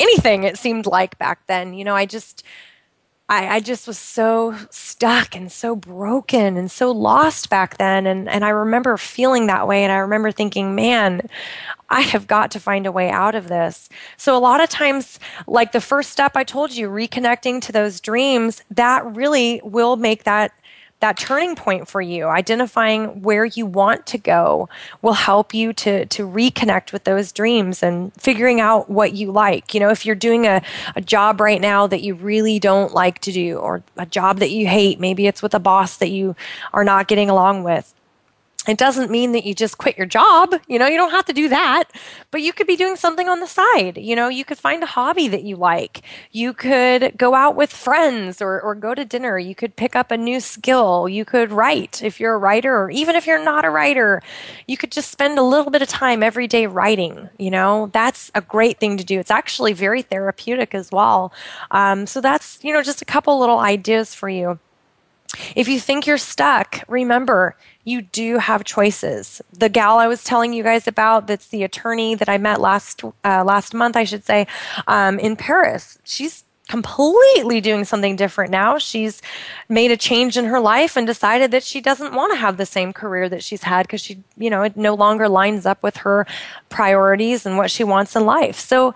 anything, 0.00 0.44
it 0.44 0.56
seemed 0.56 0.86
like 0.86 1.18
back 1.18 1.46
then. 1.46 1.74
You 1.74 1.84
know, 1.84 1.94
I 1.94 2.06
just 2.06 2.42
I, 3.28 3.56
I, 3.56 3.60
just 3.60 3.86
was 3.86 3.96
so 3.96 4.54
stuck 4.70 5.34
and 5.34 5.50
so 5.50 5.74
broken 5.74 6.58
and 6.58 6.70
so 6.70 6.90
lost 6.90 7.48
back 7.48 7.78
then. 7.78 8.06
And, 8.06 8.28
and 8.28 8.44
I 8.44 8.50
remember 8.50 8.98
feeling 8.98 9.46
that 9.46 9.66
way. 9.66 9.82
And 9.82 9.90
I 9.90 9.96
remember 9.96 10.30
thinking, 10.30 10.74
man, 10.74 11.28
I 11.88 12.02
have 12.02 12.26
got 12.26 12.50
to 12.50 12.60
find 12.60 12.86
a 12.86 12.92
way 12.92 13.08
out 13.08 13.34
of 13.34 13.48
this. 13.48 13.88
So, 14.18 14.36
a 14.36 14.40
lot 14.40 14.62
of 14.62 14.68
times, 14.68 15.18
like 15.46 15.72
the 15.72 15.80
first 15.80 16.10
step 16.10 16.36
I 16.36 16.44
told 16.44 16.74
you, 16.74 16.88
reconnecting 16.88 17.60
to 17.62 17.72
those 17.72 18.00
dreams, 18.00 18.62
that 18.70 19.04
really 19.14 19.60
will 19.64 19.96
make 19.96 20.24
that 20.24 20.52
that 21.04 21.18
turning 21.18 21.54
point 21.54 21.86
for 21.86 22.00
you 22.00 22.28
identifying 22.28 23.20
where 23.20 23.44
you 23.44 23.66
want 23.66 24.06
to 24.06 24.16
go 24.16 24.70
will 25.02 25.12
help 25.12 25.52
you 25.52 25.70
to 25.70 26.06
to 26.06 26.26
reconnect 26.26 26.92
with 26.92 27.04
those 27.04 27.30
dreams 27.30 27.82
and 27.82 28.10
figuring 28.14 28.58
out 28.58 28.88
what 28.88 29.12
you 29.12 29.30
like. 29.30 29.74
You 29.74 29.80
know 29.80 29.90
if 29.90 30.06
you're 30.06 30.14
doing 30.14 30.46
a, 30.46 30.62
a 30.96 31.02
job 31.02 31.42
right 31.42 31.60
now 31.60 31.86
that 31.88 32.00
you 32.00 32.14
really 32.14 32.58
don't 32.58 32.94
like 32.94 33.18
to 33.18 33.32
do 33.32 33.58
or 33.58 33.82
a 33.98 34.06
job 34.06 34.38
that 34.38 34.50
you 34.50 34.66
hate 34.66 34.98
maybe 34.98 35.26
it's 35.26 35.42
with 35.42 35.52
a 35.52 35.58
boss 35.58 35.98
that 35.98 36.08
you 36.08 36.34
are 36.72 36.84
not 36.84 37.06
getting 37.06 37.28
along 37.28 37.64
with 37.64 37.92
it 38.66 38.78
doesn't 38.78 39.10
mean 39.10 39.32
that 39.32 39.44
you 39.44 39.54
just 39.54 39.78
quit 39.78 39.96
your 39.98 40.06
job. 40.06 40.54
You 40.68 40.78
know, 40.78 40.86
you 40.86 40.96
don't 40.96 41.10
have 41.10 41.26
to 41.26 41.32
do 41.32 41.48
that, 41.50 41.84
but 42.30 42.40
you 42.40 42.52
could 42.52 42.66
be 42.66 42.76
doing 42.76 42.96
something 42.96 43.28
on 43.28 43.40
the 43.40 43.46
side. 43.46 43.98
You 43.98 44.16
know, 44.16 44.28
you 44.28 44.44
could 44.44 44.58
find 44.58 44.82
a 44.82 44.86
hobby 44.86 45.28
that 45.28 45.42
you 45.42 45.56
like. 45.56 46.02
You 46.32 46.54
could 46.54 47.16
go 47.16 47.34
out 47.34 47.56
with 47.56 47.72
friends 47.72 48.40
or, 48.40 48.60
or 48.60 48.74
go 48.74 48.94
to 48.94 49.04
dinner. 49.04 49.38
You 49.38 49.54
could 49.54 49.76
pick 49.76 49.94
up 49.94 50.10
a 50.10 50.16
new 50.16 50.40
skill. 50.40 51.08
You 51.08 51.24
could 51.24 51.52
write 51.52 52.02
if 52.02 52.18
you're 52.18 52.34
a 52.34 52.38
writer, 52.38 52.74
or 52.74 52.90
even 52.90 53.16
if 53.16 53.26
you're 53.26 53.44
not 53.44 53.64
a 53.64 53.70
writer, 53.70 54.22
you 54.66 54.76
could 54.76 54.92
just 54.92 55.10
spend 55.10 55.38
a 55.38 55.42
little 55.42 55.70
bit 55.70 55.82
of 55.82 55.88
time 55.88 56.22
every 56.22 56.46
day 56.46 56.66
writing. 56.66 57.28
You 57.38 57.50
know, 57.50 57.90
that's 57.92 58.30
a 58.34 58.40
great 58.40 58.78
thing 58.78 58.96
to 58.96 59.04
do. 59.04 59.20
It's 59.20 59.30
actually 59.30 59.74
very 59.74 60.02
therapeutic 60.02 60.74
as 60.74 60.90
well. 60.90 61.32
Um, 61.70 62.06
so 62.06 62.20
that's, 62.20 62.58
you 62.62 62.72
know, 62.72 62.82
just 62.82 63.02
a 63.02 63.04
couple 63.04 63.38
little 63.38 63.58
ideas 63.58 64.14
for 64.14 64.28
you. 64.28 64.58
If 65.54 65.68
you 65.68 65.80
think 65.80 66.06
you're 66.06 66.18
stuck, 66.18 66.82
remember 66.88 67.56
you 67.84 68.02
do 68.02 68.38
have 68.38 68.64
choices. 68.64 69.42
The 69.52 69.68
gal 69.68 69.98
I 69.98 70.06
was 70.06 70.24
telling 70.24 70.52
you 70.52 70.62
guys 70.62 70.86
about, 70.88 71.26
that's 71.26 71.48
the 71.48 71.62
attorney 71.62 72.14
that 72.14 72.28
I 72.28 72.38
met 72.38 72.60
last 72.60 73.04
uh, 73.04 73.44
last 73.44 73.74
month, 73.74 73.96
I 73.96 74.04
should 74.04 74.24
say, 74.24 74.46
um, 74.86 75.18
in 75.18 75.36
Paris. 75.36 75.98
She's 76.04 76.44
completely 76.68 77.60
doing 77.60 77.84
something 77.84 78.16
different 78.16 78.50
now. 78.50 78.78
She's 78.78 79.20
made 79.68 79.90
a 79.90 79.96
change 79.96 80.38
in 80.38 80.46
her 80.46 80.60
life 80.60 80.96
and 80.96 81.06
decided 81.06 81.50
that 81.50 81.62
she 81.62 81.80
doesn't 81.80 82.14
want 82.14 82.32
to 82.32 82.38
have 82.38 82.56
the 82.56 82.64
same 82.64 82.92
career 82.92 83.28
that 83.28 83.42
she's 83.42 83.64
had 83.64 83.86
because 83.86 84.00
she, 84.00 84.22
you 84.36 84.48
know, 84.48 84.62
it 84.62 84.76
no 84.76 84.94
longer 84.94 85.28
lines 85.28 85.66
up 85.66 85.82
with 85.82 85.98
her 85.98 86.26
priorities 86.70 87.44
and 87.44 87.58
what 87.58 87.70
she 87.70 87.84
wants 87.84 88.16
in 88.16 88.24
life. 88.24 88.58
So 88.58 88.94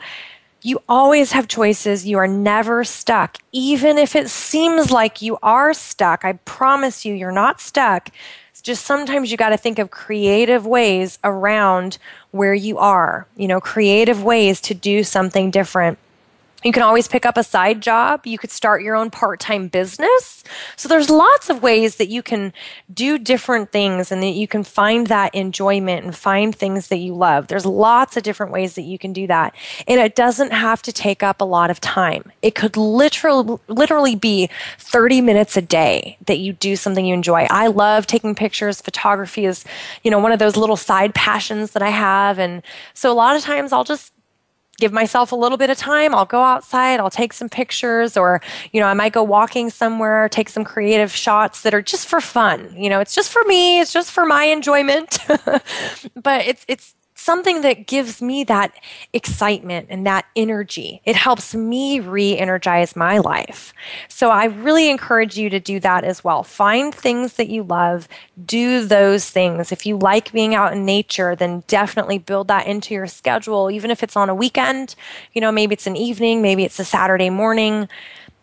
you 0.62 0.82
always 0.88 1.32
have 1.32 1.48
choices. 1.48 2.06
You 2.06 2.18
are 2.18 2.26
never 2.26 2.84
stuck. 2.84 3.38
Even 3.52 3.98
if 3.98 4.16
it 4.16 4.28
seems 4.28 4.90
like 4.90 5.22
you 5.22 5.38
are 5.42 5.72
stuck, 5.72 6.24
I 6.24 6.34
promise 6.44 7.04
you, 7.04 7.14
you're 7.14 7.32
not 7.32 7.61
stuck. 7.61 8.11
It's 8.50 8.61
just 8.61 8.84
sometimes 8.84 9.30
you 9.30 9.36
got 9.36 9.50
to 9.50 9.56
think 9.56 9.78
of 9.78 9.90
creative 9.90 10.66
ways 10.66 11.18
around 11.22 11.98
where 12.32 12.54
you 12.54 12.78
are, 12.78 13.26
you 13.36 13.46
know, 13.46 13.61
creative 13.61 14.22
ways 14.24 14.61
to 14.62 14.74
do 14.74 15.04
something 15.04 15.50
different. 15.50 15.98
You 16.64 16.72
can 16.72 16.82
always 16.82 17.06
pick 17.06 17.24
up 17.24 17.36
a 17.36 17.44
side 17.44 17.80
job. 17.80 18.26
You 18.26 18.36
could 18.36 18.50
start 18.50 18.82
your 18.82 18.96
own 18.96 19.11
part 19.11 19.38
time 19.38 19.68
business. 19.68 20.42
So 20.74 20.88
there's 20.88 21.09
lots 21.09 21.50
of 21.50 21.62
ways 21.62 21.96
that 21.96 22.09
you 22.09 22.20
can 22.20 22.52
do 22.92 23.16
different 23.16 23.70
things 23.70 24.11
and 24.11 24.20
that 24.24 24.30
you 24.30 24.48
can 24.48 24.64
find 24.64 25.06
that 25.06 25.34
enjoyment 25.36 26.04
and 26.04 26.16
find 26.16 26.54
things 26.54 26.88
that 26.88 26.96
you 26.96 27.14
love. 27.14 27.46
There's 27.46 27.64
lots 27.64 28.16
of 28.16 28.24
different 28.24 28.50
ways 28.50 28.74
that 28.74 28.82
you 28.82 28.98
can 28.98 29.12
do 29.12 29.28
that. 29.28 29.54
And 29.86 30.00
it 30.00 30.16
doesn't 30.16 30.52
have 30.52 30.82
to 30.82 30.92
take 30.92 31.22
up 31.22 31.40
a 31.40 31.44
lot 31.44 31.70
of 31.70 31.80
time. 31.80 32.32
It 32.42 32.56
could 32.56 32.76
literally, 32.76 33.59
literally 33.68 34.16
be 34.16 34.50
30 34.78 35.20
minutes 35.20 35.56
a 35.56 35.62
day 35.62 36.16
that 36.26 36.38
you 36.38 36.54
do 36.54 36.74
something 36.74 37.06
you 37.06 37.14
enjoy. 37.14 37.46
I 37.50 37.68
love 37.68 38.09
taking 38.09 38.34
pictures. 38.34 38.80
Photography 38.80 39.44
is, 39.44 39.64
you 40.02 40.11
know, 40.11 40.18
one 40.18 40.32
of 40.32 40.40
those 40.40 40.56
little 40.56 40.76
side 40.76 41.14
passions 41.14 41.70
that 41.70 41.82
I 41.82 41.90
have. 41.90 42.40
And 42.40 42.62
so 42.94 43.12
a 43.12 43.14
lot 43.14 43.36
of 43.36 43.42
times 43.42 43.72
I'll 43.72 43.84
just 43.84 44.12
give 44.79 44.93
myself 44.93 45.33
a 45.33 45.37
little 45.37 45.59
bit 45.59 45.70
of 45.70 45.76
time. 45.76 46.14
I'll 46.14 46.24
go 46.24 46.43
outside, 46.43 47.01
I'll 47.01 47.11
take 47.11 47.33
some 47.33 47.49
pictures, 47.49 48.16
or, 48.16 48.41
you 48.72 48.81
know, 48.81 48.87
I 48.87 48.95
might 48.95 49.12
go 49.12 49.22
walking 49.22 49.70
somewhere, 49.70 50.29
take 50.29 50.49
some 50.49 50.64
creative 50.64 51.12
shots 51.12 51.62
that 51.62 51.74
are 51.74 51.83
just 51.83 52.07
for 52.09 52.20
fun. 52.20 52.74
You 52.76 52.89
know, 52.89 53.01
it's 53.01 53.14
just 53.14 53.31
for 53.31 53.43
me, 53.45 53.81
it's 53.81 53.93
just 53.93 54.12
for 54.12 54.24
my 54.24 54.45
enjoyment. 54.45 55.18
but 55.29 56.47
it's, 56.47 56.64
it's, 56.68 56.95
something 57.29 57.61
that 57.61 57.87
gives 57.87 58.22
me 58.22 58.43
that 58.43 58.72
excitement 59.12 59.87
and 59.91 60.07
that 60.07 60.24
energy. 60.35 61.03
It 61.05 61.14
helps 61.14 61.55
me 61.55 62.01
re 62.01 62.39
energize 62.39 62.97
my 62.97 63.18
life. 63.18 63.74
So 64.09 64.31
I 64.31 64.47
really 64.47 64.89
encourage 64.89 65.37
you 65.37 65.51
to 65.51 65.61
do 65.61 65.79
that 65.81 66.05
as 66.05 66.24
well. 66.24 66.43
Find 66.43 66.95
things 66.95 67.35
that 67.35 67.51
you 67.51 67.64
love, 67.64 68.09
do 68.47 68.87
those 68.87 69.29
things. 69.29 69.72
If 69.72 69.85
you 69.85 69.99
like 69.99 70.33
being 70.33 70.55
out 70.55 70.72
in 70.72 70.87
nature, 70.87 71.37
then 71.37 71.64
definitely 71.66 72.16
build 72.16 72.49
that 72.49 72.66
into 72.66 72.95
your 72.95 73.07
schedule, 73.07 73.70
even 73.70 73.91
if 73.91 74.03
it's 74.03 74.16
on 74.16 74.31
a 74.31 74.35
weekend. 74.35 74.95
You 75.35 75.43
know, 75.43 75.53
maybe 75.53 75.74
it's 75.74 75.87
an 75.87 75.97
evening, 75.97 76.41
maybe 76.41 76.64
it's 76.64 76.81
a 76.81 76.85
Saturday 76.85 77.29
morning 77.29 77.89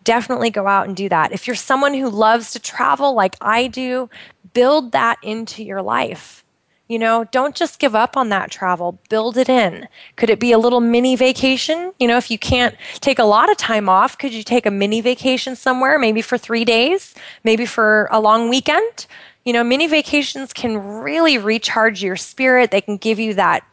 definitely 0.04 0.50
go 0.50 0.68
out 0.68 0.86
and 0.86 0.94
do 0.96 1.08
that. 1.08 1.32
If 1.32 1.48
you're 1.48 1.56
someone 1.56 1.92
who 1.92 2.08
loves 2.08 2.52
to 2.52 2.60
travel 2.60 3.16
like 3.16 3.34
I 3.40 3.66
do, 3.66 4.08
build 4.52 4.92
that 4.92 5.18
into 5.20 5.64
your 5.64 5.82
life. 5.82 6.44
You 6.88 7.00
know, 7.00 7.24
don't 7.24 7.56
just 7.56 7.80
give 7.80 7.96
up 7.96 8.16
on 8.16 8.28
that 8.28 8.50
travel. 8.50 8.98
Build 9.08 9.36
it 9.36 9.48
in. 9.48 9.88
Could 10.14 10.30
it 10.30 10.38
be 10.38 10.52
a 10.52 10.58
little 10.58 10.80
mini 10.80 11.16
vacation? 11.16 11.92
You 11.98 12.06
know, 12.06 12.16
if 12.16 12.30
you 12.30 12.38
can't 12.38 12.76
take 13.00 13.18
a 13.18 13.24
lot 13.24 13.50
of 13.50 13.56
time 13.56 13.88
off, 13.88 14.16
could 14.16 14.32
you 14.32 14.44
take 14.44 14.66
a 14.66 14.70
mini 14.70 15.00
vacation 15.00 15.56
somewhere, 15.56 15.98
maybe 15.98 16.22
for 16.22 16.38
three 16.38 16.64
days, 16.64 17.14
maybe 17.42 17.66
for 17.66 18.08
a 18.12 18.20
long 18.20 18.48
weekend? 18.48 19.06
You 19.44 19.52
know, 19.52 19.64
mini 19.64 19.88
vacations 19.88 20.52
can 20.52 20.78
really 20.78 21.38
recharge 21.38 22.02
your 22.02 22.16
spirit. 22.16 22.70
They 22.70 22.80
can 22.80 22.96
give 22.96 23.18
you 23.18 23.34
that 23.34 23.64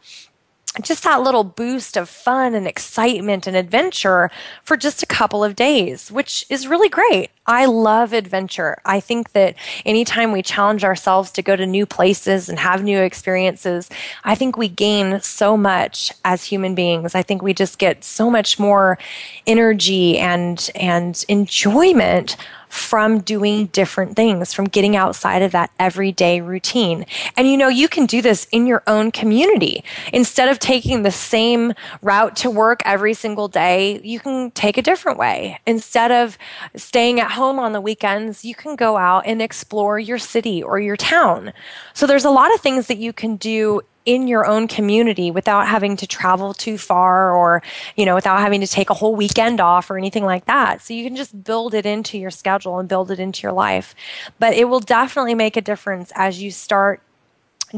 just 0.82 1.04
that 1.04 1.22
little 1.22 1.44
boost 1.44 1.96
of 1.96 2.08
fun 2.08 2.54
and 2.54 2.66
excitement 2.66 3.46
and 3.46 3.56
adventure 3.56 4.30
for 4.64 4.76
just 4.76 5.02
a 5.02 5.06
couple 5.06 5.44
of 5.44 5.54
days, 5.54 6.10
which 6.10 6.44
is 6.50 6.66
really 6.66 6.88
great. 6.88 7.30
I 7.46 7.66
love 7.66 8.12
adventure. 8.12 8.78
I 8.86 9.00
think 9.00 9.32
that 9.32 9.54
anytime 9.84 10.32
we 10.32 10.42
challenge 10.42 10.82
ourselves 10.82 11.30
to 11.32 11.42
go 11.42 11.56
to 11.56 11.66
new 11.66 11.84
places 11.84 12.48
and 12.48 12.58
have 12.58 12.82
new 12.82 12.98
experiences, 13.00 13.90
I 14.24 14.34
think 14.34 14.56
we 14.56 14.68
gain 14.68 15.20
so 15.20 15.56
much 15.56 16.10
as 16.24 16.44
human 16.44 16.74
beings. 16.74 17.14
I 17.14 17.22
think 17.22 17.42
we 17.42 17.52
just 17.52 17.78
get 17.78 18.02
so 18.02 18.30
much 18.30 18.58
more 18.58 18.98
energy 19.46 20.18
and, 20.18 20.70
and 20.74 21.22
enjoyment 21.28 22.36
from 22.74 23.20
doing 23.20 23.66
different 23.66 24.16
things, 24.16 24.52
from 24.52 24.64
getting 24.64 24.96
outside 24.96 25.42
of 25.42 25.52
that 25.52 25.70
everyday 25.78 26.40
routine. 26.40 27.06
And 27.36 27.48
you 27.48 27.56
know, 27.56 27.68
you 27.68 27.88
can 27.88 28.04
do 28.04 28.20
this 28.20 28.48
in 28.50 28.66
your 28.66 28.82
own 28.88 29.12
community. 29.12 29.84
Instead 30.12 30.48
of 30.48 30.58
taking 30.58 31.02
the 31.02 31.12
same 31.12 31.72
route 32.02 32.34
to 32.36 32.50
work 32.50 32.82
every 32.84 33.14
single 33.14 33.46
day, 33.46 34.00
you 34.02 34.18
can 34.18 34.50
take 34.50 34.76
a 34.76 34.82
different 34.82 35.18
way. 35.18 35.60
Instead 35.66 36.10
of 36.10 36.36
staying 36.74 37.20
at 37.20 37.30
home 37.30 37.60
on 37.60 37.72
the 37.72 37.80
weekends, 37.80 38.44
you 38.44 38.56
can 38.56 38.74
go 38.74 38.96
out 38.96 39.24
and 39.24 39.40
explore 39.40 39.96
your 40.00 40.18
city 40.18 40.60
or 40.60 40.80
your 40.80 40.96
town. 40.96 41.52
So 41.92 42.08
there's 42.08 42.24
a 42.24 42.30
lot 42.30 42.52
of 42.52 42.60
things 42.60 42.88
that 42.88 42.98
you 42.98 43.12
can 43.12 43.36
do 43.36 43.82
in 44.04 44.28
your 44.28 44.46
own 44.46 44.68
community 44.68 45.30
without 45.30 45.66
having 45.66 45.96
to 45.96 46.06
travel 46.06 46.52
too 46.52 46.76
far 46.76 47.34
or, 47.34 47.62
you 47.96 48.04
know, 48.04 48.14
without 48.14 48.40
having 48.40 48.60
to 48.60 48.66
take 48.66 48.90
a 48.90 48.94
whole 48.94 49.16
weekend 49.16 49.60
off 49.60 49.90
or 49.90 49.96
anything 49.96 50.24
like 50.24 50.44
that. 50.44 50.82
So 50.82 50.92
you 50.92 51.04
can 51.04 51.16
just 51.16 51.44
build 51.44 51.72
it 51.72 51.86
into 51.86 52.18
your 52.18 52.30
schedule 52.30 52.78
and 52.78 52.88
build 52.88 53.10
it 53.10 53.18
into 53.18 53.42
your 53.42 53.52
life. 53.52 53.94
But 54.38 54.54
it 54.54 54.68
will 54.68 54.80
definitely 54.80 55.34
make 55.34 55.56
a 55.56 55.62
difference 55.62 56.12
as 56.14 56.42
you 56.42 56.50
start 56.50 57.00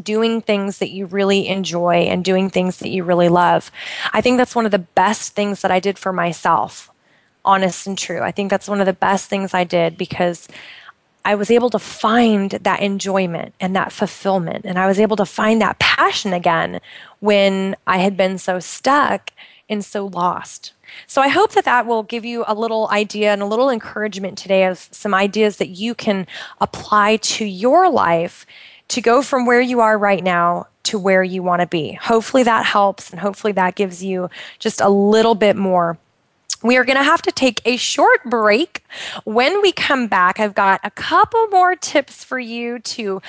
doing 0.03 0.41
things 0.41 0.79
that 0.79 0.91
you 0.91 1.07
really 1.07 1.47
enjoy 1.49 1.95
and 1.95 2.25
doing 2.25 2.51
things 2.51 2.79
that 2.79 2.91
you 2.91 3.05
really 3.05 3.29
love. 3.29 3.71
I 4.13 4.21
think 4.21 4.37
that's 4.37 4.55
one 4.55 4.67
of 4.67 4.73
the 4.73 4.79
best 4.79 5.35
things 5.35 5.63
that 5.63 5.71
I 5.71 5.81
did 5.81 5.99
for 5.99 6.13
myself, 6.13 6.91
honest 7.45 7.87
and 7.87 7.97
true. 7.97 8.21
I 8.21 8.33
think 8.33 8.51
that's 8.51 8.69
one 8.69 8.81
of 8.81 8.87
the 8.87 8.93
best 8.93 9.31
things 9.31 9.55
I 9.55 9.65
did 9.65 9.97
because 9.97 10.49
I 11.27 11.35
was 11.35 11.51
able 11.51 11.71
to 11.71 11.81
find 11.81 12.53
that 12.53 12.81
enjoyment 12.81 13.53
and 13.59 13.75
that 13.75 13.91
fulfillment. 13.91 14.65
And 14.65 14.79
I 14.79 14.87
was 14.87 15.01
able 15.01 15.17
to 15.17 15.27
find 15.27 15.61
that 15.61 15.81
passion 15.81 16.33
again 16.33 16.81
when 17.19 17.75
I 17.85 17.99
had 17.99 18.17
been 18.17 18.39
so 18.39 18.61
stuck 18.61 19.33
and 19.69 19.85
so 19.85 20.07
lost. 20.07 20.73
So 21.09 21.21
I 21.21 21.27
hope 21.27 21.51
that 21.55 21.65
that 21.65 21.85
will 21.85 22.05
give 22.05 22.25
you 22.25 22.45
a 22.47 22.55
little 22.55 22.89
idea 22.93 23.33
and 23.33 23.43
a 23.43 23.47
little 23.47 23.71
encouragement 23.71 24.39
today 24.39 24.67
of 24.67 24.79
some 24.93 25.15
ideas 25.15 25.57
that 25.57 25.71
you 25.71 25.97
can 25.97 26.29
apply 26.61 27.17
to 27.17 27.45
your 27.45 27.91
life 27.91 28.47
to 28.87 29.01
go 29.01 29.21
from 29.21 29.47
where 29.47 29.61
you 29.61 29.81
are 29.81 29.99
right 29.99 30.23
now 30.23 30.69
to 30.85 30.97
where 30.97 31.25
you 31.25 31.43
want 31.43 31.61
to 31.61 31.67
be. 31.67 31.95
Hopefully 31.95 32.45
that 32.45 32.65
helps 32.65 33.11
and 33.11 33.19
hopefully 33.19 33.53
that 33.55 33.75
gives 33.75 34.01
you 34.05 34.31
just 34.61 34.81
a 34.81 34.89
little 34.89 35.35
bit 35.35 35.57
more 35.57 35.99
we 36.67 36.77
are 36.77 36.85
going 36.85 36.99
to 36.99 37.05
have 37.05 37.23
to 37.23 37.33
take 37.33 37.61
a 37.65 37.77
short 37.77 38.25
break. 38.25 38.85
When 39.25 39.63
we 39.63 39.73
come 39.73 40.09
back, 40.09 40.41
I've 40.41 40.55
got 40.55 40.81
a 40.83 40.91
couple 40.91 41.47
more 41.49 41.77
tips 41.77 42.25
for 42.25 42.39
you 42.39 42.79
to 42.81 43.23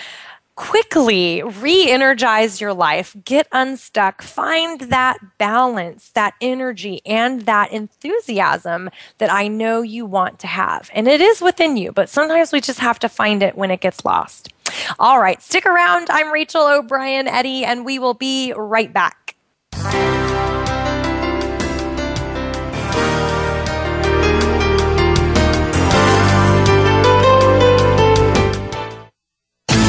quickly 0.57 1.43
re 1.43 1.89
energize 1.89 2.59
your 2.59 2.73
life, 2.73 3.15
get 3.23 3.47
unstuck, 3.51 4.23
find 4.23 4.81
that 4.81 5.17
balance, 5.37 6.09
that 6.09 6.33
energy, 6.41 6.99
and 7.05 7.41
that 7.41 7.71
enthusiasm 7.71 8.89
that 9.19 9.31
I 9.31 9.47
know 9.47 9.83
you 9.83 10.05
want 10.05 10.39
to 10.39 10.47
have. 10.47 10.89
And 10.93 11.07
it 11.07 11.21
is 11.21 11.41
within 11.41 11.77
you, 11.77 11.91
but 11.91 12.09
sometimes 12.09 12.51
we 12.51 12.59
just 12.59 12.79
have 12.79 12.97
to 12.99 13.09
find 13.09 13.43
it 13.43 13.55
when 13.55 13.69
it 13.69 13.81
gets 13.81 14.03
lost. 14.03 14.51
All 14.99 15.19
right, 15.19 15.41
stick 15.41 15.65
around. 15.65 16.09
I'm 16.09 16.33
Rachel 16.33 16.67
O'Brien 16.67 17.27
Eddy, 17.27 17.63
and 17.63 17.85
we 17.85 17.99
will 17.99 18.15
be 18.15 18.51
right 18.57 18.91
back. 18.91 19.26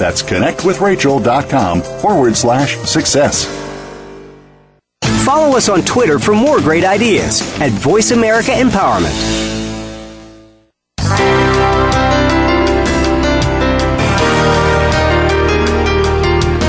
that's 0.00 0.22
connectwithrachel.com 0.22 1.82
forward 1.82 2.36
slash 2.36 2.76
success. 2.78 3.44
Follow 5.24 5.56
us 5.56 5.68
on 5.68 5.82
Twitter 5.82 6.18
for 6.18 6.34
more 6.34 6.58
great 6.58 6.84
ideas 6.84 7.40
at 7.60 7.70
Voice 7.70 8.10
America 8.10 8.50
Empowerment. 8.50 9.14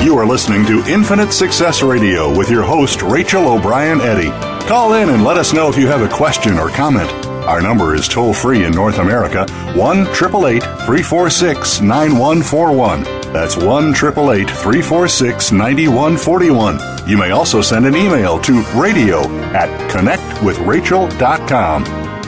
You 0.04 0.18
are 0.18 0.26
listening 0.26 0.66
to 0.66 0.86
Infinite 0.92 1.32
Success 1.32 1.82
Radio 1.82 2.38
with 2.38 2.52
your 2.52 2.64
host, 2.64 3.02
Rachel 3.02 3.48
O'Brien 3.48 4.02
Eddy. 4.02 4.30
Call 4.68 4.94
in 4.96 5.10
and 5.10 5.24
let 5.24 5.38
us 5.38 5.54
know 5.54 5.70
if 5.70 5.78
you 5.78 5.88
have 5.88 6.02
a 6.02 6.14
question 6.14 6.58
or 6.60 6.70
comment. 6.70 7.10
Our 7.48 7.62
number 7.62 7.96
is 7.96 8.08
toll 8.08 8.34
free 8.34 8.66
in 8.66 8.74
North 8.74 9.00
America 9.00 9.46
1 9.76 9.98
888 10.02 10.62
346 10.62 11.82
9141. 11.82 13.21
That's 13.34 13.56
1 13.56 13.92
888 13.92 14.50
346 14.50 15.52
9141. 15.54 17.08
You 17.08 17.18
may 17.18 17.32
also 17.32 17.62
send 17.62 17.86
an 17.86 17.96
email 17.96 18.38
to 18.42 18.62
radio 18.76 19.22
at 19.54 19.70
connectwithrachel.com. 19.90 21.84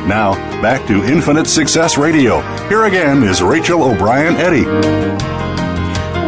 Now, 0.08 0.34
back 0.62 0.88
to 0.88 1.04
Infinite 1.04 1.48
Success 1.48 1.98
Radio. 1.98 2.40
Here 2.70 2.86
again 2.86 3.22
is 3.24 3.42
Rachel 3.42 3.84
O'Brien 3.84 4.36
Eddy. 4.38 4.64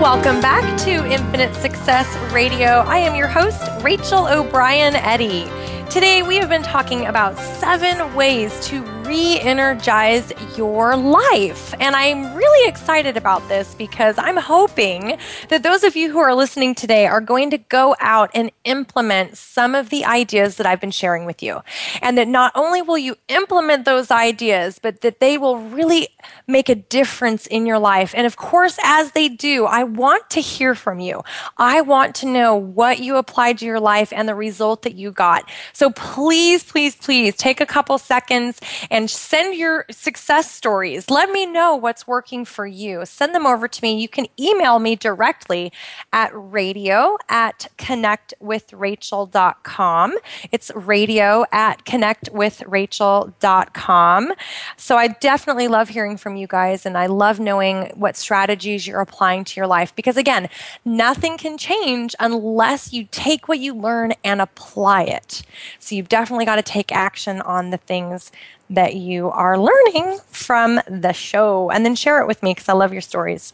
Welcome 0.01 0.41
back 0.41 0.77
to 0.81 1.05
Infinite 1.09 1.55
Success 1.55 2.13
Radio. 2.33 2.79
I 2.85 2.97
am 2.97 3.15
your 3.15 3.27
host, 3.27 3.61
Rachel 3.81 4.27
O'Brien 4.27 4.95
Eddy. 4.95 5.45
Today, 5.89 6.21
we 6.21 6.35
have 6.35 6.49
been 6.49 6.63
talking 6.63 7.05
about 7.05 7.37
seven 7.37 8.13
ways 8.13 8.59
to 8.67 8.83
re 9.05 9.39
energize 9.39 10.33
your 10.57 10.95
life. 10.95 11.73
And 11.79 11.95
I'm 11.95 12.33
really 12.33 12.69
excited 12.69 13.17
about 13.17 13.47
this 13.47 13.75
because 13.75 14.17
I'm 14.17 14.37
hoping 14.37 15.17
that 15.49 15.63
those 15.63 15.83
of 15.83 15.95
you 15.95 16.11
who 16.11 16.19
are 16.19 16.33
listening 16.33 16.75
today 16.75 17.05
are 17.05 17.21
going 17.21 17.51
to 17.51 17.57
go 17.57 17.95
out 17.99 18.31
and 18.33 18.51
implement 18.63 19.37
some 19.37 19.75
of 19.75 19.89
the 19.89 20.05
ideas 20.05 20.57
that 20.57 20.65
I've 20.65 20.81
been 20.81 20.91
sharing 20.91 21.25
with 21.25 21.43
you. 21.43 21.61
And 22.01 22.17
that 22.17 22.27
not 22.27 22.51
only 22.55 22.81
will 22.81 22.97
you 22.97 23.15
implement 23.27 23.85
those 23.85 24.11
ideas, 24.11 24.79
but 24.79 25.01
that 25.01 25.19
they 25.19 25.37
will 25.37 25.59
really 25.59 26.07
make 26.47 26.69
a 26.69 26.75
difference 26.75 27.47
in 27.47 27.65
your 27.65 27.79
life. 27.79 28.13
And 28.15 28.25
of 28.25 28.37
course, 28.37 28.77
as 28.83 29.11
they 29.11 29.29
do, 29.29 29.65
I 29.65 29.83
want 29.83 30.29
to 30.31 30.41
hear 30.41 30.75
from 30.75 30.99
you. 30.99 31.23
I 31.57 31.81
want 31.81 32.15
to 32.15 32.25
know 32.25 32.55
what 32.55 32.99
you 32.99 33.17
applied 33.17 33.59
to 33.59 33.65
your 33.65 33.79
life 33.79 34.11
and 34.13 34.27
the 34.27 34.35
result 34.35 34.81
that 34.83 34.95
you 34.95 35.11
got. 35.11 35.49
So 35.73 35.91
please, 35.91 36.63
please, 36.63 36.95
please 36.95 37.35
take 37.35 37.61
a 37.61 37.65
couple 37.65 37.97
seconds 37.97 38.59
and 38.95 39.07
send 39.09 39.57
your 39.57 39.85
success 39.91 40.49
stories. 40.49 41.09
Let 41.09 41.29
me 41.29 41.45
know 41.45 41.75
what's 41.75 42.07
working 42.07 42.45
for 42.45 42.65
you. 42.65 43.05
Send 43.05 43.35
them 43.35 43.45
over 43.45 43.67
to 43.67 43.83
me. 43.83 43.99
You 43.99 44.07
can 44.07 44.27
email 44.39 44.79
me 44.79 44.95
directly 44.95 45.73
at 46.13 46.31
radio 46.33 47.17
at 47.27 47.67
connectwithrachel.com. 47.77 50.17
It's 50.49 50.71
radio 50.73 51.43
at 51.51 51.83
connectwithrachel.com. 51.83 54.31
So 54.77 54.95
I 54.95 55.09
definitely 55.09 55.67
love 55.67 55.89
hearing 55.89 56.15
from 56.15 56.37
you 56.37 56.47
guys 56.47 56.85
and 56.85 56.97
I 56.97 57.07
love 57.07 57.37
knowing 57.37 57.91
what 57.95 58.15
strategies 58.15 58.87
you're 58.87 59.01
applying 59.01 59.43
to 59.43 59.59
your 59.59 59.67
life 59.67 59.93
because 59.93 60.15
again, 60.15 60.47
nothing 60.85 61.37
can 61.37 61.57
change 61.57 62.15
unless 62.17 62.93
you 62.93 63.09
take 63.11 63.49
what 63.49 63.59
you 63.59 63.73
learn 63.73 64.13
and 64.23 64.41
apply 64.41 65.03
it. 65.03 65.41
So 65.79 65.95
you've 65.95 66.07
definitely 66.07 66.45
got 66.45 66.55
to 66.55 66.63
take 66.63 66.93
action 66.93 67.41
on 67.41 67.71
the 67.71 67.77
things 67.77 68.31
that 68.69 68.95
you 68.95 69.29
are 69.29 69.57
learning 69.59 70.17
from 70.27 70.79
the 70.87 71.13
show 71.13 71.69
and 71.69 71.85
then 71.85 71.95
share 71.95 72.21
it 72.21 72.27
with 72.27 72.41
me 72.41 72.53
because 72.53 72.69
I 72.69 72.73
love 72.73 72.93
your 72.93 73.01
stories. 73.01 73.53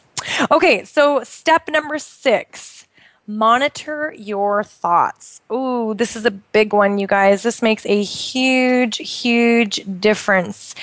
Okay, 0.50 0.84
so 0.84 1.24
step 1.24 1.68
number 1.68 1.98
six 1.98 2.82
monitor 3.28 4.14
your 4.18 4.64
thoughts. 4.64 5.42
Ooh, 5.52 5.94
this 5.94 6.16
is 6.16 6.26
a 6.26 6.32
big 6.32 6.74
one, 6.74 6.98
you 6.98 7.08
guys. 7.08 7.44
This 7.44 7.62
makes 7.62 7.86
a 7.86 8.04
huge, 8.04 8.98
huge 8.98 9.82
difference. 10.00 10.76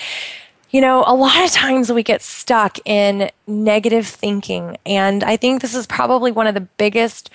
You 0.70 0.80
know, 0.80 1.04
a 1.06 1.14
lot 1.14 1.44
of 1.44 1.50
times 1.50 1.90
we 1.92 2.02
get 2.02 2.22
stuck 2.22 2.78
in 2.84 3.30
negative 3.46 4.06
thinking, 4.06 4.76
and 4.84 5.24
I 5.24 5.36
think 5.36 5.62
this 5.62 5.74
is 5.74 5.86
probably 5.86 6.30
one 6.30 6.46
of 6.46 6.54
the 6.54 6.60
biggest 6.60 7.30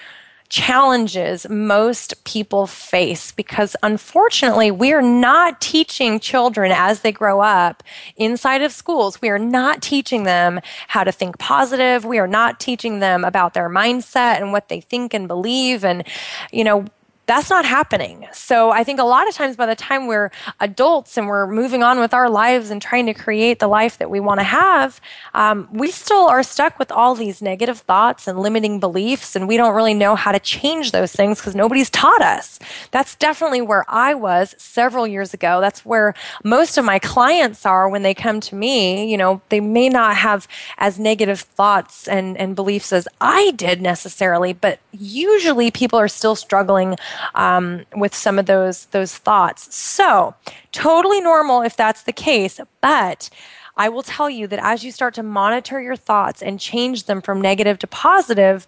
challenges 0.53 1.49
most 1.49 2.23
people 2.25 2.67
face 2.67 3.31
because 3.31 3.75
unfortunately 3.81 4.69
we 4.69 4.93
are 4.93 5.01
not 5.01 5.59
teaching 5.59 6.19
children 6.19 6.71
as 6.71 7.01
they 7.01 7.11
grow 7.11 7.41
up 7.41 7.81
inside 8.17 8.61
of 8.61 8.71
schools. 8.71 9.19
We 9.19 9.29
are 9.29 9.39
not 9.39 9.81
teaching 9.81 10.25
them 10.25 10.59
how 10.87 11.03
to 11.05 11.11
think 11.11 11.39
positive. 11.39 12.05
We 12.05 12.19
are 12.19 12.27
not 12.27 12.59
teaching 12.59 12.99
them 12.99 13.25
about 13.25 13.55
their 13.55 13.67
mindset 13.67 14.41
and 14.41 14.51
what 14.51 14.69
they 14.69 14.79
think 14.79 15.15
and 15.15 15.27
believe 15.27 15.83
and 15.83 16.03
you 16.51 16.63
know 16.63 16.85
that's 17.25 17.49
not 17.49 17.63
happening. 17.63 18.27
So 18.33 18.71
I 18.71 18.83
think 18.83 18.99
a 18.99 19.03
lot 19.03 19.29
of 19.29 19.33
times 19.33 19.55
by 19.55 19.65
the 19.65 19.75
time 19.75 20.07
we're 20.07 20.29
adults 20.59 21.17
and 21.17 21.27
we're 21.27 21.47
moving 21.47 21.81
on 21.81 21.99
with 21.99 22.13
our 22.13 22.29
lives 22.29 22.69
and 22.69 22.81
trying 22.81 23.05
to 23.05 23.13
create 23.13 23.59
the 23.59 23.67
life 23.67 23.97
that 23.99 24.09
we 24.09 24.19
want 24.19 24.41
to 24.41 24.43
have, 24.43 24.99
um, 25.33 25.69
we 25.71 25.89
still 25.89 26.27
are 26.27 26.43
stuck 26.43 26.77
with 26.77 26.91
all 26.91 27.15
these 27.15 27.41
negative 27.41 27.79
thoughts 27.79 28.27
and 28.27 28.39
limiting 28.39 28.79
beliefs, 28.79 29.35
and 29.35 29.47
we 29.47 29.55
don't 29.55 29.73
really 29.73 29.93
know 29.93 30.15
how 30.15 30.33
to 30.33 30.39
change 30.39 30.91
those 30.91 31.13
things 31.13 31.39
because 31.39 31.55
nobody's 31.55 31.89
taught 31.89 32.21
us. 32.21 32.59
That's 32.91 33.15
definitely 33.15 33.61
where 33.61 33.85
I 33.87 34.13
was 34.13 34.53
several 34.57 35.07
years 35.07 35.33
ago. 35.33 35.61
That's 35.61 35.85
where 35.85 36.13
most 36.43 36.77
of 36.77 36.83
my 36.83 36.99
clients 36.99 37.65
are 37.65 37.87
when 37.87 38.03
they 38.03 38.13
come 38.13 38.41
to 38.41 38.55
me. 38.55 39.09
You 39.09 39.17
know, 39.17 39.41
they 39.47 39.61
may 39.61 39.87
not 39.87 40.17
have 40.17 40.47
as 40.77 40.99
negative 40.99 41.39
thoughts 41.39 42.07
and, 42.07 42.37
and 42.37 42.55
beliefs 42.55 42.91
as 42.91 43.07
I 43.21 43.51
did 43.51 43.81
necessarily, 43.81 44.51
but 44.51 44.79
usually 44.91 45.71
people 45.71 45.97
are 45.97 46.09
still 46.09 46.35
struggling 46.35 46.97
um, 47.35 47.85
with 47.95 48.13
some 48.13 48.39
of 48.39 48.45
those 48.45 48.85
those 48.87 49.17
thoughts. 49.17 49.75
So 49.75 50.35
totally 50.71 51.21
normal 51.21 51.61
if 51.61 51.75
that's 51.75 52.03
the 52.03 52.13
case, 52.13 52.59
but 52.81 53.29
I 53.75 53.89
will 53.89 54.03
tell 54.03 54.29
you 54.29 54.47
that 54.47 54.59
as 54.63 54.83
you 54.83 54.91
start 54.91 55.15
to 55.15 55.23
monitor 55.23 55.81
your 55.81 55.95
thoughts 55.95 56.41
and 56.41 56.59
change 56.59 57.05
them 57.05 57.21
from 57.21 57.41
negative 57.41 57.79
to 57.79 57.87
positive, 57.87 58.67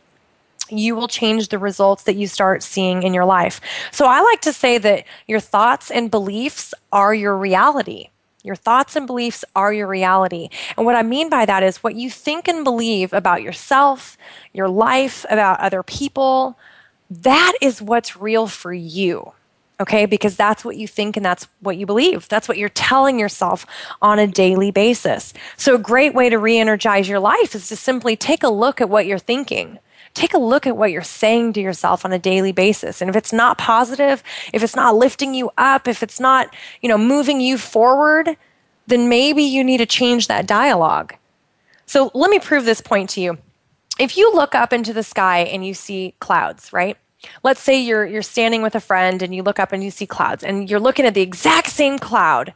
you 0.69 0.95
will 0.95 1.07
change 1.07 1.49
the 1.49 1.59
results 1.59 2.03
that 2.03 2.15
you 2.15 2.27
start 2.27 2.63
seeing 2.63 3.03
in 3.03 3.13
your 3.13 3.25
life. 3.25 3.61
So 3.91 4.07
I 4.07 4.21
like 4.21 4.41
to 4.41 4.53
say 4.53 4.77
that 4.79 5.05
your 5.27 5.39
thoughts 5.39 5.91
and 5.91 6.09
beliefs 6.09 6.73
are 6.91 7.13
your 7.13 7.37
reality. 7.37 8.09
Your 8.43 8.55
thoughts 8.55 8.95
and 8.95 9.07
beliefs 9.07 9.43
are 9.55 9.73
your 9.73 9.87
reality. 9.87 10.49
And 10.77 10.85
what 10.85 10.95
I 10.95 11.01
mean 11.01 11.29
by 11.29 11.45
that 11.45 11.63
is 11.63 11.77
what 11.77 11.95
you 11.95 12.09
think 12.09 12.47
and 12.47 12.63
believe 12.63 13.11
about 13.11 13.41
yourself, 13.41 14.17
your 14.53 14.69
life, 14.69 15.25
about 15.29 15.59
other 15.59 15.81
people, 15.81 16.57
that 17.09 17.53
is 17.61 17.81
what's 17.81 18.17
real 18.17 18.47
for 18.47 18.73
you. 18.73 19.33
Okay, 19.77 20.05
because 20.05 20.37
that's 20.37 20.63
what 20.63 20.77
you 20.77 20.87
think 20.87 21.17
and 21.17 21.25
that's 21.25 21.47
what 21.59 21.75
you 21.75 21.85
believe. 21.85 22.29
That's 22.29 22.47
what 22.47 22.57
you're 22.57 22.69
telling 22.69 23.19
yourself 23.19 23.65
on 24.01 24.19
a 24.19 24.27
daily 24.27 24.71
basis. 24.71 25.33
So, 25.57 25.75
a 25.75 25.79
great 25.79 26.13
way 26.13 26.29
to 26.29 26.39
re 26.39 26.57
energize 26.57 27.09
your 27.09 27.19
life 27.19 27.53
is 27.55 27.67
to 27.67 27.75
simply 27.75 28.15
take 28.15 28.43
a 28.43 28.49
look 28.49 28.79
at 28.79 28.89
what 28.89 29.05
you're 29.05 29.19
thinking. 29.19 29.79
Take 30.13 30.33
a 30.33 30.37
look 30.37 30.65
at 30.65 30.77
what 30.77 30.91
you're 30.91 31.01
saying 31.01 31.53
to 31.53 31.61
yourself 31.61 32.05
on 32.05 32.13
a 32.13 32.19
daily 32.19 32.53
basis. 32.53 33.01
And 33.01 33.09
if 33.09 33.17
it's 33.17 33.33
not 33.33 33.57
positive, 33.57 34.23
if 34.53 34.63
it's 34.63 34.77
not 34.77 34.95
lifting 34.95 35.33
you 35.33 35.51
up, 35.57 35.89
if 35.89 36.01
it's 36.01 36.21
not, 36.21 36.55
you 36.81 36.87
know, 36.87 36.97
moving 36.97 37.41
you 37.41 37.57
forward, 37.57 38.37
then 38.87 39.09
maybe 39.09 39.43
you 39.43 39.61
need 39.61 39.79
to 39.79 39.85
change 39.85 40.27
that 40.27 40.47
dialogue. 40.47 41.15
So, 41.85 42.11
let 42.13 42.31
me 42.31 42.39
prove 42.39 42.63
this 42.63 42.79
point 42.79 43.09
to 43.11 43.21
you 43.21 43.37
if 43.99 44.17
you 44.17 44.33
look 44.33 44.55
up 44.55 44.73
into 44.73 44.93
the 44.93 45.03
sky 45.03 45.39
and 45.39 45.65
you 45.65 45.73
see 45.73 46.15
clouds, 46.19 46.73
right? 46.73 46.97
Let's 47.43 47.61
say 47.61 47.81
you're 47.81 48.05
you're 48.05 48.21
standing 48.21 48.61
with 48.61 48.75
a 48.75 48.79
friend 48.79 49.21
and 49.21 49.33
you 49.33 49.41
look 49.41 49.59
up 49.59 49.71
and 49.71 49.83
you 49.83 49.91
see 49.91 50.05
clouds 50.05 50.43
and 50.43 50.69
you're 50.69 50.79
looking 50.79 51.05
at 51.05 51.13
the 51.13 51.21
exact 51.21 51.69
same 51.69 51.97
cloud 51.97 52.53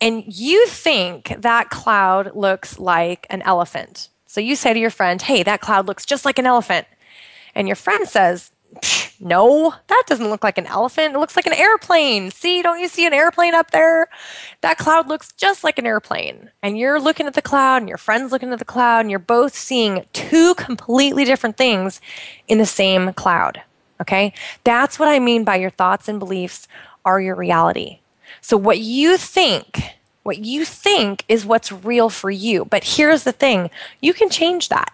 and 0.00 0.24
you 0.26 0.66
think 0.68 1.34
that 1.38 1.70
cloud 1.70 2.34
looks 2.34 2.78
like 2.78 3.26
an 3.30 3.42
elephant. 3.42 4.08
So 4.26 4.40
you 4.40 4.54
say 4.54 4.72
to 4.72 4.78
your 4.78 4.90
friend, 4.90 5.20
"Hey, 5.20 5.42
that 5.42 5.60
cloud 5.60 5.86
looks 5.86 6.06
just 6.06 6.24
like 6.24 6.38
an 6.38 6.46
elephant." 6.46 6.86
And 7.54 7.66
your 7.66 7.76
friend 7.76 8.08
says, 8.08 8.52
no, 9.20 9.74
that 9.88 10.04
doesn't 10.06 10.30
look 10.30 10.42
like 10.42 10.56
an 10.56 10.66
elephant. 10.66 11.14
It 11.14 11.18
looks 11.18 11.36
like 11.36 11.46
an 11.46 11.52
airplane. 11.52 12.30
See, 12.30 12.62
don't 12.62 12.80
you 12.80 12.88
see 12.88 13.06
an 13.06 13.12
airplane 13.12 13.54
up 13.54 13.70
there? 13.70 14.08
That 14.62 14.78
cloud 14.78 15.08
looks 15.08 15.32
just 15.32 15.62
like 15.62 15.78
an 15.78 15.86
airplane. 15.86 16.50
And 16.62 16.78
you're 16.78 16.98
looking 16.98 17.26
at 17.26 17.34
the 17.34 17.42
cloud, 17.42 17.82
and 17.82 17.88
your 17.88 17.98
friend's 17.98 18.32
looking 18.32 18.52
at 18.52 18.58
the 18.58 18.64
cloud, 18.64 19.00
and 19.00 19.10
you're 19.10 19.18
both 19.18 19.54
seeing 19.54 20.06
two 20.14 20.54
completely 20.54 21.26
different 21.26 21.58
things 21.58 22.00
in 22.48 22.58
the 22.58 22.66
same 22.66 23.12
cloud. 23.12 23.60
Okay? 24.00 24.32
That's 24.64 24.98
what 24.98 25.08
I 25.08 25.18
mean 25.18 25.44
by 25.44 25.56
your 25.56 25.70
thoughts 25.70 26.08
and 26.08 26.18
beliefs 26.18 26.66
are 27.04 27.20
your 27.20 27.36
reality. 27.36 28.00
So, 28.40 28.56
what 28.56 28.78
you 28.78 29.18
think, 29.18 29.82
what 30.22 30.38
you 30.38 30.64
think 30.64 31.24
is 31.28 31.44
what's 31.44 31.70
real 31.70 32.08
for 32.08 32.30
you. 32.30 32.64
But 32.64 32.84
here's 32.84 33.24
the 33.24 33.32
thing 33.32 33.70
you 34.00 34.14
can 34.14 34.30
change 34.30 34.70
that 34.70 34.92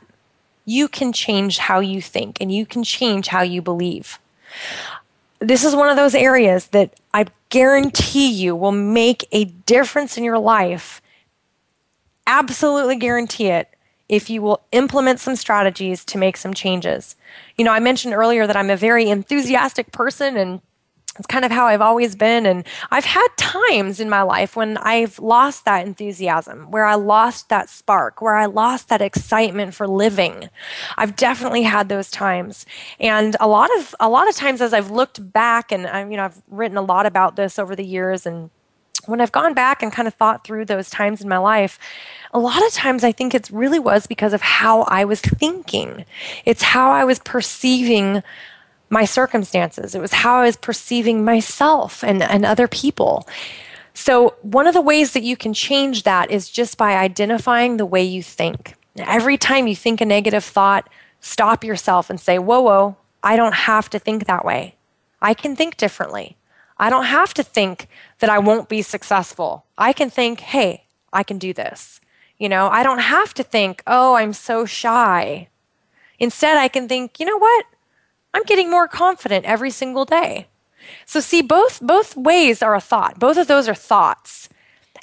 you 0.67 0.89
can 0.89 1.12
change 1.12 1.57
how 1.57 1.81
you 1.81 2.03
think 2.03 2.39
and 2.41 2.53
you 2.53 2.67
can 2.67 2.85
change 2.85 3.29
how 3.29 3.41
you 3.41 3.62
believe. 3.62 4.19
This 5.39 5.64
is 5.64 5.75
one 5.75 5.89
of 5.89 5.97
those 5.97 6.14
areas 6.14 6.67
that 6.69 6.95
I 7.14 7.27
guarantee 7.49 8.29
you 8.29 8.55
will 8.55 8.73
make 8.73 9.27
a 9.33 9.45
difference 9.45 10.19
in 10.19 10.25
your 10.25 10.39
life. 10.39 11.01
Absolutely 12.27 12.97
guarantee 12.97 13.47
it 13.47 13.71
if 14.09 14.29
you 14.29 14.43
will 14.43 14.61
implement 14.73 15.21
some 15.21 15.37
strategies 15.37 16.05
to 16.05 16.19
make 16.19 16.37
some 16.37 16.55
changes. 16.55 17.17
You 17.57 17.64
know, 17.64 17.73
I 17.73 17.81
mentioned 17.81 18.14
earlier 18.14 18.47
that 18.47 18.57
I'm 18.57 18.71
a 18.71 18.77
very 18.77 19.09
enthusiastic 19.09 19.93
person 19.93 20.37
and 20.37 20.61
it's 21.19 21.27
kind 21.27 21.45
of 21.45 21.51
how 21.51 21.67
I've 21.67 21.81
always 21.81 22.14
been. 22.14 22.47
And 22.47 22.64
I've 22.91 23.05
had 23.05 23.27
times 23.37 24.01
in 24.01 24.09
my 24.09 24.23
life 24.23 24.57
when 24.57 24.77
I've 24.79 25.19
lost 25.19 25.64
that 25.64 25.87
enthusiasm, 25.87 26.71
where 26.71 26.85
I 26.85 26.95
lost 26.95 27.49
that 27.49 27.69
spark, 27.69 28.21
where 28.21 28.37
I 28.37 28.47
lost 28.47 28.89
that 28.89 29.03
excitement 29.03 29.75
for 29.75 29.87
living. 29.87 30.49
I've 30.97 31.17
definitely 31.17 31.62
had 31.62 31.89
those 31.89 32.11
times. 32.11 32.67
And 33.01 33.37
a 33.41 33.49
lot 33.49 33.71
of, 33.79 33.95
a 34.01 34.09
lot 34.09 34.29
of 34.29 34.35
times 34.35 34.61
as 34.61 34.73
I've 34.73 34.91
looked 34.91 35.33
back 35.33 35.73
and 35.73 35.87
I, 35.87 36.09
you 36.09 36.17
know, 36.17 36.25
I've 36.25 36.43
written 36.49 36.77
a 36.77 36.83
lot 36.83 37.07
about 37.07 37.37
this 37.37 37.59
over 37.59 37.75
the 37.75 37.85
years 37.85 38.27
and 38.27 38.51
when 39.07 39.21
I've 39.21 39.33
gone 39.33 39.55
back 39.55 39.83
and 39.83 39.93
kind 39.93 40.09
of 40.09 40.14
thought 40.14 40.45
through 40.45 40.64
those 40.64 40.91
times 40.91 41.21
in 41.21 41.29
my 41.29 41.39
life, 41.39 41.79
a 42.33 42.39
lot 42.39 42.64
of 42.64 42.73
times 42.73 43.05
I 43.05 43.12
think 43.12 43.35
it 43.35 43.49
really 43.51 43.79
was 43.79 44.07
because 44.07 44.33
of 44.33 44.43
how 44.43 44.83
I 44.83 45.05
was 45.05 45.21
thinking. 45.21 46.05
It's 46.45 46.62
how 46.62 46.91
I 46.91 47.05
was 47.05 47.19
perceiving 47.21 48.23
my 48.91 49.05
circumstances. 49.05 49.95
It 49.95 50.01
was 50.01 50.12
how 50.12 50.37
I 50.37 50.45
was 50.45 50.57
perceiving 50.57 51.24
myself 51.24 52.05
and, 52.05 52.22
and 52.22 52.45
other 52.45 52.68
people. 52.68 53.26
So, 53.95 54.34
one 54.43 54.66
of 54.66 54.74
the 54.74 54.82
ways 54.82 55.12
that 55.12 55.22
you 55.22 55.37
can 55.37 55.55
change 55.55 56.03
that 56.03 56.30
is 56.30 56.51
just 56.51 56.76
by 56.76 56.97
identifying 56.97 57.76
the 57.76 57.87
way 57.87 58.03
you 58.03 58.22
think. 58.22 58.74
Every 58.97 59.39
time 59.39 59.66
you 59.66 59.74
think 59.74 60.01
a 60.01 60.05
negative 60.05 60.45
thought, 60.45 60.89
stop 61.20 61.64
yourself 61.64 62.11
and 62.11 62.20
say, 62.20 62.39
Whoa, 62.39 62.61
whoa, 62.61 62.97
I 63.22 63.37
don't 63.37 63.55
have 63.55 63.89
to 63.91 63.99
think 63.99 64.26
that 64.26 64.45
way. 64.45 64.76
I 65.20 65.34
can 65.34 65.57
think 65.57 65.76
differently. 65.76 66.37
I 66.78 66.91
don't 66.91 67.07
have 67.07 67.32
to 67.34 67.43
think 67.43 67.89
that 68.18 68.30
I 68.30 68.39
won't 68.39 68.68
be 68.68 68.82
successful. 68.82 69.64
I 69.78 69.93
can 69.93 70.11
think, 70.11 70.41
Hey, 70.41 70.84
I 71.12 71.22
can 71.22 71.39
do 71.39 71.53
this. 71.53 72.01
You 72.39 72.51
know, 72.51 72.68
I 72.68 72.82
don't 72.82 73.01
have 73.01 73.32
to 73.34 73.43
think, 73.43 73.82
Oh, 73.87 74.14
I'm 74.14 74.32
so 74.32 74.66
shy. 74.66 75.49
Instead, 76.18 76.59
I 76.59 76.68
can 76.68 76.87
think, 76.87 77.18
You 77.18 77.26
know 77.26 77.39
what? 77.39 77.64
I'm 78.37 78.43
getting 78.43 78.70
more 78.70 78.87
confident 78.87 79.47
every 79.47 79.70
single 79.70 80.05
day. 80.05 80.49
So 81.07 81.20
see 81.20 81.41
both 81.41 81.80
both 81.80 82.14
ways 82.18 82.62
are 82.62 82.74
a 82.74 82.82
thought. 82.82 83.18
Both 83.18 83.39
of 83.39 83.47
those 83.47 83.66
are 83.66 83.74
thoughts. 83.74 84.51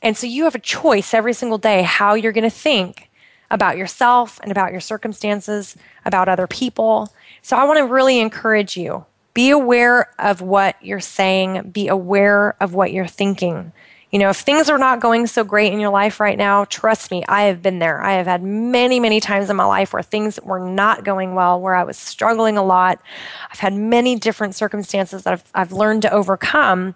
And 0.03 0.15
so 0.15 0.27
you 0.27 0.43
have 0.43 0.53
a 0.53 0.59
choice 0.59 1.15
every 1.15 1.33
single 1.33 1.57
day 1.57 1.81
how 1.81 2.13
you're 2.13 2.31
going 2.31 2.43
to 2.43 2.51
think 2.51 3.09
about 3.49 3.75
yourself 3.75 4.39
and 4.43 4.51
about 4.51 4.71
your 4.71 4.81
circumstances, 4.81 5.75
about 6.05 6.29
other 6.29 6.45
people. 6.45 7.11
So 7.41 7.57
I 7.57 7.63
want 7.63 7.79
to 7.79 7.91
really 7.91 8.19
encourage 8.19 8.77
you. 8.77 9.03
Be 9.33 9.49
aware 9.49 10.11
of 10.19 10.41
what 10.41 10.75
you're 10.79 10.99
saying, 10.99 11.71
be 11.71 11.87
aware 11.87 12.55
of 12.61 12.75
what 12.75 12.93
you're 12.93 13.07
thinking. 13.07 13.71
You 14.13 14.19
know, 14.19 14.29
if 14.29 14.37
things 14.37 14.69
are 14.69 14.77
not 14.77 14.99
going 14.99 15.25
so 15.25 15.43
great 15.43 15.73
in 15.73 15.79
your 15.79 15.89
life 15.89 16.19
right 16.19 16.37
now, 16.37 16.65
trust 16.65 17.09
me, 17.09 17.23
I 17.27 17.45
have 17.45 17.63
been 17.63 17.79
there. 17.79 17.99
I 17.99 18.13
have 18.13 18.27
had 18.27 18.43
many, 18.43 18.99
many 18.99 19.19
times 19.19 19.49
in 19.49 19.55
my 19.55 19.65
life 19.65 19.91
where 19.91 20.03
things 20.03 20.39
were 20.43 20.59
not 20.59 21.03
going 21.03 21.33
well, 21.33 21.59
where 21.59 21.73
I 21.73 21.83
was 21.83 21.97
struggling 21.97 22.55
a 22.55 22.63
lot. 22.63 23.01
I've 23.49 23.57
had 23.57 23.73
many 23.73 24.15
different 24.15 24.53
circumstances 24.53 25.23
that 25.23 25.33
I've, 25.33 25.43
I've 25.55 25.71
learned 25.71 26.03
to 26.03 26.13
overcome. 26.13 26.93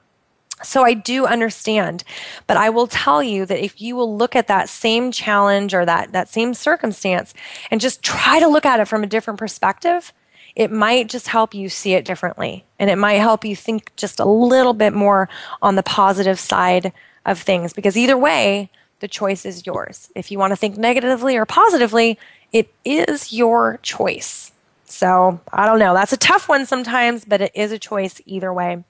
So 0.61 0.83
I 0.83 0.93
do 0.93 1.25
understand, 1.25 2.03
but 2.45 2.55
I 2.55 2.69
will 2.69 2.85
tell 2.85 3.23
you 3.23 3.47
that 3.47 3.65
if 3.65 3.81
you 3.81 3.95
will 3.95 4.15
look 4.15 4.35
at 4.35 4.47
that 4.47 4.69
same 4.69 5.11
challenge 5.11 5.73
or 5.73 5.85
that, 5.85 6.11
that 6.11 6.29
same 6.29 6.53
circumstance 6.53 7.33
and 7.71 7.81
just 7.81 8.03
try 8.03 8.39
to 8.39 8.47
look 8.47 8.65
at 8.65 8.79
it 8.79 8.87
from 8.87 9.03
a 9.03 9.07
different 9.07 9.39
perspective, 9.39 10.13
it 10.57 10.71
might 10.71 11.07
just 11.07 11.27
help 11.27 11.53
you 11.53 11.69
see 11.69 11.93
it 11.93 12.03
differently. 12.03 12.65
And 12.79 12.89
it 12.89 12.97
might 12.97 13.19
help 13.19 13.45
you 13.45 13.55
think 13.55 13.95
just 13.95 14.19
a 14.19 14.25
little 14.25 14.73
bit 14.73 14.91
more 14.91 15.29
on 15.61 15.75
the 15.75 15.83
positive 15.83 16.39
side 16.39 16.91
of 17.27 17.39
things 17.39 17.73
because 17.73 17.95
either 17.95 18.17
way, 18.17 18.71
the 18.99 19.07
choice 19.07 19.45
is 19.45 19.67
yours. 19.67 20.09
If 20.15 20.31
you 20.31 20.39
want 20.39 20.53
to 20.53 20.55
think 20.55 20.75
negatively 20.75 21.37
or 21.37 21.45
positively, 21.45 22.17
it 22.51 22.73
is 22.83 23.31
your 23.31 23.77
choice. 23.83 24.51
So 24.85 25.39
I 25.53 25.67
don't 25.67 25.77
know. 25.77 25.93
That's 25.93 26.13
a 26.13 26.17
tough 26.17 26.49
one 26.49 26.65
sometimes, 26.65 27.23
but 27.23 27.39
it 27.39 27.51
is 27.53 27.71
a 27.71 27.77
choice 27.77 28.19
either 28.25 28.51
way. 28.51 28.83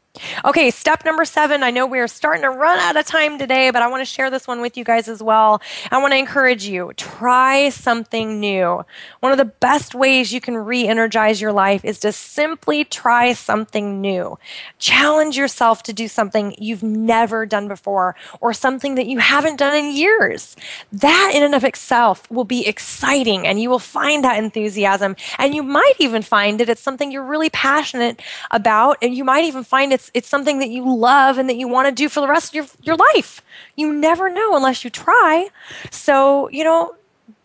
Okay, 0.45 0.71
step 0.71 1.05
number 1.05 1.25
seven. 1.25 1.63
I 1.63 1.71
know 1.71 1.85
we're 1.85 2.07
starting 2.07 2.43
to 2.43 2.49
run 2.49 2.79
out 2.79 2.95
of 2.95 3.05
time 3.05 3.37
today, 3.37 3.71
but 3.71 3.81
I 3.81 3.87
want 3.87 4.01
to 4.01 4.05
share 4.05 4.29
this 4.29 4.47
one 4.47 4.61
with 4.61 4.77
you 4.77 4.83
guys 4.83 5.07
as 5.07 5.21
well. 5.21 5.61
I 5.91 5.97
want 5.99 6.13
to 6.13 6.17
encourage 6.17 6.65
you 6.65 6.93
try 6.95 7.69
something 7.69 8.39
new. 8.39 8.85
One 9.19 9.31
of 9.31 9.37
the 9.37 9.45
best 9.45 9.95
ways 9.95 10.33
you 10.33 10.41
can 10.41 10.57
re 10.57 10.87
energize 10.87 11.41
your 11.41 11.51
life 11.51 11.83
is 11.83 11.99
to 11.99 12.11
simply 12.11 12.83
try 12.83 13.33
something 13.33 14.01
new. 14.01 14.37
Challenge 14.79 15.37
yourself 15.37 15.83
to 15.83 15.93
do 15.93 16.07
something 16.07 16.55
you've 16.57 16.83
never 16.83 17.45
done 17.45 17.67
before 17.67 18.15
or 18.41 18.53
something 18.53 18.95
that 18.95 19.07
you 19.07 19.19
haven't 19.19 19.57
done 19.57 19.75
in 19.75 19.95
years. 19.95 20.55
That, 20.91 21.31
in 21.33 21.43
and 21.43 21.55
of 21.55 21.63
itself, 21.63 22.29
will 22.31 22.43
be 22.43 22.67
exciting 22.67 23.45
and 23.45 23.61
you 23.61 23.69
will 23.69 23.79
find 23.79 24.23
that 24.23 24.41
enthusiasm. 24.41 25.15
And 25.37 25.53
you 25.53 25.63
might 25.63 25.93
even 25.99 26.21
find 26.21 26.59
that 26.59 26.69
it's 26.69 26.81
something 26.81 27.11
you're 27.11 27.23
really 27.23 27.49
passionate 27.49 28.21
about, 28.51 28.97
and 29.01 29.15
you 29.15 29.23
might 29.23 29.45
even 29.45 29.63
find 29.63 29.91
it's 30.13 30.27
something 30.27 30.59
that 30.59 30.69
you 30.69 30.83
love 30.93 31.37
and 31.37 31.49
that 31.49 31.57
you 31.57 31.67
want 31.67 31.87
to 31.87 31.91
do 31.91 32.09
for 32.09 32.21
the 32.21 32.27
rest 32.27 32.49
of 32.49 32.55
your, 32.55 32.65
your 32.81 32.95
life. 33.13 33.41
You 33.75 33.93
never 33.93 34.29
know 34.29 34.55
unless 34.55 34.83
you 34.83 34.89
try. 34.89 35.49
So, 35.91 36.49
you 36.49 36.63
know, 36.63 36.95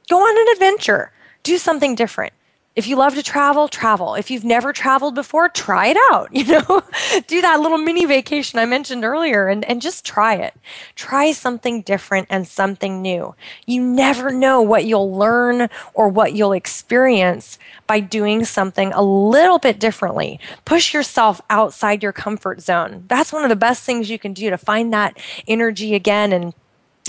go 0.08 0.18
on 0.20 0.48
an 0.48 0.52
adventure, 0.54 1.12
do 1.42 1.58
something 1.58 1.94
different. 1.94 2.32
If 2.74 2.86
you 2.86 2.96
love 2.96 3.14
to 3.16 3.22
travel, 3.22 3.68
travel. 3.68 4.14
If 4.14 4.30
you've 4.30 4.44
never 4.44 4.72
traveled 4.72 5.14
before, 5.14 5.50
try 5.50 5.88
it 5.88 5.98
out. 6.10 6.30
You 6.42 6.44
know, 6.46 6.82
do 7.28 7.40
that 7.40 7.60
little 7.60 7.78
mini 7.78 8.04
vacation 8.04 8.58
I 8.58 8.64
mentioned 8.64 9.04
earlier 9.04 9.46
and, 9.46 9.64
and 9.66 9.80
just 9.80 10.04
try 10.04 10.34
it. 10.34 10.54
Try 10.96 11.30
something 11.30 11.82
different 11.82 12.26
and 12.30 12.48
something 12.48 13.00
new. 13.00 13.36
You 13.64 13.80
never 13.80 14.32
know 14.32 14.60
what 14.60 14.84
you'll 14.84 15.14
learn 15.14 15.68
or 15.94 16.08
what 16.08 16.32
you'll 16.32 16.52
experience 16.52 17.60
by 17.86 18.00
doing 18.00 18.44
something 18.44 18.92
a 18.92 19.02
little 19.02 19.60
bit 19.60 19.78
differently. 19.78 20.40
Push 20.64 20.92
yourself 20.92 21.40
outside 21.48 22.02
your 22.02 22.12
comfort 22.12 22.60
zone. 22.60 23.04
That's 23.06 23.32
one 23.32 23.44
of 23.44 23.50
the 23.50 23.56
best 23.56 23.84
things 23.84 24.10
you 24.10 24.18
can 24.18 24.32
do 24.32 24.50
to 24.50 24.58
find 24.58 24.92
that 24.92 25.16
energy 25.46 25.94
again 25.94 26.32
and 26.32 26.54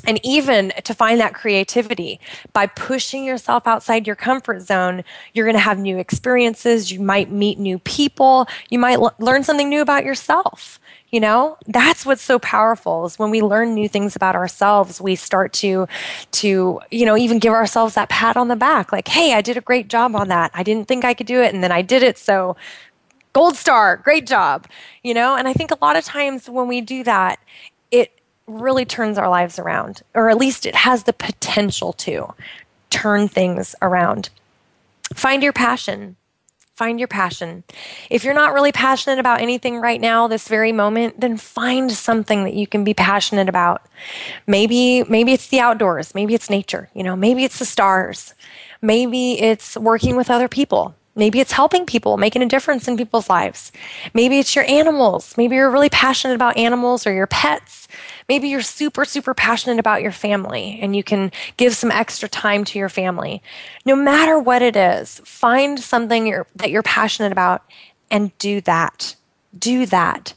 and 0.06 0.20
even 0.24 0.74
to 0.84 0.94
find 0.94 1.20
that 1.20 1.34
creativity 1.34 2.20
by 2.52 2.68
pushing 2.68 3.24
yourself 3.24 3.68
outside 3.68 4.06
your 4.08 4.16
comfort 4.16 4.62
zone 4.62 5.04
you're 5.34 5.46
going 5.46 5.56
to 5.56 5.60
have 5.60 5.80
new 5.80 5.98
experiences 5.98 6.92
you 6.92 7.00
might 7.00 7.32
meet 7.32 7.60
new 7.60 7.80
people 7.80 8.48
you 8.70 8.80
might 8.80 8.98
l- 8.98 9.14
learn 9.20 9.44
something 9.44 9.70
new 9.70 9.82
about 9.82 10.04
yourself 10.06 10.80
you 11.14 11.20
know? 11.20 11.58
That's 11.68 12.08
what's 12.08 12.24
so 12.24 12.40
powerful 12.40 13.06
is 13.06 13.20
when 13.20 13.30
we 13.30 13.44
learn 13.44 13.76
new 13.76 13.88
things 13.88 14.16
about 14.16 14.36
ourselves 14.36 15.00
we 15.00 15.16
start 15.16 15.54
to 15.54 15.88
to 16.32 16.82
you 16.90 17.06
know 17.06 17.16
even 17.16 17.38
give 17.38 17.54
ourselves 17.54 17.94
that 17.94 18.10
pat 18.10 18.36
on 18.36 18.48
the 18.48 18.56
back 18.56 18.92
like 18.92 19.08
hey 19.08 19.34
i 19.34 19.42
did 19.42 19.56
a 19.56 19.62
great 19.62 19.88
job 19.88 20.16
on 20.16 20.28
that. 20.30 20.50
I 20.54 20.64
didn't 20.64 20.88
think 20.88 21.06
i 21.06 21.14
could 21.14 21.28
do 21.28 21.42
it 21.42 21.54
and 21.54 21.64
then 21.64 21.72
i 21.72 21.84
did 21.84 22.02
it 22.02 22.18
so 22.18 22.56
gold 23.34 23.56
star 23.56 23.98
great 23.98 24.26
job 24.26 24.68
you 25.04 25.14
know? 25.14 25.36
And 25.36 25.48
i 25.48 25.54
think 25.54 25.70
a 25.72 25.78
lot 25.82 25.96
of 25.96 26.04
times 26.04 26.50
when 26.50 26.68
we 26.68 26.82
do 26.82 27.04
that 27.04 27.40
it 27.92 28.12
really 28.48 28.86
turns 28.86 29.18
our 29.18 29.30
lives 29.30 29.58
around, 29.60 30.02
or 30.14 30.30
at 30.30 30.38
least 30.38 30.66
it 30.66 30.76
has 30.76 31.04
the 31.04 31.14
potential 31.14 31.94
to 31.94 32.34
turn 32.90 33.28
things 33.28 33.76
around. 33.82 34.30
Find 35.14 35.44
your 35.44 35.54
passion. 35.54 36.16
Find 36.76 37.00
your 37.00 37.08
passion. 37.08 37.64
If 38.10 38.24
you're 38.24 38.34
not 38.34 38.54
really 38.54 38.72
passionate 38.72 39.20
about 39.20 39.42
anything 39.42 39.78
right 39.78 40.02
now, 40.02 40.28
this 40.28 40.48
very 40.48 40.72
moment, 40.72 41.20
then 41.20 41.38
find 41.38 41.92
something 41.92 42.44
that 42.46 42.56
you 42.56 42.66
can 42.66 42.84
be 42.84 42.96
passionate 42.96 43.48
about. 43.48 43.84
Maybe, 44.48 45.04
maybe 45.04 45.34
it's 45.34 45.48
the 45.48 45.60
outdoors. 45.60 46.16
Maybe 46.16 46.34
it's 46.34 46.50
nature. 46.50 46.90
You 46.96 47.04
know, 47.04 47.16
maybe 47.16 47.44
it's 47.44 47.60
the 47.60 47.66
stars. 47.66 48.34
Maybe 48.82 49.40
it's 49.40 49.78
working 49.78 50.16
with 50.16 50.32
other 50.32 50.48
people. 50.48 50.96
Maybe 51.16 51.40
it's 51.40 51.52
helping 51.52 51.86
people, 51.86 52.18
making 52.18 52.42
a 52.42 52.48
difference 52.48 52.88
in 52.88 52.98
people's 52.98 53.30
lives. 53.30 53.72
Maybe 54.16 54.40
it's 54.40 54.56
your 54.56 54.66
animals. 54.66 55.36
Maybe 55.38 55.56
you're 55.56 55.70
really 55.70 55.90
passionate 55.90 56.34
about 56.34 56.58
animals 56.58 57.06
or 57.06 57.14
your 57.14 57.28
pets. 57.28 57.88
Maybe 58.30 58.48
you're 58.48 58.62
super, 58.62 59.06
super 59.06 59.34
passionate 59.34 59.80
about 59.80 60.02
your 60.02 60.12
family 60.12 60.80
and 60.82 60.96
you 60.96 61.04
can 61.04 61.32
give 61.58 61.76
some 61.76 61.92
extra 61.92 62.30
time 62.30 62.64
to 62.66 62.80
your 62.80 62.90
family. 62.90 63.42
No 63.86 63.96
matter 63.96 64.40
what 64.40 64.62
it 64.62 64.76
is, 64.76 65.22
find 65.26 65.80
something 65.80 66.28
you're, 66.28 66.48
that 66.56 66.72
you're 66.72 66.84
passionate 66.84 67.32
about 67.32 67.64
and 68.10 68.38
do 68.38 68.62
that. 68.62 69.16
Do 69.58 69.86
that. 69.88 70.34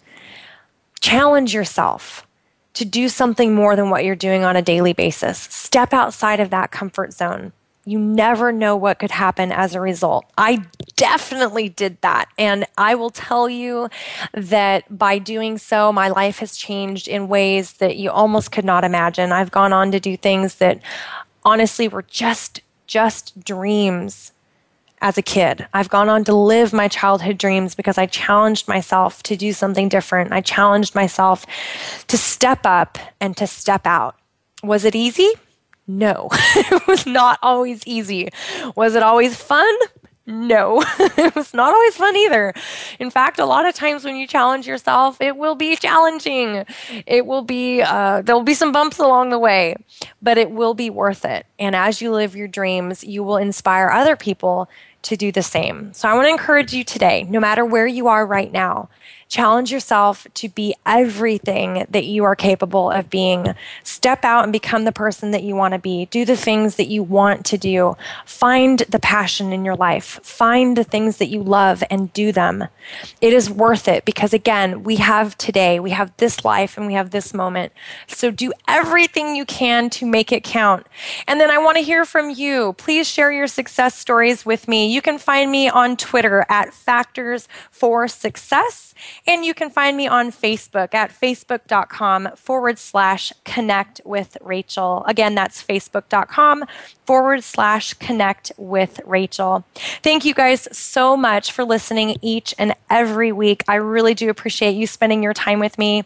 Challenge 1.00 1.54
yourself 1.54 2.26
to 2.74 2.84
do 2.84 3.08
something 3.08 3.54
more 3.54 3.76
than 3.76 3.90
what 3.90 4.04
you're 4.04 4.14
doing 4.14 4.44
on 4.44 4.56
a 4.56 4.62
daily 4.62 4.92
basis. 4.92 5.38
Step 5.38 5.94
outside 5.94 6.40
of 6.40 6.50
that 6.50 6.70
comfort 6.70 7.12
zone 7.12 7.52
you 7.86 8.00
never 8.00 8.50
know 8.50 8.76
what 8.76 8.98
could 8.98 9.12
happen 9.12 9.52
as 9.52 9.74
a 9.74 9.80
result. 9.80 10.26
I 10.36 10.64
definitely 10.96 11.68
did 11.68 12.00
that. 12.00 12.28
And 12.36 12.66
I 12.76 12.96
will 12.96 13.10
tell 13.10 13.48
you 13.48 13.88
that 14.34 14.98
by 14.98 15.18
doing 15.18 15.56
so, 15.56 15.92
my 15.92 16.08
life 16.08 16.40
has 16.40 16.56
changed 16.56 17.06
in 17.06 17.28
ways 17.28 17.74
that 17.74 17.96
you 17.96 18.10
almost 18.10 18.50
could 18.50 18.64
not 18.64 18.82
imagine. 18.82 19.30
I've 19.30 19.52
gone 19.52 19.72
on 19.72 19.92
to 19.92 20.00
do 20.00 20.16
things 20.16 20.56
that 20.56 20.80
honestly 21.44 21.86
were 21.86 22.02
just, 22.02 22.60
just 22.88 23.38
dreams 23.44 24.32
as 25.00 25.16
a 25.16 25.22
kid. 25.22 25.68
I've 25.72 25.88
gone 25.88 26.08
on 26.08 26.24
to 26.24 26.34
live 26.34 26.72
my 26.72 26.88
childhood 26.88 27.38
dreams 27.38 27.76
because 27.76 27.98
I 27.98 28.06
challenged 28.06 28.66
myself 28.66 29.22
to 29.24 29.36
do 29.36 29.52
something 29.52 29.88
different. 29.88 30.32
I 30.32 30.40
challenged 30.40 30.96
myself 30.96 31.46
to 32.08 32.18
step 32.18 32.60
up 32.64 32.98
and 33.20 33.36
to 33.36 33.46
step 33.46 33.86
out. 33.86 34.16
Was 34.64 34.84
it 34.84 34.96
easy? 34.96 35.30
No, 35.86 36.28
it 36.32 36.86
was 36.86 37.06
not 37.06 37.38
always 37.42 37.82
easy. 37.86 38.28
Was 38.74 38.94
it 38.94 39.02
always 39.02 39.36
fun? 39.36 39.74
No, 40.28 40.82
it 40.98 41.36
was 41.36 41.54
not 41.54 41.72
always 41.72 41.96
fun 41.96 42.16
either. 42.16 42.52
In 42.98 43.10
fact, 43.10 43.38
a 43.38 43.44
lot 43.44 43.64
of 43.64 43.74
times 43.74 44.04
when 44.04 44.16
you 44.16 44.26
challenge 44.26 44.66
yourself, 44.66 45.20
it 45.20 45.36
will 45.36 45.54
be 45.54 45.76
challenging. 45.76 46.64
It 47.06 47.26
will 47.26 47.42
be, 47.42 47.80
uh, 47.82 48.22
there 48.22 48.34
will 48.34 48.42
be 48.42 48.54
some 48.54 48.72
bumps 48.72 48.98
along 48.98 49.30
the 49.30 49.38
way, 49.38 49.76
but 50.20 50.36
it 50.36 50.50
will 50.50 50.74
be 50.74 50.90
worth 50.90 51.24
it. 51.24 51.46
And 51.60 51.76
as 51.76 52.02
you 52.02 52.10
live 52.10 52.34
your 52.34 52.48
dreams, 52.48 53.04
you 53.04 53.22
will 53.22 53.36
inspire 53.36 53.88
other 53.88 54.16
people 54.16 54.68
to 55.02 55.16
do 55.16 55.30
the 55.30 55.42
same. 55.42 55.92
So 55.92 56.08
I 56.08 56.14
want 56.14 56.26
to 56.26 56.30
encourage 56.30 56.72
you 56.72 56.82
today, 56.82 57.22
no 57.22 57.38
matter 57.38 57.64
where 57.64 57.86
you 57.86 58.08
are 58.08 58.26
right 58.26 58.50
now, 58.50 58.88
Challenge 59.28 59.72
yourself 59.72 60.26
to 60.34 60.48
be 60.48 60.74
everything 60.86 61.84
that 61.90 62.04
you 62.04 62.24
are 62.24 62.36
capable 62.36 62.90
of 62.90 63.10
being. 63.10 63.54
Step 63.82 64.24
out 64.24 64.44
and 64.44 64.52
become 64.52 64.84
the 64.84 64.92
person 64.92 65.32
that 65.32 65.42
you 65.42 65.56
want 65.56 65.72
to 65.72 65.78
be. 65.78 66.06
Do 66.06 66.24
the 66.24 66.36
things 66.36 66.76
that 66.76 66.86
you 66.86 67.02
want 67.02 67.44
to 67.46 67.58
do. 67.58 67.96
Find 68.24 68.80
the 68.88 69.00
passion 69.00 69.52
in 69.52 69.64
your 69.64 69.74
life. 69.74 70.20
Find 70.22 70.76
the 70.76 70.84
things 70.84 71.16
that 71.16 71.26
you 71.26 71.42
love 71.42 71.82
and 71.90 72.12
do 72.12 72.30
them. 72.30 72.68
It 73.20 73.32
is 73.32 73.50
worth 73.50 73.88
it 73.88 74.04
because, 74.04 74.32
again, 74.32 74.84
we 74.84 74.96
have 74.96 75.36
today, 75.36 75.80
we 75.80 75.90
have 75.90 76.12
this 76.18 76.44
life, 76.44 76.76
and 76.76 76.86
we 76.86 76.94
have 76.94 77.10
this 77.10 77.34
moment. 77.34 77.72
So 78.06 78.30
do 78.30 78.52
everything 78.68 79.34
you 79.34 79.44
can 79.44 79.90
to 79.90 80.06
make 80.06 80.30
it 80.30 80.44
count. 80.44 80.86
And 81.26 81.40
then 81.40 81.50
I 81.50 81.58
want 81.58 81.78
to 81.78 81.82
hear 81.82 82.04
from 82.04 82.30
you. 82.30 82.74
Please 82.74 83.08
share 83.08 83.32
your 83.32 83.48
success 83.48 83.96
stories 83.96 84.46
with 84.46 84.68
me. 84.68 84.92
You 84.92 85.02
can 85.02 85.18
find 85.18 85.50
me 85.50 85.68
on 85.68 85.96
Twitter 85.96 86.46
at 86.48 86.72
Factors 86.72 87.48
for 87.70 88.06
Success. 88.06 88.94
And 89.26 89.44
you 89.44 89.54
can 89.54 89.70
find 89.70 89.96
me 89.96 90.06
on 90.06 90.30
Facebook 90.30 90.94
at 90.94 91.10
facebook.com 91.10 92.30
forward 92.36 92.78
slash 92.78 93.32
connect 93.44 94.00
with 94.04 94.36
Rachel. 94.40 95.04
Again, 95.06 95.34
that's 95.34 95.62
facebook.com 95.62 96.64
forward 97.06 97.44
slash 97.44 97.94
connect 97.94 98.52
with 98.56 99.00
Rachel. 99.06 99.64
Thank 100.02 100.24
you 100.24 100.34
guys 100.34 100.68
so 100.76 101.16
much 101.16 101.52
for 101.52 101.64
listening 101.64 102.16
each 102.20 102.54
and 102.58 102.74
every 102.90 103.32
week. 103.32 103.62
I 103.68 103.76
really 103.76 104.14
do 104.14 104.28
appreciate 104.28 104.72
you 104.72 104.86
spending 104.86 105.22
your 105.22 105.32
time 105.32 105.60
with 105.60 105.78
me. 105.78 106.04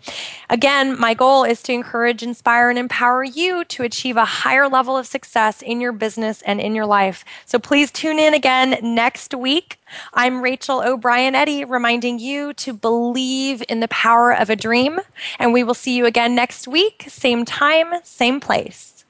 Again, 0.48 0.98
my 0.98 1.14
goal 1.14 1.44
is 1.44 1.62
to 1.62 1.72
encourage, 1.72 2.22
inspire, 2.22 2.68
and 2.68 2.78
empower 2.78 3.24
you 3.24 3.64
to 3.64 3.82
achieve 3.82 4.16
a 4.16 4.24
higher 4.24 4.68
level 4.68 4.96
of 4.96 5.06
success 5.06 5.62
in 5.62 5.80
your 5.80 5.92
business 5.92 6.42
and 6.42 6.60
in 6.60 6.74
your 6.74 6.86
life. 6.86 7.24
So 7.46 7.58
please 7.58 7.90
tune 7.90 8.18
in 8.18 8.34
again 8.34 8.78
next 8.82 9.34
week. 9.34 9.79
I'm 10.12 10.42
Rachel 10.42 10.82
O'Brien 10.84 11.34
Eddy, 11.34 11.64
reminding 11.64 12.18
you 12.18 12.52
to 12.54 12.72
believe 12.72 13.62
in 13.68 13.80
the 13.80 13.88
power 13.88 14.32
of 14.32 14.50
a 14.50 14.56
dream. 14.56 15.00
And 15.38 15.52
we 15.52 15.62
will 15.64 15.74
see 15.74 15.96
you 15.96 16.06
again 16.06 16.34
next 16.34 16.68
week, 16.68 17.04
same 17.08 17.44
time, 17.44 17.92
same 18.02 18.40
place. 18.40 19.04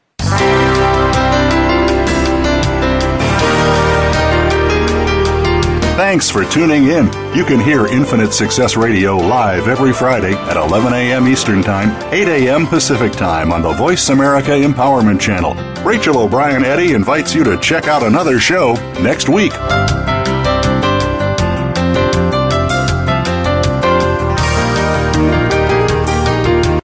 Thanks 6.00 6.30
for 6.30 6.46
tuning 6.46 6.84
in. 6.86 7.06
You 7.36 7.44
can 7.44 7.60
hear 7.60 7.86
Infinite 7.86 8.32
Success 8.32 8.74
Radio 8.74 9.18
live 9.18 9.68
every 9.68 9.92
Friday 9.92 10.32
at 10.32 10.56
11 10.56 10.94
a.m. 10.94 11.28
Eastern 11.28 11.62
Time, 11.62 11.90
8 12.10 12.26
a.m. 12.26 12.66
Pacific 12.66 13.12
Time 13.12 13.52
on 13.52 13.60
the 13.60 13.72
Voice 13.74 14.08
America 14.08 14.52
Empowerment 14.52 15.20
Channel. 15.20 15.52
Rachel 15.84 16.18
O'Brien 16.18 16.64
Eddy 16.64 16.94
invites 16.94 17.34
you 17.34 17.44
to 17.44 17.60
check 17.60 17.86
out 17.86 18.02
another 18.02 18.40
show 18.40 18.72
next 19.02 19.28
week. 19.28 19.52